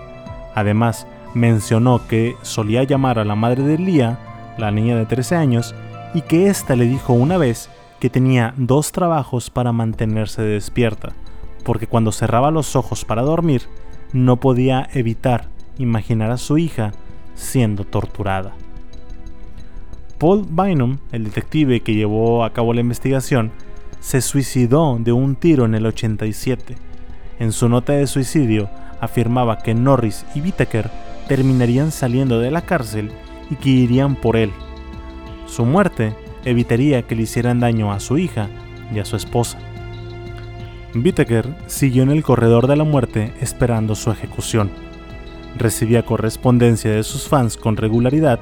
Además, 0.55 1.07
mencionó 1.35 2.07
que 2.09 2.37
solía 2.43 2.83
llamar 2.83 3.19
a 3.19 3.25
la 3.25 3.37
madre 3.37 3.63
de 3.63 3.79
Lia, 3.79 4.19
la 4.59 4.71
niña 4.71 4.97
de 4.97 5.07
13 5.07 5.37
años, 5.37 5.75
y 6.15 6.23
que 6.23 6.49
ésta 6.49 6.75
le 6.75 6.87
dijo 6.87 7.13
una 7.13 7.37
vez 7.37 7.71
que 8.01 8.11
tenía 8.11 8.55
dos 8.57 8.93
trabajos 8.93 9.51
para 9.51 9.73
mantenerse 9.73 10.43
despierta, 10.43 11.13
porque 11.65 11.87
cuando 11.87 12.13
cerraba 12.13 12.51
los 12.51 12.77
ojos 12.77 13.05
para 13.05 13.23
dormir, 13.23 13.63
no 14.13 14.37
podía 14.37 14.89
evitar 14.93 15.49
imaginar 15.79 16.31
a 16.31 16.39
su 16.39 16.59
hija 16.59 16.93
siendo 17.35 17.85
torturada. 17.85 18.55
Paul 20.19 20.47
Bynum, 20.51 20.99
el 21.13 21.23
detective 21.23 21.81
que 21.81 21.95
llevó 21.95 22.45
a 22.45 22.53
cabo 22.53 22.75
la 22.75 22.81
investigación, 22.81 23.53
se 24.01 24.21
suicidó 24.21 24.99
de 24.99 25.13
un 25.13 25.37
tiro 25.37 25.65
en 25.65 25.77
el 25.77 25.87
87. 25.87 26.75
En 27.39 27.53
su 27.53 27.69
nota 27.69 27.93
de 27.93 28.09
suicidio 28.09 28.69
afirmaba 29.01 29.59
que 29.59 29.75
Norris 29.75 30.27
y 30.35 30.41
Whittaker 30.41 30.91
terminarían 31.29 31.93
saliendo 31.93 32.41
de 32.41 32.51
la 32.51 32.63
cárcel 32.63 33.13
y 33.49 33.55
que 33.55 33.69
irían 33.69 34.17
por 34.17 34.37
él. 34.37 34.51
Su 35.47 35.65
muerte 35.65 36.17
evitaría 36.45 37.03
que 37.03 37.15
le 37.15 37.23
hicieran 37.23 37.61
daño 37.61 37.93
a 37.93 38.01
su 38.01 38.19
hija 38.19 38.49
y 38.93 38.99
a 38.99 39.05
su 39.05 39.15
esposa. 39.15 39.59
Whittaker 40.97 41.55
siguió 41.69 42.03
en 42.03 42.11
el 42.11 42.25
corredor 42.25 42.67
de 42.67 42.75
la 42.75 42.85
muerte 42.85 43.33
esperando 43.41 43.95
su 43.95 44.11
ejecución. 44.11 44.71
Recibía 45.57 46.05
correspondencia 46.05 46.91
de 46.91 47.05
sus 47.05 47.29
fans 47.29 47.57
con 47.57 47.77
regularidad 47.77 48.41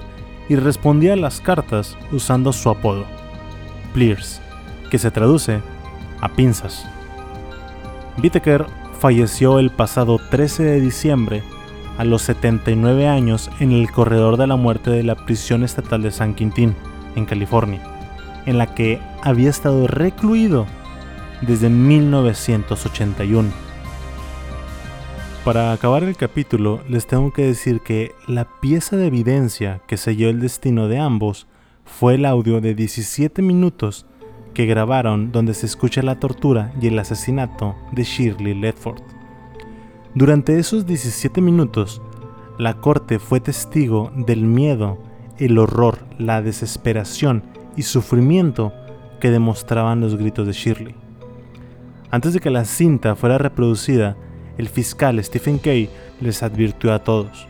y 0.49 0.57
respondía 0.57 1.15
a 1.15 1.17
las 1.17 1.41
cartas 1.41 1.97
usando 2.13 2.53
su 2.53 2.71
apodo, 2.71 3.05
Plears, 3.93 4.41
que 4.91 4.99
se 4.99 5.11
traduce 5.11 5.61
a 6.21 6.29
pinzas. 6.29 6.87
Whittaker 8.23 8.67
falleció 8.99 9.59
el 9.59 9.71
pasado 9.71 10.19
13 10.19 10.63
de 10.63 10.81
diciembre 10.81 11.43
a 11.99 12.05
los 12.05 12.23
79 12.23 13.09
años 13.09 13.51
en 13.61 13.73
el 13.73 13.91
corredor 13.91 14.37
de 14.37 14.47
la 14.47 14.57
muerte 14.57 14.91
de 14.91 15.03
la 15.03 15.15
prisión 15.15 15.65
estatal 15.65 16.03
de 16.03 16.11
San 16.11 16.35
Quintín, 16.35 16.75
en 17.15 17.25
California, 17.25 17.81
en 18.45 18.59
la 18.59 18.75
que 18.75 19.01
había 19.23 19.51
estado 19.51 19.87
recluido 19.87 20.67
desde 21.43 21.69
1981. 21.69 23.66
Para 25.47 25.71
acabar 25.71 26.03
el 26.03 26.17
capítulo, 26.17 26.81
les 26.89 27.07
tengo 27.07 27.33
que 27.33 27.47
decir 27.47 27.81
que 27.81 28.17
la 28.27 28.49
pieza 28.61 28.97
de 28.97 29.07
evidencia 29.07 29.81
que 29.87 29.97
selló 29.97 30.29
el 30.29 30.41
destino 30.41 30.89
de 30.89 30.99
ambos 30.99 31.47
fue 31.85 32.17
el 32.17 32.25
audio 32.25 32.61
de 32.61 32.75
17 32.75 33.43
minutos 33.43 34.07
que 34.55 34.67
grabaron 34.67 35.31
donde 35.31 35.55
se 35.55 35.67
escucha 35.67 36.03
la 36.03 36.19
tortura 36.19 36.73
y 36.81 36.89
el 36.89 36.99
asesinato 36.99 37.77
de 37.93 38.03
Shirley 38.03 38.55
Ledford. 38.55 39.01
Durante 40.17 40.59
esos 40.59 40.85
17 40.85 41.41
minutos, 41.41 42.03
la 42.59 42.81
corte 42.81 43.21
fue 43.21 43.39
testigo 43.39 44.11
del 44.17 44.43
miedo, 44.43 44.99
el 45.39 45.59
horror, 45.59 45.99
la 46.19 46.43
desesperación 46.43 47.45
y 47.77 47.83
sufrimiento 47.83 48.73
que 49.21 49.31
demostraban 49.31 50.01
los 50.01 50.17
gritos 50.17 50.49
de 50.49 50.55
Shirley. 50.55 50.97
Antes 52.11 52.33
de 52.33 52.41
que 52.41 52.51
la 52.51 52.65
cinta 52.65 53.15
fuera 53.15 53.39
reproducida, 53.39 54.17
el 54.59 54.69
fiscal 54.69 55.23
Stephen 55.23 55.59
Kay 55.59 55.91
les 56.21 56.43
advirtió 56.43 56.93
a 56.93 57.01
todos, 57.01 57.49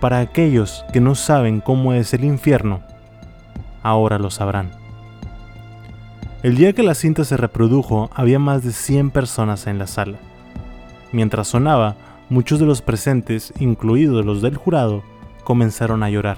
para 0.00 0.20
aquellos 0.20 0.84
que 0.92 1.00
no 1.00 1.14
saben 1.14 1.60
cómo 1.60 1.94
es 1.94 2.12
el 2.12 2.24
infierno, 2.24 2.80
ahora 3.82 4.18
lo 4.18 4.30
sabrán. 4.30 4.70
El 6.42 6.56
día 6.56 6.74
que 6.74 6.82
la 6.82 6.94
cinta 6.94 7.24
se 7.24 7.38
reprodujo 7.38 8.10
había 8.14 8.38
más 8.38 8.62
de 8.62 8.72
100 8.72 9.10
personas 9.10 9.66
en 9.66 9.78
la 9.78 9.86
sala. 9.86 10.18
Mientras 11.10 11.48
sonaba, 11.48 11.96
muchos 12.28 12.60
de 12.60 12.66
los 12.66 12.82
presentes, 12.82 13.54
incluidos 13.58 14.26
los 14.26 14.42
del 14.42 14.58
jurado, 14.58 15.02
comenzaron 15.42 16.02
a 16.02 16.10
llorar. 16.10 16.36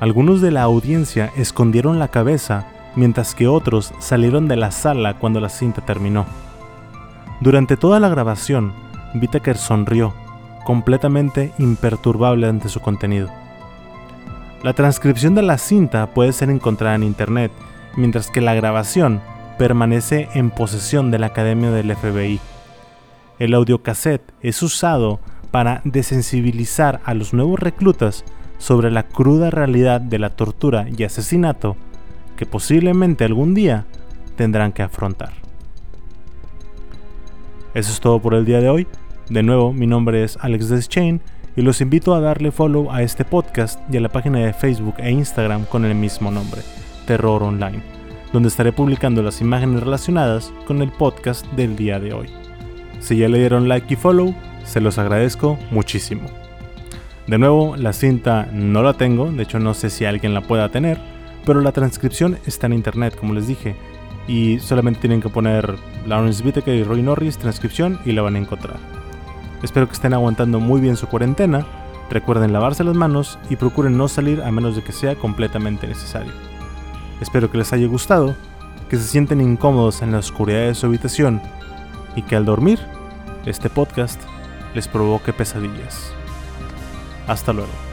Algunos 0.00 0.40
de 0.40 0.50
la 0.50 0.62
audiencia 0.62 1.30
escondieron 1.36 2.00
la 2.00 2.08
cabeza 2.08 2.66
mientras 2.96 3.36
que 3.36 3.46
otros 3.46 3.92
salieron 4.00 4.48
de 4.48 4.56
la 4.56 4.72
sala 4.72 5.18
cuando 5.20 5.38
la 5.38 5.48
cinta 5.48 5.84
terminó. 5.84 6.26
Durante 7.42 7.76
toda 7.76 7.98
la 7.98 8.08
grabación, 8.08 8.72
Whittaker 9.16 9.56
sonrió, 9.56 10.14
completamente 10.64 11.52
imperturbable 11.58 12.46
ante 12.46 12.68
su 12.68 12.78
contenido. 12.78 13.30
La 14.62 14.74
transcripción 14.74 15.34
de 15.34 15.42
la 15.42 15.58
cinta 15.58 16.06
puede 16.14 16.32
ser 16.32 16.50
encontrada 16.50 16.94
en 16.94 17.02
internet, 17.02 17.50
mientras 17.96 18.30
que 18.30 18.40
la 18.40 18.54
grabación 18.54 19.20
permanece 19.58 20.28
en 20.34 20.50
posesión 20.50 21.10
de 21.10 21.18
la 21.18 21.26
Academia 21.26 21.72
del 21.72 21.96
FBI. 21.96 22.38
El 23.40 23.54
audiocassette 23.54 24.32
es 24.40 24.62
usado 24.62 25.18
para 25.50 25.80
desensibilizar 25.82 27.00
a 27.04 27.12
los 27.12 27.34
nuevos 27.34 27.58
reclutas 27.58 28.24
sobre 28.58 28.92
la 28.92 29.02
cruda 29.02 29.50
realidad 29.50 30.00
de 30.00 30.20
la 30.20 30.30
tortura 30.30 30.86
y 30.96 31.02
asesinato 31.02 31.76
que 32.36 32.46
posiblemente 32.46 33.24
algún 33.24 33.52
día 33.52 33.84
tendrán 34.36 34.70
que 34.70 34.84
afrontar. 34.84 35.41
Eso 37.74 37.90
es 37.90 38.00
todo 38.00 38.20
por 38.20 38.34
el 38.34 38.44
día 38.44 38.60
de 38.60 38.68
hoy. 38.68 38.86
De 39.30 39.42
nuevo, 39.42 39.72
mi 39.72 39.86
nombre 39.86 40.24
es 40.24 40.36
Alex 40.42 40.68
Deschain 40.68 41.22
y 41.56 41.62
los 41.62 41.80
invito 41.80 42.14
a 42.14 42.20
darle 42.20 42.50
follow 42.50 42.92
a 42.92 43.00
este 43.02 43.24
podcast 43.24 43.80
y 43.90 43.96
a 43.96 44.00
la 44.00 44.10
página 44.10 44.40
de 44.40 44.52
Facebook 44.52 44.96
e 44.98 45.10
Instagram 45.10 45.64
con 45.64 45.86
el 45.86 45.94
mismo 45.94 46.30
nombre, 46.30 46.60
Terror 47.06 47.42
Online, 47.42 47.82
donde 48.30 48.50
estaré 48.50 48.72
publicando 48.72 49.22
las 49.22 49.40
imágenes 49.40 49.82
relacionadas 49.82 50.52
con 50.66 50.82
el 50.82 50.92
podcast 50.92 51.46
del 51.52 51.74
día 51.74 51.98
de 51.98 52.12
hoy. 52.12 52.28
Si 53.00 53.16
ya 53.16 53.30
le 53.30 53.38
dieron 53.38 53.68
like 53.68 53.94
y 53.94 53.96
follow, 53.96 54.34
se 54.64 54.82
los 54.82 54.98
agradezco 54.98 55.58
muchísimo. 55.70 56.28
De 57.26 57.38
nuevo, 57.38 57.76
la 57.76 57.94
cinta 57.94 58.50
no 58.52 58.82
la 58.82 58.92
tengo, 58.94 59.32
de 59.32 59.44
hecho 59.44 59.58
no 59.58 59.72
sé 59.72 59.88
si 59.88 60.04
alguien 60.04 60.34
la 60.34 60.42
pueda 60.42 60.68
tener, 60.68 60.98
pero 61.46 61.62
la 61.62 61.72
transcripción 61.72 62.36
está 62.44 62.66
en 62.66 62.74
internet, 62.74 63.16
como 63.16 63.32
les 63.32 63.46
dije, 63.46 63.76
y 64.26 64.58
solamente 64.60 65.00
tienen 65.00 65.20
que 65.20 65.28
poner 65.28 65.76
Lawrence 66.06 66.42
Whittaker 66.44 66.74
y 66.74 66.84
Roy 66.84 67.02
Norris 67.02 67.38
transcripción 67.38 67.98
y 68.04 68.12
la 68.12 68.22
van 68.22 68.36
a 68.36 68.38
encontrar. 68.38 68.76
Espero 69.62 69.86
que 69.86 69.94
estén 69.94 70.14
aguantando 70.14 70.60
muy 70.60 70.80
bien 70.80 70.96
su 70.96 71.06
cuarentena, 71.06 71.66
recuerden 72.10 72.52
lavarse 72.52 72.84
las 72.84 72.94
manos 72.94 73.38
y 73.48 73.56
procuren 73.56 73.96
no 73.96 74.08
salir 74.08 74.42
a 74.42 74.50
menos 74.50 74.76
de 74.76 74.82
que 74.82 74.92
sea 74.92 75.14
completamente 75.14 75.86
necesario. 75.86 76.32
Espero 77.20 77.50
que 77.50 77.58
les 77.58 77.72
haya 77.72 77.86
gustado, 77.86 78.34
que 78.88 78.96
se 78.96 79.04
sienten 79.04 79.40
incómodos 79.40 80.02
en 80.02 80.12
la 80.12 80.18
oscuridad 80.18 80.66
de 80.66 80.74
su 80.74 80.86
habitación 80.86 81.40
y 82.16 82.22
que 82.22 82.36
al 82.36 82.44
dormir, 82.44 82.80
este 83.46 83.70
podcast 83.70 84.20
les 84.74 84.88
provoque 84.88 85.32
pesadillas. 85.32 86.12
Hasta 87.26 87.52
luego. 87.52 87.91